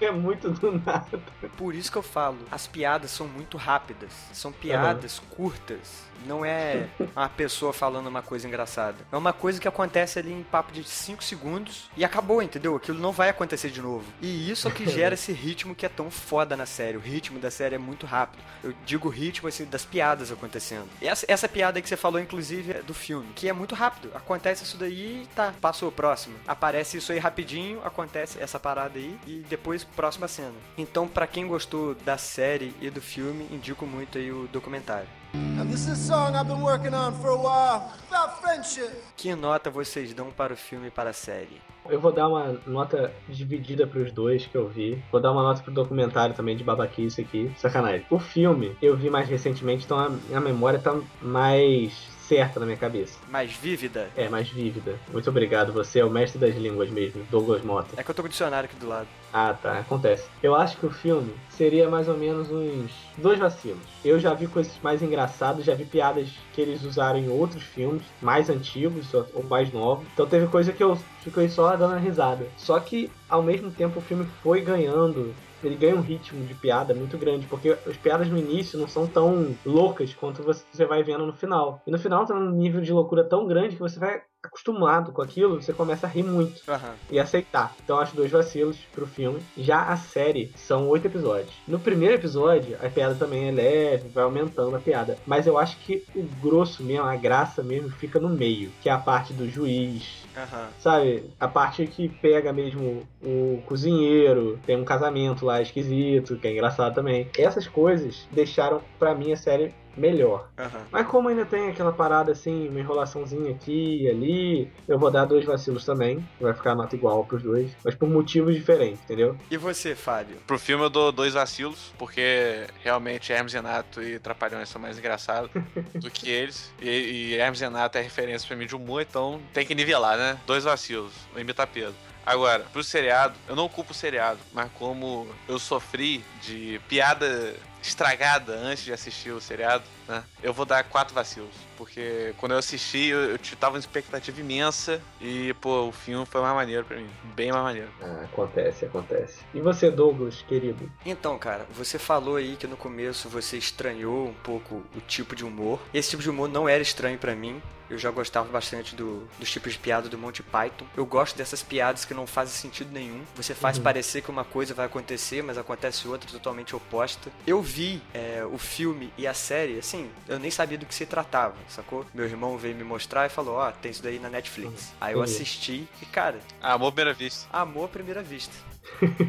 É 0.00 0.10
muito 0.10 0.50
do 0.50 0.72
nada. 0.78 1.20
Por 1.56 1.74
isso 1.74 1.90
que 1.90 1.98
eu 1.98 2.02
falo, 2.02 2.38
as 2.50 2.66
piadas 2.66 3.10
são 3.10 3.26
muito 3.26 3.56
rápidas. 3.56 4.12
São 4.32 4.52
piadas 4.52 5.18
curtas. 5.18 6.04
Não 6.26 6.44
é 6.44 6.88
uma 7.14 7.28
pessoa 7.28 7.72
falando 7.72 8.06
uma 8.06 8.22
coisa 8.22 8.46
engraçada. 8.46 8.96
É 9.10 9.16
uma 9.16 9.32
coisa 9.32 9.60
que 9.60 9.68
acontece 9.68 10.18
ali 10.18 10.32
em 10.32 10.42
papo 10.42 10.72
de 10.72 10.84
5 10.84 11.22
segundos 11.22 11.90
e 11.96 12.04
acabou, 12.04 12.42
entendeu? 12.42 12.76
Aquilo 12.76 12.98
não 12.98 13.12
vai 13.12 13.28
acontecer 13.28 13.70
de 13.70 13.80
novo. 13.80 14.04
E 14.20 14.50
isso 14.50 14.68
é 14.68 14.70
o 14.70 14.74
que 14.74 14.88
gera 14.88 15.14
esse 15.14 15.32
ritmo 15.32 15.74
que 15.74 15.86
é 15.86 15.88
tão 15.88 16.10
foda 16.10 16.56
na 16.56 16.66
série. 16.66 16.96
O 16.96 17.00
ritmo 17.00 17.38
da 17.38 17.50
série 17.50 17.74
é 17.74 17.78
muito 17.78 18.06
rápido. 18.06 18.42
Eu 18.62 18.74
digo 18.84 19.08
ritmo 19.08 19.48
assim, 19.48 19.64
das 19.64 19.84
piadas 19.84 20.32
acontecendo. 20.32 20.88
Essa, 21.00 21.26
essa 21.28 21.48
piada 21.48 21.80
que 21.80 21.88
você 21.88 21.96
falou, 21.96 22.20
inclusive, 22.20 22.72
é 22.72 22.82
do 22.82 22.94
filme, 22.94 23.28
que 23.34 23.48
é 23.48 23.52
muito 23.52 23.74
rápido. 23.74 24.10
Acontece 24.14 24.64
isso 24.64 24.76
daí 24.76 25.22
e 25.22 25.26
tá, 25.34 25.52
passou 25.60 25.88
o 25.88 25.92
próximo. 25.92 26.34
Aparece 26.46 26.96
isso 26.96 27.12
aí 27.12 27.18
rapidinho, 27.18 27.80
acontece 27.84 28.40
essa 28.40 28.58
parada 28.58 28.98
aí 28.98 29.18
e 29.26 29.44
depois 29.48 29.84
próxima 29.84 30.28
cena. 30.28 30.54
Então, 30.76 31.06
pra 31.06 31.26
quem 31.26 31.46
gostou 31.46 31.94
da 31.94 32.18
série 32.18 32.74
e 32.80 32.90
do 32.90 33.00
filme, 33.00 33.46
indico 33.50 33.86
muito 33.86 34.18
aí 34.18 34.30
o 34.30 34.48
documentário. 34.48 35.08
And 35.34 35.68
this 35.68 35.80
is 35.80 35.88
a 35.88 35.96
song 35.96 36.36
I've 36.36 36.46
been 36.46 36.62
working 36.62 36.94
on 36.94 37.12
for 37.20 37.30
a 37.30 37.36
while. 37.36 37.90
About 38.08 38.40
friendship. 38.40 38.92
Que 39.16 39.34
nota 39.34 39.68
vocês 39.68 40.14
dão 40.14 40.30
para 40.30 40.52
o 40.52 40.56
filme 40.56 40.86
e 40.86 40.90
para 40.90 41.10
a 41.10 41.12
série? 41.12 41.60
Eu 41.88 42.00
vou 42.00 42.12
dar 42.12 42.28
uma 42.28 42.56
nota 42.64 43.12
dividida 43.28 43.84
pros 43.84 44.12
dois 44.12 44.46
que 44.46 44.56
eu 44.56 44.68
vi. 44.68 45.02
Vou 45.10 45.20
dar 45.20 45.32
uma 45.32 45.42
nota 45.42 45.60
pro 45.60 45.72
documentário 45.72 46.36
também 46.36 46.56
de 46.56 46.62
babaquice 46.62 47.20
aqui. 47.20 47.50
Sacanagem. 47.58 48.06
O 48.10 48.18
filme 48.18 48.76
eu 48.80 48.96
vi 48.96 49.10
mais 49.10 49.28
recentemente, 49.28 49.84
então 49.84 49.98
a 49.98 50.08
minha 50.08 50.40
memória 50.40 50.78
tá 50.78 50.96
mais 51.20 52.13
certa 52.28 52.60
na 52.60 52.66
minha 52.66 52.78
cabeça. 52.78 53.18
Mais 53.30 53.52
vívida? 53.52 54.08
É, 54.16 54.28
mais 54.28 54.48
vívida. 54.48 54.98
Muito 55.12 55.28
obrigado, 55.28 55.72
você 55.72 56.00
é 56.00 56.04
o 56.04 56.10
mestre 56.10 56.38
das 56.38 56.54
línguas 56.54 56.90
mesmo, 56.90 57.24
Douglas 57.30 57.62
Mota. 57.62 57.94
É 57.96 58.02
que 58.02 58.10
eu 58.10 58.14
tô 58.14 58.22
com 58.22 58.26
o 58.26 58.30
dicionário 58.30 58.68
aqui 58.68 58.76
do 58.76 58.88
lado. 58.88 59.06
Ah, 59.32 59.52
tá, 59.52 59.78
acontece. 59.80 60.28
Eu 60.42 60.54
acho 60.54 60.76
que 60.76 60.86
o 60.86 60.90
filme 60.90 61.34
seria 61.50 61.88
mais 61.88 62.08
ou 62.08 62.16
menos 62.16 62.50
uns 62.50 62.90
dois 63.18 63.38
vacilos. 63.38 63.82
Eu 64.04 64.20
já 64.20 64.32
vi 64.32 64.46
coisas 64.46 64.72
mais 64.82 65.02
engraçadas, 65.02 65.64
já 65.64 65.74
vi 65.74 65.84
piadas 65.84 66.28
que 66.52 66.60
eles 66.60 66.84
usaram 66.84 67.18
em 67.18 67.28
outros 67.28 67.62
filmes, 67.62 68.02
mais 68.22 68.48
antigos 68.48 69.12
ou 69.12 69.42
mais 69.42 69.72
novos. 69.72 70.06
Então 70.14 70.26
teve 70.26 70.46
coisa 70.46 70.72
que 70.72 70.82
eu 70.82 70.96
fiquei 71.22 71.48
só 71.48 71.74
dando 71.74 71.98
risada. 71.98 72.46
Só 72.56 72.78
que, 72.78 73.10
ao 73.28 73.42
mesmo 73.42 73.70
tempo, 73.70 73.98
o 73.98 74.02
filme 74.02 74.26
foi 74.42 74.60
ganhando 74.60 75.34
ele 75.66 75.76
ganha 75.76 75.96
um 75.96 76.00
ritmo 76.00 76.44
de 76.44 76.54
piada 76.54 76.94
muito 76.94 77.16
grande, 77.18 77.46
porque 77.46 77.70
as 77.70 77.96
piadas 77.96 78.28
no 78.28 78.38
início 78.38 78.78
não 78.78 78.88
são 78.88 79.06
tão 79.06 79.54
loucas 79.64 80.14
quanto 80.14 80.42
você 80.42 80.84
vai 80.84 81.02
vendo 81.02 81.26
no 81.26 81.32
final. 81.32 81.80
E 81.86 81.90
no 81.90 81.98
final 81.98 82.26
tá 82.26 82.34
num 82.34 82.50
nível 82.50 82.80
de 82.80 82.92
loucura 82.92 83.24
tão 83.24 83.46
grande 83.46 83.76
que 83.76 83.82
você 83.82 83.98
vai 83.98 84.22
acostumado 84.46 85.12
com 85.12 85.22
aquilo, 85.22 85.60
você 85.60 85.72
começa 85.72 86.06
a 86.06 86.10
rir 86.10 86.22
muito 86.22 86.60
Aham. 86.68 86.94
e 87.10 87.18
aceitar. 87.18 87.74
Então 87.82 87.98
acho 87.98 88.16
dois 88.16 88.30
vacilos 88.30 88.76
pro 88.92 89.06
filme. 89.06 89.40
Já 89.56 89.82
a 89.82 89.96
série 89.96 90.52
são 90.56 90.88
oito 90.88 91.06
episódios. 91.06 91.54
No 91.66 91.78
primeiro 91.78 92.14
episódio, 92.14 92.76
a 92.82 92.88
piada 92.88 93.14
também 93.14 93.48
é 93.48 93.50
leve, 93.50 94.08
vai 94.08 94.24
aumentando 94.24 94.74
a 94.76 94.80
piada. 94.80 95.16
Mas 95.26 95.46
eu 95.46 95.58
acho 95.58 95.78
que 95.78 96.04
o 96.14 96.22
grosso 96.42 96.82
mesmo, 96.82 97.04
a 97.04 97.16
graça 97.16 97.62
mesmo, 97.62 97.90
fica 97.90 98.18
no 98.20 98.28
meio, 98.28 98.70
que 98.82 98.88
é 98.88 98.92
a 98.92 98.98
parte 98.98 99.32
do 99.32 99.48
juiz. 99.48 100.24
Aham. 100.36 100.68
Sabe, 100.80 101.30
a 101.38 101.48
parte 101.48 101.86
que 101.86 102.08
pega 102.08 102.52
mesmo 102.52 103.06
o 103.22 103.62
cozinheiro, 103.66 104.58
tem 104.66 104.76
um 104.76 104.84
casamento 104.84 105.44
lá 105.44 105.62
esquisito, 105.62 106.36
que 106.36 106.48
é 106.48 106.52
engraçado 106.52 106.94
também. 106.94 107.28
Essas 107.38 107.66
coisas 107.66 108.26
deixaram 108.32 108.80
pra 108.98 109.14
mim 109.14 109.32
a 109.32 109.36
série 109.36 109.72
melhor. 109.96 110.48
Aham. 110.58 110.86
Mas 110.90 111.06
como 111.06 111.28
ainda 111.28 111.44
tem 111.44 111.68
aquela 111.68 111.92
parada 111.92 112.32
assim, 112.32 112.68
uma 112.68 112.80
enrolaçãozinha 112.80 113.50
aqui 113.50 114.02
e 114.02 114.08
ali, 114.08 114.72
eu 114.88 114.98
vou 114.98 115.10
dar 115.10 115.24
dois 115.24 115.44
vacilos 115.44 115.84
também. 115.84 116.24
Vai 116.40 116.54
ficar 116.54 116.72
a 116.72 116.74
nota 116.74 116.94
igual 116.94 117.24
pros 117.24 117.42
dois, 117.42 117.70
mas 117.84 117.94
por 117.94 118.08
motivos 118.08 118.54
diferentes, 118.54 119.00
entendeu? 119.02 119.36
E 119.50 119.56
você, 119.56 119.94
Fábio? 119.94 120.36
Pro 120.46 120.58
filme 120.58 120.84
eu 120.84 120.90
dou 120.90 121.12
dois 121.12 121.34
vacilos, 121.34 121.92
porque 121.98 122.66
realmente 122.82 123.32
Hermes 123.32 123.52
e 123.52 123.56
Renato 123.56 124.02
e 124.02 124.18
Trapalhões 124.18 124.68
são 124.68 124.80
mais 124.80 124.98
engraçados 124.98 125.50
do 125.94 126.10
que 126.10 126.30
eles. 126.30 126.72
E, 126.80 126.88
e 126.88 127.34
Hermes 127.34 127.60
e 127.60 127.64
Renato 127.64 127.98
é 127.98 128.00
referência 128.00 128.46
pra 128.46 128.56
mim 128.56 128.66
de 128.66 128.76
humor, 128.76 129.02
então 129.02 129.40
tem 129.52 129.66
que 129.66 129.74
nivelar, 129.74 130.16
né? 130.16 130.38
Dois 130.46 130.64
vacilos, 130.64 131.12
vou 131.32 131.40
imitar 131.40 131.66
Pedro. 131.66 131.94
Agora, 132.26 132.64
pro 132.72 132.82
seriado, 132.82 133.34
eu 133.46 133.54
não 133.54 133.68
culpo 133.68 133.92
o 133.92 133.94
seriado, 133.94 134.38
mas 134.52 134.70
como 134.78 135.28
eu 135.46 135.58
sofri 135.58 136.24
de 136.40 136.80
piada 136.88 137.54
estragada 137.88 138.52
antes 138.54 138.84
de 138.84 138.92
assistir 138.92 139.30
o 139.30 139.40
seriado, 139.40 139.84
né? 140.08 140.22
Eu 140.42 140.52
vou 140.52 140.64
dar 140.64 140.84
quatro 140.84 141.14
vacilos. 141.14 141.54
Porque 141.76 142.34
quando 142.38 142.52
eu 142.52 142.58
assisti, 142.58 143.06
eu, 143.08 143.32
eu 143.32 143.38
tava 143.58 143.74
uma 143.74 143.80
expectativa 143.80 144.40
imensa 144.40 145.00
e, 145.20 145.52
pô, 145.54 145.88
o 145.88 145.92
filme 145.92 146.24
foi 146.26 146.40
mais 146.40 146.54
maneiro 146.54 146.84
pra 146.84 146.96
mim. 146.96 147.08
Bem 147.34 147.52
mais 147.52 147.64
maneiro. 147.64 147.90
Ah, 148.00 148.24
acontece, 148.24 148.84
acontece. 148.84 149.40
E 149.52 149.60
você, 149.60 149.90
Douglas, 149.90 150.42
querido? 150.48 150.90
Então, 151.04 151.38
cara, 151.38 151.66
você 151.72 151.98
falou 151.98 152.36
aí 152.36 152.56
que 152.56 152.66
no 152.66 152.76
começo 152.76 153.28
você 153.28 153.56
estranhou 153.56 154.28
um 154.28 154.34
pouco 154.34 154.82
o 154.96 155.00
tipo 155.00 155.34
de 155.36 155.44
humor. 155.44 155.80
Esse 155.92 156.10
tipo 156.10 156.22
de 156.22 156.30
humor 156.30 156.48
não 156.48 156.68
era 156.68 156.82
estranho 156.82 157.18
pra 157.18 157.34
mim. 157.34 157.60
Eu 157.90 157.98
já 157.98 158.10
gostava 158.10 158.48
bastante 158.48 158.94
do, 158.96 159.28
dos 159.38 159.50
tipos 159.50 159.72
de 159.74 159.78
piada 159.78 160.08
do 160.08 160.16
Monty 160.18 160.42
Python. 160.42 160.86
Eu 160.96 161.04
gosto 161.04 161.36
dessas 161.36 161.62
piadas 161.62 162.04
que 162.04 162.14
não 162.14 162.26
fazem 162.26 162.54
sentido 162.54 162.90
nenhum. 162.92 163.22
Você 163.36 163.54
faz 163.54 163.76
Uhum. 163.76 163.82
parecer 163.84 164.22
que 164.22 164.30
uma 164.30 164.44
coisa 164.44 164.72
vai 164.74 164.86
acontecer, 164.86 165.42
mas 165.42 165.58
acontece 165.58 166.06
outra 166.08 166.30
totalmente 166.30 166.74
oposta. 166.74 167.30
Eu 167.46 167.60
vi 167.60 168.02
é, 168.12 168.44
o 168.50 168.56
filme 168.58 169.12
e 169.18 169.26
a 169.26 169.34
série, 169.34 169.78
assim, 169.78 170.10
eu 170.28 170.38
nem 170.38 170.50
sabia 170.50 170.78
do 170.78 170.86
que 170.86 170.94
se 170.94 171.04
tratava, 171.06 171.54
sacou? 171.68 172.06
Meu 172.14 172.24
irmão 172.24 172.56
veio 172.56 172.74
me 172.74 172.84
mostrar 172.84 173.26
e 173.26 173.28
falou: 173.28 173.56
Ó, 173.56 173.70
tem 173.70 173.90
isso 173.90 174.02
daí 174.02 174.18
na 174.18 174.28
Netflix. 174.30 174.92
Aí 175.00 175.14
eu 175.14 175.22
assisti 175.22 175.86
e, 176.00 176.06
cara, 176.06 176.38
Amor 176.60 176.88
à 176.88 176.92
primeira 176.92 177.14
vista. 177.14 177.46
Amor 177.52 177.84
à 177.84 177.88
primeira 177.88 178.22
vista. 178.22 178.54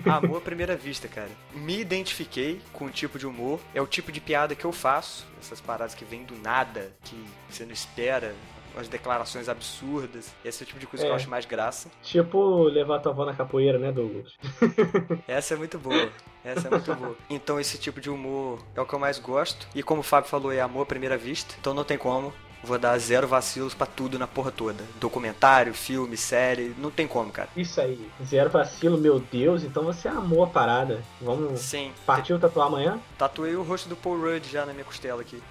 Amor 0.05 0.37
à 0.37 0.41
primeira 0.41 0.75
vista, 0.75 1.07
cara. 1.07 1.29
Me 1.53 1.79
identifiquei 1.79 2.61
com 2.73 2.85
o 2.85 2.89
tipo 2.89 3.17
de 3.17 3.25
humor. 3.27 3.59
É 3.73 3.81
o 3.81 3.87
tipo 3.87 4.11
de 4.11 4.19
piada 4.19 4.55
que 4.55 4.65
eu 4.65 4.71
faço. 4.71 5.25
Essas 5.39 5.61
paradas 5.61 5.95
que 5.95 6.05
vêm 6.05 6.23
do 6.23 6.35
nada, 6.37 6.91
que 7.03 7.15
você 7.49 7.65
não 7.65 7.73
espera. 7.73 8.33
Umas 8.73 8.89
declarações 8.89 9.47
absurdas. 9.47 10.33
Esse 10.43 10.61
é 10.61 10.65
o 10.65 10.67
tipo 10.67 10.79
de 10.79 10.85
coisa 10.85 11.05
que 11.05 11.09
eu 11.09 11.13
É. 11.13 11.15
acho 11.15 11.29
mais 11.29 11.45
graça. 11.45 11.89
Tipo 12.03 12.63
levar 12.63 12.99
tua 12.99 13.13
avó 13.13 13.23
na 13.25 13.33
capoeira, 13.33 13.79
né, 13.79 13.89
Douglas? 13.89 14.33
Essa 15.25 15.53
é 15.53 15.57
muito 15.57 15.79
boa. 15.79 16.09
Essa 16.43 16.67
é 16.67 16.71
muito 16.71 16.93
boa. 16.93 17.15
Então 17.29 17.57
esse 17.57 17.77
tipo 17.77 18.01
de 18.01 18.09
humor 18.09 18.59
é 18.75 18.81
o 18.81 18.85
que 18.85 18.93
eu 18.93 18.99
mais 18.99 19.17
gosto. 19.17 19.65
E 19.73 19.81
como 19.81 20.01
o 20.01 20.03
Fábio 20.03 20.29
falou, 20.29 20.51
é 20.51 20.59
amor 20.59 20.83
à 20.83 20.85
primeira 20.85 21.17
vista. 21.17 21.55
Então 21.59 21.73
não 21.73 21.85
tem 21.85 21.97
como. 21.97 22.33
Vou 22.65 22.79
dar 22.79 22.97
zero 22.97 23.27
vacilos 23.27 23.75
pra 23.75 23.85
tudo 23.85 24.17
na 24.17 24.25
porra 24.27 24.51
toda. 24.51 24.83
Documentário, 24.99 25.73
filme, 25.73 26.17
série. 26.17 26.73
Não 26.79 26.89
tem 26.89 27.07
como, 27.07 27.31
cara. 27.31 27.47
Isso 27.55 27.79
aí, 27.79 28.09
zero 28.25 28.49
vacilo, 28.49 28.97
meu 28.97 29.19
Deus, 29.19 29.63
então 29.63 29.83
você 29.83 30.07
amou 30.07 30.43
a 30.43 30.47
parada. 30.47 31.03
Vamos. 31.21 31.59
Sim. 31.61 31.93
Partiu 32.05 32.39
tatuar 32.39 32.67
amanhã? 32.67 32.99
Tatuei 33.17 33.55
o 33.55 33.61
rosto 33.63 33.87
do 33.87 33.95
Paul 33.95 34.19
Rudd 34.19 34.45
já 34.49 34.65
na 34.65 34.73
minha 34.73 34.83
costela 34.83 35.21
aqui. 35.21 35.41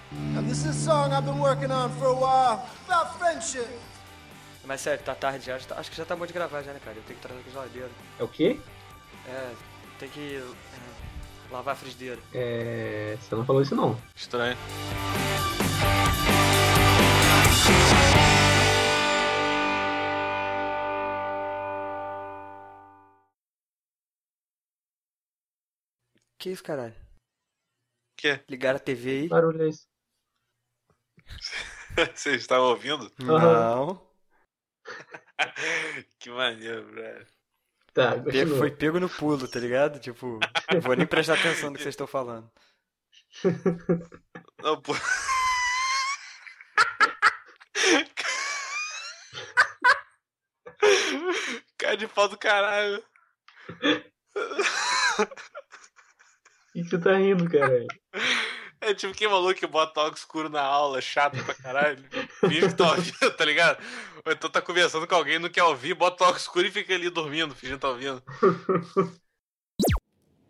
Mas 4.65 4.81
sério, 4.81 5.03
tá 5.03 5.15
tarde 5.15 5.45
já. 5.45 5.57
tá- 5.59 5.75
acho 5.79 5.89
que 5.89 5.95
já 5.97 6.03
tá 6.05 6.15
bom 6.15 6.25
de 6.25 6.33
gravar 6.33 6.61
já, 6.63 6.73
né, 6.73 6.79
cara? 6.83 6.97
Eu 6.97 7.03
tenho 7.03 7.17
que 7.19 7.25
trazer 7.25 7.41
a 7.47 7.51
geladeira. 7.51 7.89
É 8.19 8.23
o 8.23 8.27
quê? 8.27 8.59
É, 9.27 9.51
tem 9.99 10.09
que 10.09 10.35
é, 10.37 11.53
lavar 11.53 11.73
a 11.73 11.77
frigideira. 11.77 12.19
É. 12.33 13.17
Você 13.21 13.35
não 13.35 13.45
falou 13.45 13.61
isso 13.61 13.75
não. 13.75 13.97
Estranho. 14.15 14.57
Que 26.37 26.49
isso, 26.51 26.63
caralho? 26.63 26.95
quê? 28.17 28.43
Ligaram 28.49 28.77
a 28.77 28.79
TV 28.79 29.09
aí? 29.21 29.27
Barulho 29.27 29.63
é 29.63 29.69
esse. 29.69 29.87
Vocês 32.15 32.41
estavam 32.41 32.67
ouvindo? 32.69 33.11
Não. 33.19 34.05
que 36.19 36.29
maneiro, 36.29 36.91
velho. 36.93 37.27
Tá, 37.93 38.21
Pego- 38.21 38.57
foi 38.57 38.71
pego 38.71 38.99
no 38.99 39.09
pulo, 39.09 39.47
tá 39.47 39.59
ligado? 39.59 39.99
Tipo, 39.99 40.39
não 40.73 40.81
vou 40.81 40.95
nem 40.95 41.07
prestar 41.07 41.35
atenção 41.39 41.69
no 41.69 41.77
que 41.77 41.83
vocês 41.83 41.93
estão 41.93 42.07
falando. 42.07 42.51
Não, 44.61 44.81
pô. 44.81 44.93
Cara 51.85 51.97
de 51.97 52.07
pau 52.07 52.27
do 52.27 52.35
caralho. 52.35 53.03
O 53.69 55.25
que 56.73 56.81
que 56.81 56.89
você 56.89 56.97
tá 56.97 57.15
rindo, 57.15 57.47
caralho? 57.47 57.85
É 58.81 58.91
tipo 58.95 59.13
que 59.13 59.27
maluco 59.27 59.53
que 59.53 59.67
bota 59.67 60.01
óculos 60.01 60.21
escuro 60.21 60.49
na 60.49 60.63
aula, 60.63 60.99
chato 60.99 61.37
pra 61.43 61.53
caralho. 61.53 62.03
Finge 62.39 62.69
que 62.69 62.73
tá 62.73 62.89
ouvindo, 62.89 63.37
tá 63.37 63.45
ligado? 63.45 63.77
Ou 64.25 64.31
então 64.31 64.49
tá 64.49 64.63
conversando 64.63 65.05
com 65.05 65.13
alguém, 65.13 65.37
não 65.37 65.47
quer 65.47 65.61
ouvir, 65.61 65.93
bota 65.93 66.23
óculos 66.23 66.41
escuro 66.41 66.65
e 66.65 66.71
fica 66.71 66.91
ali 66.91 67.07
dormindo, 67.11 67.53
fingindo 67.53 67.77
que 67.77 67.81
tá 67.81 67.89
ouvindo. 67.89 68.23